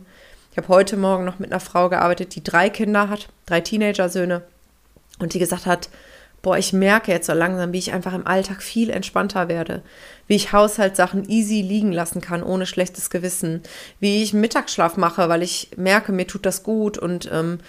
Ich 0.53 0.59
habe 0.59 0.69
heute 0.69 0.99
Morgen 0.99 1.25
noch 1.25 1.39
mit 1.39 1.51
einer 1.51 1.61
Frau 1.61 1.89
gearbeitet, 1.89 2.35
die 2.35 2.45
drei 2.45 2.69
Kinder 2.69 3.09
hat, 3.09 3.29
drei 3.47 3.63
Teenager-Söhne. 3.63 4.43
Und 5.19 5.33
die 5.33 5.39
gesagt 5.39 5.65
hat, 5.65 5.89
boah, 6.43 6.59
ich 6.59 6.75
merke 6.75 7.11
jetzt 7.11 7.27
so 7.27 7.33
langsam, 7.33 7.73
wie 7.73 7.79
ich 7.79 7.95
einfach 7.95 8.13
im 8.13 8.27
Alltag 8.27 8.63
viel 8.63 8.91
entspannter 8.91 9.49
werde, 9.49 9.83
wie 10.27 10.37
ich 10.37 10.53
Haushaltssachen 10.53 11.27
easy 11.27 11.63
liegen 11.63 11.91
lassen 11.91 12.21
kann, 12.21 12.43
ohne 12.43 12.67
schlechtes 12.67 13.09
Gewissen, 13.09 13.63
wie 13.99 14.23
ich 14.23 14.35
Mittagsschlaf 14.35 14.99
mache, 14.99 15.31
weil 15.31 15.43
ich 15.43 15.71
merke, 15.77 16.13
mir 16.13 16.27
tut 16.27 16.45
das 16.45 16.63
gut 16.63 16.99
und 16.99 17.31
ähm, 17.33 17.61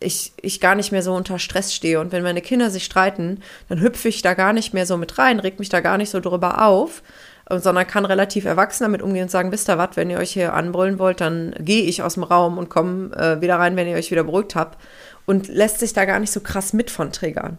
ich, 0.00 0.32
ich 0.40 0.60
gar 0.60 0.74
nicht 0.74 0.92
mehr 0.92 1.02
so 1.02 1.14
unter 1.14 1.38
Stress 1.38 1.74
stehe. 1.74 2.00
Und 2.00 2.12
wenn 2.12 2.22
meine 2.22 2.40
Kinder 2.40 2.70
sich 2.70 2.86
streiten, 2.86 3.42
dann 3.68 3.82
hüpfe 3.82 4.08
ich 4.08 4.22
da 4.22 4.32
gar 4.32 4.54
nicht 4.54 4.72
mehr 4.72 4.86
so 4.86 4.96
mit 4.96 5.18
rein, 5.18 5.38
reg 5.38 5.58
mich 5.58 5.68
da 5.68 5.80
gar 5.80 5.98
nicht 5.98 6.10
so 6.10 6.20
drüber 6.20 6.64
auf, 6.64 7.02
sondern 7.48 7.86
kann 7.86 8.04
relativ 8.04 8.44
erwachsen 8.44 8.84
damit 8.84 9.02
umgehen 9.02 9.24
und 9.24 9.30
sagen, 9.30 9.52
wisst 9.52 9.68
ihr 9.68 9.78
was, 9.78 9.90
wenn 9.94 10.10
ihr 10.10 10.18
euch 10.18 10.32
hier 10.32 10.54
anbrüllen 10.54 10.98
wollt, 10.98 11.20
dann 11.20 11.54
gehe 11.58 11.84
ich 11.84 12.02
aus 12.02 12.14
dem 12.14 12.24
Raum 12.24 12.58
und 12.58 12.68
komme 12.68 13.14
äh, 13.14 13.40
wieder 13.40 13.56
rein, 13.56 13.76
wenn 13.76 13.88
ihr 13.88 13.96
euch 13.96 14.10
wieder 14.10 14.24
beruhigt 14.24 14.54
habt. 14.54 14.78
Und 15.26 15.48
lässt 15.48 15.80
sich 15.80 15.92
da 15.92 16.04
gar 16.04 16.20
nicht 16.20 16.30
so 16.30 16.40
krass 16.40 16.72
mit 16.72 16.88
von 16.88 17.10
triggern. 17.10 17.58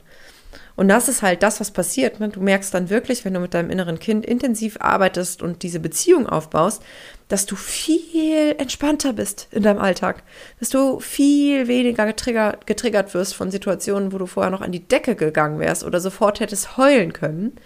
Und 0.78 0.89
das 0.89 1.10
ist 1.10 1.23
halt 1.23 1.41
das, 1.41 1.60
was 1.60 1.71
passiert. 1.71 2.19
Ne? 2.19 2.30
Du 2.30 2.39
merkst 2.39 2.73
dann 2.73 2.89
wirklich, 2.89 3.26
wenn 3.26 3.34
du 3.34 3.39
mit 3.39 3.54
deinem 3.54 3.71
inneren 3.71 4.00
Kind 4.00 4.26
intensiv 4.26 4.78
arbeitest 4.80 5.41
und 5.41 5.63
diese 5.63 5.80
Beziehung 5.80 6.28
aufbaust, 6.28 6.84
dass 7.30 7.45
du 7.45 7.56
viel 7.56 8.56
entspannter 8.58 9.13
bist 9.13 9.47
in 9.52 9.63
deinem 9.63 9.80
Alltag, 9.80 10.23
dass 10.60 10.69
du 10.69 11.00
viel 11.00 11.67
weniger 11.67 12.06
getriggert, 12.06 12.67
getriggert 12.67 13.13
wirst 13.15 13.36
von 13.36 13.52
Situationen, 13.52 14.13
wo 14.13 14.19
du 14.19 14.28
vorher 14.28 14.52
noch 14.52 14.62
an 14.62 14.71
die 14.71 14.88
Decke 14.88 15.15
gegangen 15.15 15.60
wärst 15.60 15.84
oder 15.84 16.00
sofort 16.00 16.39
hättest 16.39 16.78
heulen 16.78 17.12
können, 17.12 17.58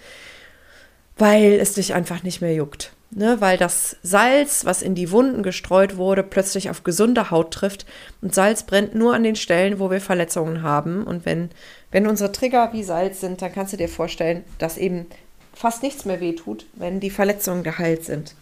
weil 1.21 1.59
es 1.59 1.73
dich 1.75 1.93
einfach 1.93 2.23
nicht 2.23 2.41
mehr 2.41 2.55
juckt. 2.55 2.93
Ne, 3.13 3.41
weil 3.41 3.57
das 3.57 3.97
Salz, 4.03 4.63
was 4.63 4.81
in 4.81 4.95
die 4.95 5.11
Wunden 5.11 5.43
gestreut 5.43 5.97
wurde, 5.97 6.23
plötzlich 6.23 6.69
auf 6.69 6.83
gesunde 6.83 7.29
Haut 7.29 7.53
trifft. 7.53 7.85
Und 8.21 8.33
Salz 8.33 8.63
brennt 8.63 8.95
nur 8.95 9.13
an 9.13 9.23
den 9.23 9.35
Stellen, 9.35 9.79
wo 9.79 9.91
wir 9.91 9.99
Verletzungen 9.99 10.63
haben. 10.63 11.03
Und 11.03 11.25
wenn, 11.25 11.49
wenn 11.91 12.07
unsere 12.07 12.31
Trigger 12.31 12.71
wie 12.71 12.83
Salz 12.83 13.19
sind, 13.19 13.41
dann 13.41 13.53
kannst 13.53 13.73
du 13.73 13.77
dir 13.77 13.89
vorstellen, 13.89 14.45
dass 14.59 14.77
eben 14.77 15.07
fast 15.53 15.83
nichts 15.83 16.05
mehr 16.05 16.21
wehtut, 16.21 16.65
wenn 16.73 17.01
die 17.01 17.09
Verletzungen 17.09 17.63
geheilt 17.63 18.05
sind. 18.05 18.33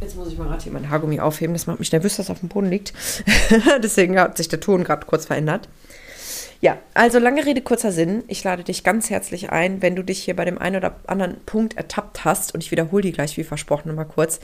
Jetzt 0.00 0.16
muss 0.16 0.28
ich 0.28 0.38
mal 0.38 0.46
gerade 0.46 0.62
hier 0.62 0.72
mein 0.72 0.88
Haargummi 0.88 1.18
aufheben. 1.18 1.54
Das 1.54 1.66
macht 1.66 1.80
mich 1.80 1.92
nervös, 1.92 2.16
dass 2.16 2.26
es 2.26 2.30
auf 2.30 2.40
dem 2.40 2.48
Boden 2.48 2.70
liegt. 2.70 2.94
Deswegen 3.82 4.18
hat 4.18 4.36
sich 4.36 4.48
der 4.48 4.60
Ton 4.60 4.84
gerade 4.84 5.04
kurz 5.04 5.26
verändert. 5.26 5.68
Ja, 6.60 6.78
also 6.94 7.20
lange 7.20 7.46
Rede, 7.46 7.60
kurzer 7.60 7.92
Sinn. 7.92 8.24
Ich 8.26 8.42
lade 8.42 8.64
dich 8.64 8.82
ganz 8.82 9.10
herzlich 9.10 9.50
ein, 9.50 9.80
wenn 9.80 9.94
du 9.94 10.02
dich 10.02 10.18
hier 10.24 10.34
bei 10.34 10.44
dem 10.44 10.58
einen 10.58 10.76
oder 10.76 10.96
anderen 11.06 11.36
Punkt 11.46 11.76
ertappt 11.76 12.24
hast, 12.24 12.52
und 12.52 12.64
ich 12.64 12.72
wiederhole 12.72 13.02
die 13.02 13.12
gleich 13.12 13.36
wie 13.36 13.44
versprochen 13.44 13.88
nochmal 13.88 14.06
kurz, 14.06 14.40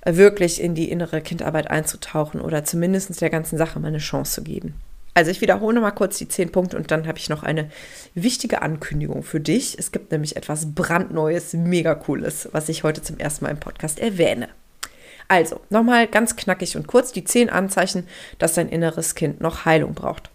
äh, 0.00 0.16
wirklich 0.16 0.60
in 0.60 0.74
die 0.74 0.90
innere 0.90 1.20
Kindarbeit 1.20 1.70
einzutauchen 1.70 2.40
oder 2.40 2.64
zumindest 2.64 3.20
der 3.20 3.30
ganzen 3.30 3.56
Sache 3.56 3.78
mal 3.78 3.88
eine 3.88 3.98
Chance 3.98 4.34
zu 4.34 4.42
geben. 4.42 4.74
Also 5.16 5.30
ich 5.30 5.40
wiederhole 5.40 5.76
nochmal 5.76 5.94
kurz 5.94 6.18
die 6.18 6.26
zehn 6.26 6.50
Punkte 6.50 6.76
und 6.76 6.90
dann 6.90 7.06
habe 7.06 7.18
ich 7.18 7.28
noch 7.28 7.44
eine 7.44 7.70
wichtige 8.14 8.62
Ankündigung 8.62 9.22
für 9.22 9.38
dich. 9.38 9.78
Es 9.78 9.92
gibt 9.92 10.10
nämlich 10.10 10.34
etwas 10.34 10.74
brandneues, 10.74 11.52
mega 11.52 11.94
cooles, 11.94 12.48
was 12.50 12.68
ich 12.68 12.82
heute 12.82 13.00
zum 13.00 13.18
ersten 13.18 13.44
Mal 13.44 13.52
im 13.52 13.60
Podcast 13.60 14.00
erwähne. 14.00 14.48
Also, 15.28 15.60
nochmal 15.70 16.08
ganz 16.08 16.34
knackig 16.34 16.76
und 16.76 16.88
kurz 16.88 17.12
die 17.12 17.22
zehn 17.22 17.48
Anzeichen, 17.48 18.08
dass 18.38 18.54
dein 18.54 18.68
inneres 18.68 19.14
Kind 19.14 19.40
noch 19.40 19.64
Heilung 19.64 19.94
braucht. 19.94 20.30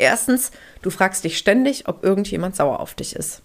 Erstens, 0.00 0.50
du 0.80 0.88
fragst 0.88 1.24
dich 1.24 1.36
ständig, 1.36 1.86
ob 1.86 2.02
irgendjemand 2.02 2.56
sauer 2.56 2.80
auf 2.80 2.94
dich 2.94 3.14
ist. 3.14 3.42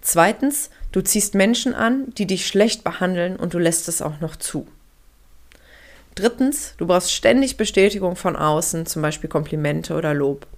Zweitens, 0.00 0.68
du 0.90 1.00
ziehst 1.00 1.36
Menschen 1.36 1.74
an, 1.74 2.12
die 2.14 2.26
dich 2.26 2.48
schlecht 2.48 2.82
behandeln 2.82 3.36
und 3.36 3.54
du 3.54 3.58
lässt 3.58 3.86
es 3.86 4.02
auch 4.02 4.18
noch 4.18 4.34
zu. 4.34 4.66
Drittens, 6.16 6.74
du 6.78 6.88
brauchst 6.88 7.12
ständig 7.12 7.56
Bestätigung 7.56 8.16
von 8.16 8.34
außen, 8.34 8.84
zum 8.84 9.00
Beispiel 9.00 9.30
Komplimente 9.30 9.94
oder 9.94 10.12
Lob. 10.12 10.48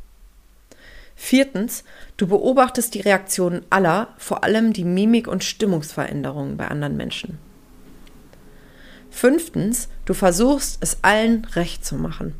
Viertens, 1.14 1.84
du 2.16 2.26
beobachtest 2.26 2.94
die 2.94 3.02
Reaktionen 3.02 3.66
aller, 3.68 4.08
vor 4.16 4.44
allem 4.44 4.72
die 4.72 4.84
Mimik 4.84 5.28
und 5.28 5.44
Stimmungsveränderungen 5.44 6.56
bei 6.56 6.68
anderen 6.68 6.96
Menschen. 6.96 7.38
Fünftens, 9.10 9.88
du 10.06 10.14
versuchst 10.14 10.78
es 10.80 10.96
allen 11.02 11.44
recht 11.44 11.84
zu 11.84 11.96
machen. 11.96 12.34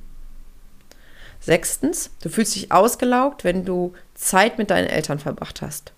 Sechstens, 1.42 2.10
du 2.22 2.28
fühlst 2.28 2.54
dich 2.54 2.70
ausgelaugt, 2.70 3.42
wenn 3.42 3.64
du 3.64 3.94
Zeit 4.14 4.58
mit 4.58 4.70
deinen 4.70 4.86
Eltern 4.86 5.18
verbracht 5.18 5.60
hast. 5.60 5.92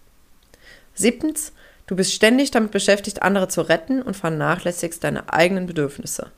Siebtens, 0.94 1.52
du 1.86 1.96
bist 1.96 2.14
ständig 2.14 2.50
damit 2.50 2.70
beschäftigt, 2.70 3.22
andere 3.22 3.48
zu 3.48 3.60
retten 3.60 4.00
und 4.00 4.16
vernachlässigst 4.16 5.04
deine 5.04 5.30
eigenen 5.32 5.66
Bedürfnisse. 5.66 6.30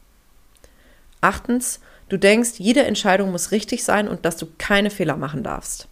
Achtens, 1.21 1.79
du 2.09 2.17
denkst, 2.17 2.55
jede 2.59 2.85
Entscheidung 2.85 3.31
muss 3.31 3.53
richtig 3.53 3.85
sein 3.85 4.09
und 4.09 4.25
dass 4.25 4.37
du 4.39 4.49
keine 4.59 4.91
Fehler 4.91 5.17
machen 5.17 5.45
darfst. 5.45 5.87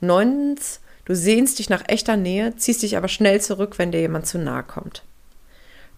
Neuntens, 0.00 0.80
du 1.04 1.16
sehnst 1.16 1.58
dich 1.58 1.68
nach 1.68 1.82
echter 1.88 2.16
Nähe, 2.16 2.54
ziehst 2.56 2.82
dich 2.82 2.96
aber 2.96 3.08
schnell 3.08 3.40
zurück, 3.40 3.78
wenn 3.78 3.90
dir 3.90 4.00
jemand 4.00 4.28
zu 4.28 4.38
nahe 4.38 4.62
kommt. 4.62 5.02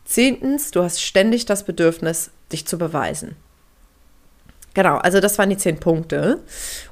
Zehntens, 0.07 0.71
du 0.71 0.83
hast 0.83 1.03
ständig 1.03 1.45
das 1.45 1.65
Bedürfnis, 1.65 2.31
dich 2.53 2.67
zu 2.67 2.79
beweisen. 2.79 3.37
Genau, 4.75 4.97
also 4.97 5.21
das 5.21 5.39
waren 5.39 5.51
die 5.51 5.57
zehn 5.57 5.79
Punkte. 5.79 6.43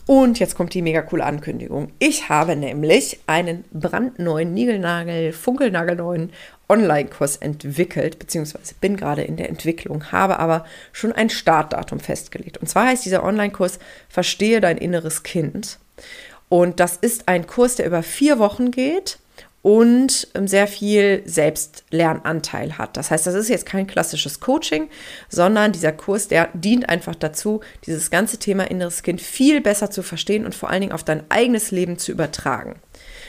Und 0.06 0.38
jetzt 0.38 0.54
kommt 0.54 0.72
die 0.72 0.82
mega 0.82 1.02
coole 1.02 1.24
Ankündigung. 1.24 1.92
Ich 1.98 2.28
habe 2.28 2.54
nämlich 2.54 3.18
einen 3.26 3.64
brandneuen, 3.72 4.54
Nigelnagel, 4.54 5.32
funkelnagelneuen 5.32 6.30
Online-Kurs 6.68 7.36
entwickelt, 7.36 8.20
beziehungsweise 8.20 8.74
bin 8.80 8.96
gerade 8.96 9.22
in 9.22 9.36
der 9.36 9.48
Entwicklung, 9.48 10.12
habe 10.12 10.38
aber 10.38 10.64
schon 10.92 11.12
ein 11.12 11.28
Startdatum 11.28 11.98
festgelegt. 11.98 12.58
Und 12.58 12.68
zwar 12.68 12.86
heißt 12.86 13.04
dieser 13.04 13.24
Online-Kurs 13.24 13.80
Verstehe 14.08 14.60
dein 14.60 14.78
inneres 14.78 15.24
Kind. 15.24 15.78
Und 16.48 16.80
das 16.80 16.96
ist 16.96 17.28
ein 17.28 17.46
Kurs, 17.46 17.76
der 17.76 17.86
über 17.86 18.02
vier 18.02 18.38
Wochen 18.38 18.70
geht 18.70 19.18
und 19.62 20.28
ähm, 20.34 20.48
sehr 20.48 20.66
viel 20.66 21.22
Selbstlernanteil 21.24 22.78
hat. 22.78 22.96
Das 22.96 23.10
heißt, 23.10 23.26
das 23.26 23.34
ist 23.34 23.48
jetzt 23.48 23.64
kein 23.64 23.86
klassisches 23.86 24.40
Coaching, 24.40 24.88
sondern 25.28 25.72
dieser 25.72 25.92
Kurs, 25.92 26.28
der 26.28 26.50
dient 26.52 26.88
einfach 26.88 27.14
dazu, 27.14 27.60
dieses 27.86 28.10
ganze 28.10 28.38
Thema 28.38 28.64
inneres 28.64 29.02
Kind 29.04 29.20
viel 29.20 29.60
besser 29.60 29.90
zu 29.90 30.02
verstehen 30.02 30.44
und 30.44 30.54
vor 30.54 30.70
allen 30.70 30.80
Dingen 30.80 30.92
auf 30.92 31.04
dein 31.04 31.22
eigenes 31.30 31.70
Leben 31.70 31.96
zu 31.96 32.10
übertragen. 32.10 32.80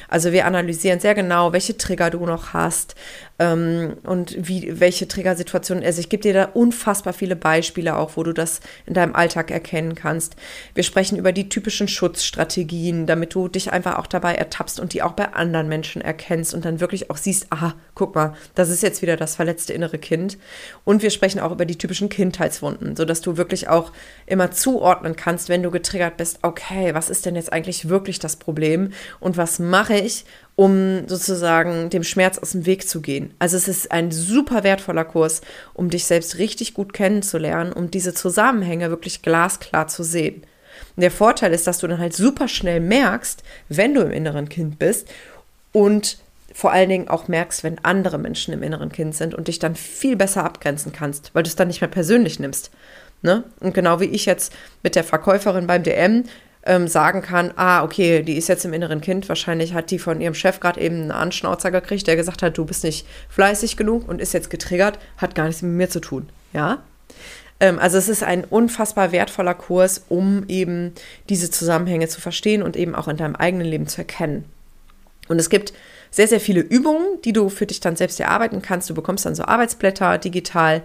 Also 0.09 0.31
wir 0.31 0.45
analysieren 0.45 0.99
sehr 0.99 1.15
genau, 1.15 1.53
welche 1.53 1.77
Trigger 1.77 2.09
du 2.09 2.25
noch 2.25 2.53
hast 2.53 2.95
ähm, 3.43 3.97
und 4.03 4.35
wie, 4.37 4.79
welche 4.79 5.07
Triggersituationen. 5.07 5.83
Also 5.83 5.99
ich 5.99 6.09
gebe 6.09 6.23
dir 6.23 6.33
da 6.33 6.45
unfassbar 6.45 7.13
viele 7.13 7.35
Beispiele 7.35 7.97
auch, 7.97 8.15
wo 8.15 8.23
du 8.23 8.33
das 8.33 8.61
in 8.85 8.93
deinem 8.93 9.15
Alltag 9.15 9.51
erkennen 9.51 9.95
kannst. 9.95 10.35
Wir 10.73 10.83
sprechen 10.83 11.17
über 11.17 11.31
die 11.31 11.49
typischen 11.49 11.87
Schutzstrategien, 11.87 13.05
damit 13.05 13.33
du 13.35 13.47
dich 13.47 13.71
einfach 13.71 13.97
auch 13.97 14.07
dabei 14.07 14.35
ertappst 14.35 14.79
und 14.79 14.93
die 14.93 15.01
auch 15.01 15.13
bei 15.13 15.33
anderen 15.33 15.67
Menschen 15.67 16.01
erkennst 16.01 16.53
und 16.53 16.63
dann 16.63 16.79
wirklich 16.79 17.09
auch 17.09 17.17
siehst, 17.17 17.47
aha, 17.49 17.75
guck 17.95 18.15
mal, 18.15 18.33
das 18.55 18.69
ist 18.69 18.83
jetzt 18.83 19.01
wieder 19.01 19.17
das 19.17 19.35
verletzte 19.35 19.73
innere 19.73 19.97
Kind. 19.97 20.37
Und 20.85 21.01
wir 21.01 21.09
sprechen 21.09 21.39
auch 21.39 21.51
über 21.51 21.65
die 21.65 21.77
typischen 21.77 22.09
Kindheitswunden, 22.09 22.95
sodass 22.95 23.21
du 23.21 23.35
wirklich 23.35 23.67
auch 23.67 23.91
immer 24.25 24.51
zuordnen 24.51 25.15
kannst, 25.15 25.49
wenn 25.49 25.63
du 25.63 25.71
getriggert 25.71 26.17
bist, 26.17 26.39
okay, 26.43 26.93
was 26.93 27.09
ist 27.09 27.25
denn 27.25 27.35
jetzt 27.35 27.51
eigentlich 27.51 27.89
wirklich 27.89 28.19
das 28.19 28.37
Problem 28.37 28.93
und 29.19 29.35
was 29.35 29.59
mache 29.59 29.95
ich, 29.95 30.25
um 30.55 31.07
sozusagen 31.07 31.89
dem 31.89 32.03
Schmerz 32.03 32.37
aus 32.37 32.51
dem 32.51 32.65
Weg 32.65 32.87
zu 32.87 33.01
gehen. 33.01 33.33
Also 33.39 33.57
es 33.57 33.67
ist 33.67 33.91
ein 33.91 34.11
super 34.11 34.63
wertvoller 34.63 35.05
Kurs, 35.05 35.41
um 35.73 35.89
dich 35.89 36.05
selbst 36.05 36.37
richtig 36.37 36.73
gut 36.73 36.93
kennenzulernen, 36.93 37.73
um 37.73 37.89
diese 37.89 38.13
Zusammenhänge 38.13 38.89
wirklich 38.89 39.21
glasklar 39.21 39.87
zu 39.87 40.03
sehen. 40.03 40.43
Und 40.95 41.01
der 41.01 41.11
Vorteil 41.11 41.53
ist, 41.53 41.65
dass 41.65 41.79
du 41.79 41.87
dann 41.87 41.99
halt 41.99 42.13
super 42.13 42.47
schnell 42.47 42.79
merkst, 42.79 43.43
wenn 43.69 43.95
du 43.95 44.01
im 44.01 44.11
inneren 44.11 44.47
Kind 44.47 44.77
bist 44.77 45.07
und 45.71 46.17
vor 46.53 46.71
allen 46.71 46.89
Dingen 46.89 47.07
auch 47.07 47.27
merkst, 47.27 47.63
wenn 47.63 47.83
andere 47.83 48.19
Menschen 48.19 48.53
im 48.53 48.61
inneren 48.61 48.91
Kind 48.91 49.15
sind 49.15 49.33
und 49.33 49.47
dich 49.47 49.57
dann 49.57 49.75
viel 49.75 50.15
besser 50.15 50.43
abgrenzen 50.45 50.93
kannst, 50.93 51.31
weil 51.33 51.41
du 51.41 51.47
es 51.47 51.55
dann 51.55 51.67
nicht 51.67 51.81
mehr 51.81 51.89
persönlich 51.89 52.39
nimmst. 52.39 52.69
Ne? 53.23 53.43
Und 53.59 53.73
genau 53.73 53.99
wie 53.99 54.05
ich 54.05 54.25
jetzt 54.25 54.53
mit 54.83 54.95
der 54.95 55.03
Verkäuferin 55.03 55.65
beim 55.65 55.81
DM 55.81 56.25
ähm, 56.65 56.87
sagen 56.87 57.21
kann, 57.21 57.51
ah, 57.55 57.83
okay, 57.83 58.23
die 58.23 58.37
ist 58.37 58.47
jetzt 58.47 58.65
im 58.65 58.73
inneren 58.73 59.01
Kind, 59.01 59.27
wahrscheinlich 59.29 59.73
hat 59.73 59.91
die 59.91 59.99
von 59.99 60.21
ihrem 60.21 60.33
Chef 60.33 60.59
gerade 60.59 60.79
eben 60.79 61.01
einen 61.01 61.11
Anschnauzer 61.11 61.71
gekriegt, 61.71 62.07
der 62.07 62.15
gesagt 62.15 62.41
hat, 62.41 62.57
du 62.57 62.65
bist 62.65 62.83
nicht 62.83 63.05
fleißig 63.29 63.77
genug 63.77 64.07
und 64.07 64.21
ist 64.21 64.33
jetzt 64.33 64.49
getriggert, 64.49 64.99
hat 65.17 65.35
gar 65.35 65.45
nichts 65.45 65.61
mit 65.61 65.73
mir 65.73 65.89
zu 65.89 65.99
tun, 65.99 66.29
ja. 66.53 66.79
Ähm, 67.59 67.79
also 67.79 67.97
es 67.97 68.09
ist 68.09 68.23
ein 68.23 68.43
unfassbar 68.45 69.11
wertvoller 69.11 69.53
Kurs, 69.53 70.03
um 70.09 70.45
eben 70.47 70.93
diese 71.29 71.49
Zusammenhänge 71.51 72.07
zu 72.07 72.21
verstehen 72.21 72.63
und 72.63 72.75
eben 72.75 72.95
auch 72.95 73.07
in 73.07 73.17
deinem 73.17 73.35
eigenen 73.35 73.67
Leben 73.67 73.87
zu 73.87 73.99
erkennen. 73.99 74.45
Und 75.27 75.39
es 75.39 75.49
gibt 75.49 75.73
sehr, 76.11 76.27
sehr 76.27 76.39
viele 76.39 76.61
Übungen, 76.61 77.21
die 77.23 77.33
du 77.33 77.49
für 77.49 77.65
dich 77.65 77.79
dann 77.79 77.95
selbst 77.95 78.19
erarbeiten 78.19 78.61
kannst. 78.61 78.89
Du 78.89 78.93
bekommst 78.93 79.25
dann 79.25 79.35
so 79.35 79.43
Arbeitsblätter 79.43 80.17
digital 80.17 80.83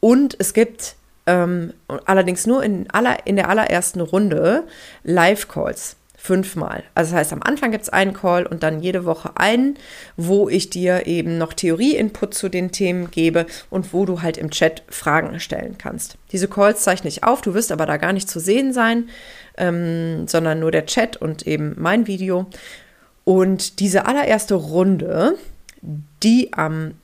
und 0.00 0.36
es 0.38 0.52
gibt 0.52 0.96
ähm, 1.26 1.72
allerdings 2.04 2.46
nur 2.46 2.62
in, 2.62 2.88
aller, 2.90 3.26
in 3.26 3.36
der 3.36 3.48
allerersten 3.48 4.00
Runde 4.00 4.64
Live-Calls 5.02 5.96
fünfmal. 6.26 6.82
Also 6.94 7.12
das 7.12 7.20
heißt, 7.20 7.32
am 7.32 7.42
Anfang 7.42 7.70
gibt 7.70 7.84
es 7.84 7.88
einen 7.88 8.12
Call 8.12 8.46
und 8.46 8.62
dann 8.62 8.80
jede 8.80 9.04
Woche 9.04 9.30
einen, 9.36 9.76
wo 10.16 10.48
ich 10.48 10.70
dir 10.70 11.06
eben 11.06 11.38
noch 11.38 11.52
Theorie-Input 11.52 12.34
zu 12.34 12.48
den 12.48 12.72
Themen 12.72 13.10
gebe 13.10 13.46
und 13.70 13.92
wo 13.92 14.04
du 14.04 14.22
halt 14.22 14.36
im 14.36 14.50
Chat 14.50 14.82
Fragen 14.88 15.38
stellen 15.38 15.76
kannst. 15.78 16.18
Diese 16.32 16.48
Calls 16.48 16.82
zeichne 16.82 17.08
ich 17.08 17.22
auf, 17.22 17.42
du 17.42 17.54
wirst 17.54 17.70
aber 17.70 17.86
da 17.86 17.96
gar 17.96 18.12
nicht 18.12 18.28
zu 18.28 18.40
sehen 18.40 18.72
sein, 18.72 19.08
ähm, 19.56 20.26
sondern 20.26 20.58
nur 20.58 20.72
der 20.72 20.86
Chat 20.86 21.16
und 21.16 21.46
eben 21.46 21.76
mein 21.78 22.08
Video. 22.08 22.46
Und 23.24 23.80
diese 23.80 24.06
allererste 24.06 24.54
Runde, 24.54 25.36
die 26.22 26.52
am 26.52 26.94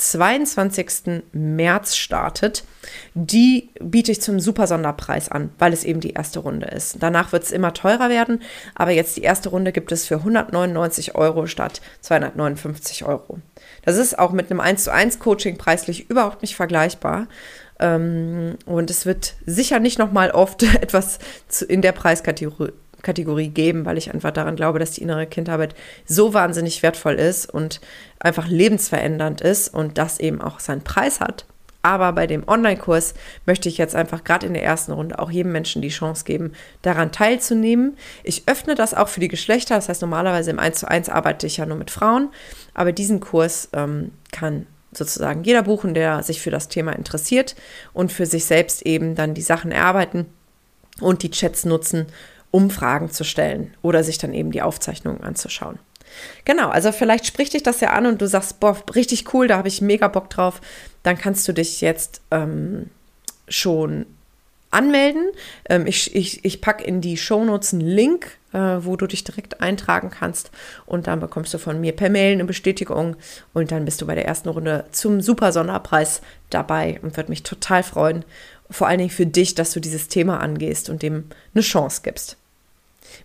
22. 0.00 1.22
März 1.32 1.94
startet, 1.94 2.64
die 3.14 3.68
biete 3.80 4.12
ich 4.12 4.22
zum 4.22 4.40
super 4.40 4.66
Sonderpreis 4.66 5.28
an, 5.28 5.50
weil 5.58 5.72
es 5.72 5.84
eben 5.84 6.00
die 6.00 6.14
erste 6.14 6.38
Runde 6.38 6.66
ist. 6.66 6.96
Danach 7.00 7.32
wird 7.32 7.44
es 7.44 7.52
immer 7.52 7.74
teurer 7.74 8.08
werden, 8.08 8.42
aber 8.74 8.92
jetzt 8.92 9.16
die 9.16 9.22
erste 9.22 9.50
Runde 9.50 9.72
gibt 9.72 9.92
es 9.92 10.06
für 10.06 10.16
199 10.16 11.14
Euro 11.16 11.46
statt 11.46 11.82
259 12.00 13.04
Euro. 13.04 13.38
Das 13.84 13.96
ist 13.96 14.18
auch 14.18 14.32
mit 14.32 14.50
einem 14.50 14.60
1 14.60 14.84
zu 14.84 14.92
1 14.92 15.18
Coaching 15.18 15.58
preislich 15.58 16.08
überhaupt 16.08 16.40
nicht 16.42 16.56
vergleichbar. 16.56 17.26
Ähm, 17.78 18.56
und 18.64 18.90
es 18.90 19.04
wird 19.04 19.34
sicher 19.44 19.80
nicht 19.80 19.98
nochmal 19.98 20.30
oft 20.30 20.62
etwas 20.80 21.18
in 21.68 21.82
der 21.82 21.92
Preiskategorie 21.92 22.72
Kategorie 23.02 23.48
geben, 23.48 23.84
weil 23.84 23.98
ich 23.98 24.12
einfach 24.12 24.30
daran 24.30 24.56
glaube, 24.56 24.78
dass 24.78 24.92
die 24.92 25.02
innere 25.02 25.26
Kindarbeit 25.26 25.74
so 26.04 26.34
wahnsinnig 26.34 26.82
wertvoll 26.82 27.14
ist 27.14 27.46
und 27.46 27.80
einfach 28.18 28.48
lebensverändernd 28.48 29.40
ist 29.40 29.72
und 29.72 29.98
das 29.98 30.20
eben 30.20 30.40
auch 30.40 30.60
seinen 30.60 30.82
Preis 30.82 31.20
hat. 31.20 31.46
Aber 31.82 32.12
bei 32.12 32.26
dem 32.26 32.46
Online-Kurs 32.46 33.14
möchte 33.46 33.68
ich 33.68 33.78
jetzt 33.78 33.94
einfach 33.94 34.22
gerade 34.22 34.46
in 34.46 34.52
der 34.52 34.64
ersten 34.64 34.92
Runde 34.92 35.18
auch 35.18 35.30
jedem 35.30 35.52
Menschen 35.52 35.80
die 35.80 35.88
Chance 35.88 36.24
geben, 36.24 36.52
daran 36.82 37.10
teilzunehmen. 37.10 37.96
Ich 38.22 38.42
öffne 38.46 38.74
das 38.74 38.92
auch 38.92 39.08
für 39.08 39.20
die 39.20 39.28
Geschlechter. 39.28 39.76
Das 39.76 39.88
heißt, 39.88 40.02
normalerweise 40.02 40.50
im 40.50 40.58
1 40.58 40.80
zu 40.80 40.88
1 40.88 41.08
arbeite 41.08 41.46
ich 41.46 41.56
ja 41.56 41.64
nur 41.64 41.78
mit 41.78 41.90
Frauen. 41.90 42.28
Aber 42.74 42.92
diesen 42.92 43.20
Kurs 43.20 43.70
ähm, 43.72 44.10
kann 44.30 44.66
sozusagen 44.92 45.44
jeder 45.44 45.62
buchen, 45.62 45.94
der 45.94 46.22
sich 46.22 46.42
für 46.42 46.50
das 46.50 46.68
Thema 46.68 46.92
interessiert 46.92 47.54
und 47.92 48.12
für 48.12 48.26
sich 48.26 48.44
selbst 48.44 48.84
eben 48.84 49.14
dann 49.14 49.34
die 49.34 49.42
Sachen 49.42 49.70
erarbeiten 49.70 50.26
und 51.00 51.22
die 51.22 51.30
Chats 51.30 51.64
nutzen, 51.64 52.06
um 52.50 52.70
Fragen 52.70 53.10
zu 53.10 53.24
stellen 53.24 53.74
oder 53.82 54.02
sich 54.04 54.18
dann 54.18 54.34
eben 54.34 54.50
die 54.50 54.62
Aufzeichnungen 54.62 55.22
anzuschauen. 55.22 55.78
Genau, 56.44 56.68
also 56.68 56.92
vielleicht 56.92 57.26
spricht 57.26 57.54
dich 57.54 57.62
das 57.62 57.80
ja 57.80 57.90
an 57.90 58.06
und 58.06 58.20
du 58.20 58.26
sagst, 58.26 58.60
boah, 58.60 58.76
richtig 58.94 59.32
cool, 59.32 59.46
da 59.46 59.56
habe 59.56 59.68
ich 59.68 59.80
mega 59.80 60.08
Bock 60.08 60.28
drauf. 60.30 60.60
Dann 61.02 61.16
kannst 61.16 61.46
du 61.46 61.52
dich 61.52 61.80
jetzt 61.80 62.20
ähm, 62.30 62.90
schon 63.48 64.06
anmelden. 64.70 65.30
Ähm, 65.68 65.86
ich 65.86 66.14
ich, 66.14 66.44
ich 66.44 66.60
packe 66.60 66.84
in 66.84 67.00
die 67.00 67.16
Shownotes 67.16 67.72
einen 67.72 67.82
Link, 67.82 68.38
äh, 68.52 68.58
wo 68.58 68.96
du 68.96 69.06
dich 69.06 69.24
direkt 69.24 69.60
eintragen 69.60 70.10
kannst 70.10 70.50
und 70.86 71.06
dann 71.06 71.20
bekommst 71.20 71.52
du 71.54 71.58
von 71.58 71.80
mir 71.80 71.92
per 71.92 72.10
Mail 72.10 72.34
eine 72.34 72.44
Bestätigung 72.44 73.16
und 73.52 73.72
dann 73.72 73.84
bist 73.84 74.00
du 74.00 74.06
bei 74.06 74.14
der 74.14 74.26
ersten 74.26 74.48
Runde 74.48 74.84
zum 74.92 75.20
super 75.20 75.52
Sonderpreis 75.52 76.22
dabei 76.50 77.00
und 77.02 77.16
würde 77.16 77.30
mich 77.30 77.42
total 77.42 77.82
freuen. 77.82 78.24
Vor 78.70 78.86
allen 78.86 78.98
Dingen 78.98 79.10
für 79.10 79.26
dich, 79.26 79.54
dass 79.54 79.72
du 79.72 79.80
dieses 79.80 80.08
Thema 80.08 80.38
angehst 80.38 80.90
und 80.90 81.02
dem 81.02 81.24
eine 81.54 81.62
Chance 81.62 82.02
gibst. 82.04 82.36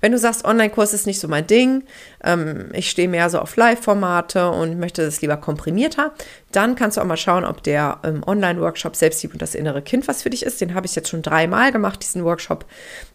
Wenn 0.01 0.11
du 0.11 0.17
sagst, 0.17 0.45
Online-Kurs 0.45 0.93
ist 0.93 1.07
nicht 1.07 1.19
so 1.19 1.27
mein 1.27 1.47
Ding, 1.47 1.83
ähm, 2.23 2.69
ich 2.73 2.89
stehe 2.89 3.07
mehr 3.07 3.29
so 3.29 3.39
auf 3.39 3.55
Live-Formate 3.55 4.49
und 4.49 4.79
möchte 4.79 5.03
das 5.03 5.21
lieber 5.21 5.37
komprimierter, 5.37 6.13
dann 6.51 6.75
kannst 6.75 6.97
du 6.97 7.01
auch 7.01 7.05
mal 7.05 7.17
schauen, 7.17 7.45
ob 7.45 7.63
der 7.63 7.99
ähm, 8.03 8.23
Online-Workshop 8.25 8.95
Selbstliebe 8.95 9.33
und 9.33 9.41
das 9.41 9.55
innere 9.55 9.81
Kind 9.81 10.07
was 10.07 10.23
für 10.23 10.29
dich 10.29 10.43
ist. 10.43 10.61
Den 10.61 10.73
habe 10.73 10.85
ich 10.85 10.95
jetzt 10.95 11.09
schon 11.09 11.21
dreimal 11.21 11.71
gemacht, 11.71 12.01
diesen 12.01 12.23
Workshop. 12.23 12.65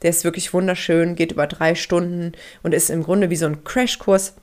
Der 0.02 0.10
ist 0.10 0.24
wirklich 0.24 0.52
wunderschön, 0.52 1.14
geht 1.14 1.32
über 1.32 1.46
drei 1.46 1.74
Stunden 1.74 2.32
und 2.62 2.74
ist 2.74 2.90
im 2.90 3.02
Grunde 3.02 3.30
wie 3.30 3.36
so 3.36 3.46
ein 3.46 3.64
Crashkurs 3.64 4.34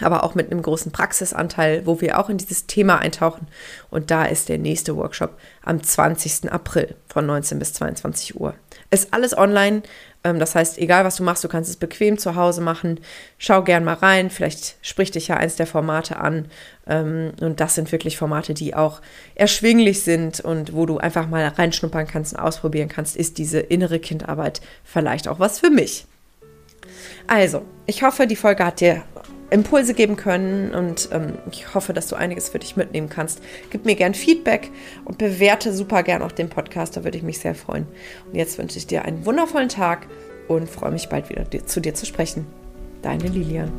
aber 0.00 0.22
auch 0.22 0.34
mit 0.34 0.50
einem 0.50 0.62
großen 0.62 0.92
Praxisanteil, 0.92 1.84
wo 1.84 2.00
wir 2.00 2.18
auch 2.18 2.30
in 2.30 2.38
dieses 2.38 2.66
Thema 2.66 2.98
eintauchen. 2.98 3.48
Und 3.90 4.10
da 4.10 4.24
ist 4.24 4.48
der 4.48 4.58
nächste 4.58 4.96
Workshop 4.96 5.36
am 5.62 5.82
20. 5.82 6.50
April 6.50 6.94
von 7.08 7.26
19 7.26 7.58
bis 7.58 7.72
22 7.74 8.40
Uhr. 8.40 8.54
Ist 8.90 9.12
alles 9.12 9.36
online. 9.36 9.82
Ähm, 10.22 10.38
das 10.38 10.54
heißt, 10.54 10.78
egal 10.78 11.04
was 11.04 11.16
du 11.16 11.22
machst, 11.22 11.42
du 11.44 11.48
kannst 11.48 11.70
es 11.70 11.76
bequem 11.76 12.18
zu 12.18 12.36
Hause 12.36 12.60
machen. 12.60 13.00
Schau 13.38 13.62
gern 13.62 13.84
mal 13.84 13.94
rein. 13.94 14.30
Vielleicht 14.30 14.76
spricht 14.82 15.14
dich 15.14 15.28
ja 15.28 15.36
eins 15.36 15.56
der 15.56 15.66
Formate 15.66 16.16
an. 16.16 16.46
Ähm, 16.86 17.32
und 17.40 17.60
das 17.60 17.74
sind 17.74 17.90
wirklich 17.92 18.16
Formate, 18.16 18.54
die 18.54 18.74
auch 18.74 19.00
erschwinglich 19.34 20.02
sind 20.02 20.40
und 20.40 20.74
wo 20.74 20.86
du 20.86 20.98
einfach 20.98 21.28
mal 21.28 21.46
reinschnuppern 21.46 22.06
kannst 22.06 22.34
und 22.34 22.40
ausprobieren 22.40 22.88
kannst, 22.88 23.16
ist 23.16 23.38
diese 23.38 23.60
innere 23.60 23.98
Kindarbeit 23.98 24.60
vielleicht 24.84 25.28
auch 25.28 25.38
was 25.38 25.60
für 25.60 25.70
mich. 25.70 26.06
Also, 27.26 27.62
ich 27.86 28.02
hoffe, 28.02 28.26
die 28.26 28.36
Folge 28.36 28.64
hat 28.64 28.80
dir 28.80 29.02
Impulse 29.50 29.94
geben 29.94 30.16
können 30.16 30.74
und 30.74 31.08
ähm, 31.12 31.34
ich 31.50 31.74
hoffe, 31.74 31.92
dass 31.92 32.08
du 32.08 32.16
einiges 32.16 32.48
für 32.48 32.58
dich 32.58 32.76
mitnehmen 32.76 33.08
kannst. 33.08 33.40
Gib 33.70 33.84
mir 33.84 33.94
gern 33.96 34.14
Feedback 34.14 34.70
und 35.04 35.18
bewerte 35.18 35.72
super 35.72 36.02
gern 36.02 36.22
auch 36.22 36.32
den 36.32 36.48
Podcast, 36.48 36.96
da 36.96 37.04
würde 37.04 37.18
ich 37.18 37.24
mich 37.24 37.38
sehr 37.40 37.54
freuen. 37.54 37.86
Und 38.26 38.36
jetzt 38.36 38.58
wünsche 38.58 38.78
ich 38.78 38.86
dir 38.86 39.04
einen 39.04 39.26
wundervollen 39.26 39.68
Tag 39.68 40.06
und 40.48 40.68
freue 40.68 40.92
mich 40.92 41.08
bald 41.08 41.28
wieder 41.28 41.46
zu 41.66 41.80
dir 41.80 41.94
zu 41.94 42.06
sprechen. 42.06 42.46
Deine 43.02 43.28
Lilian. 43.28 43.70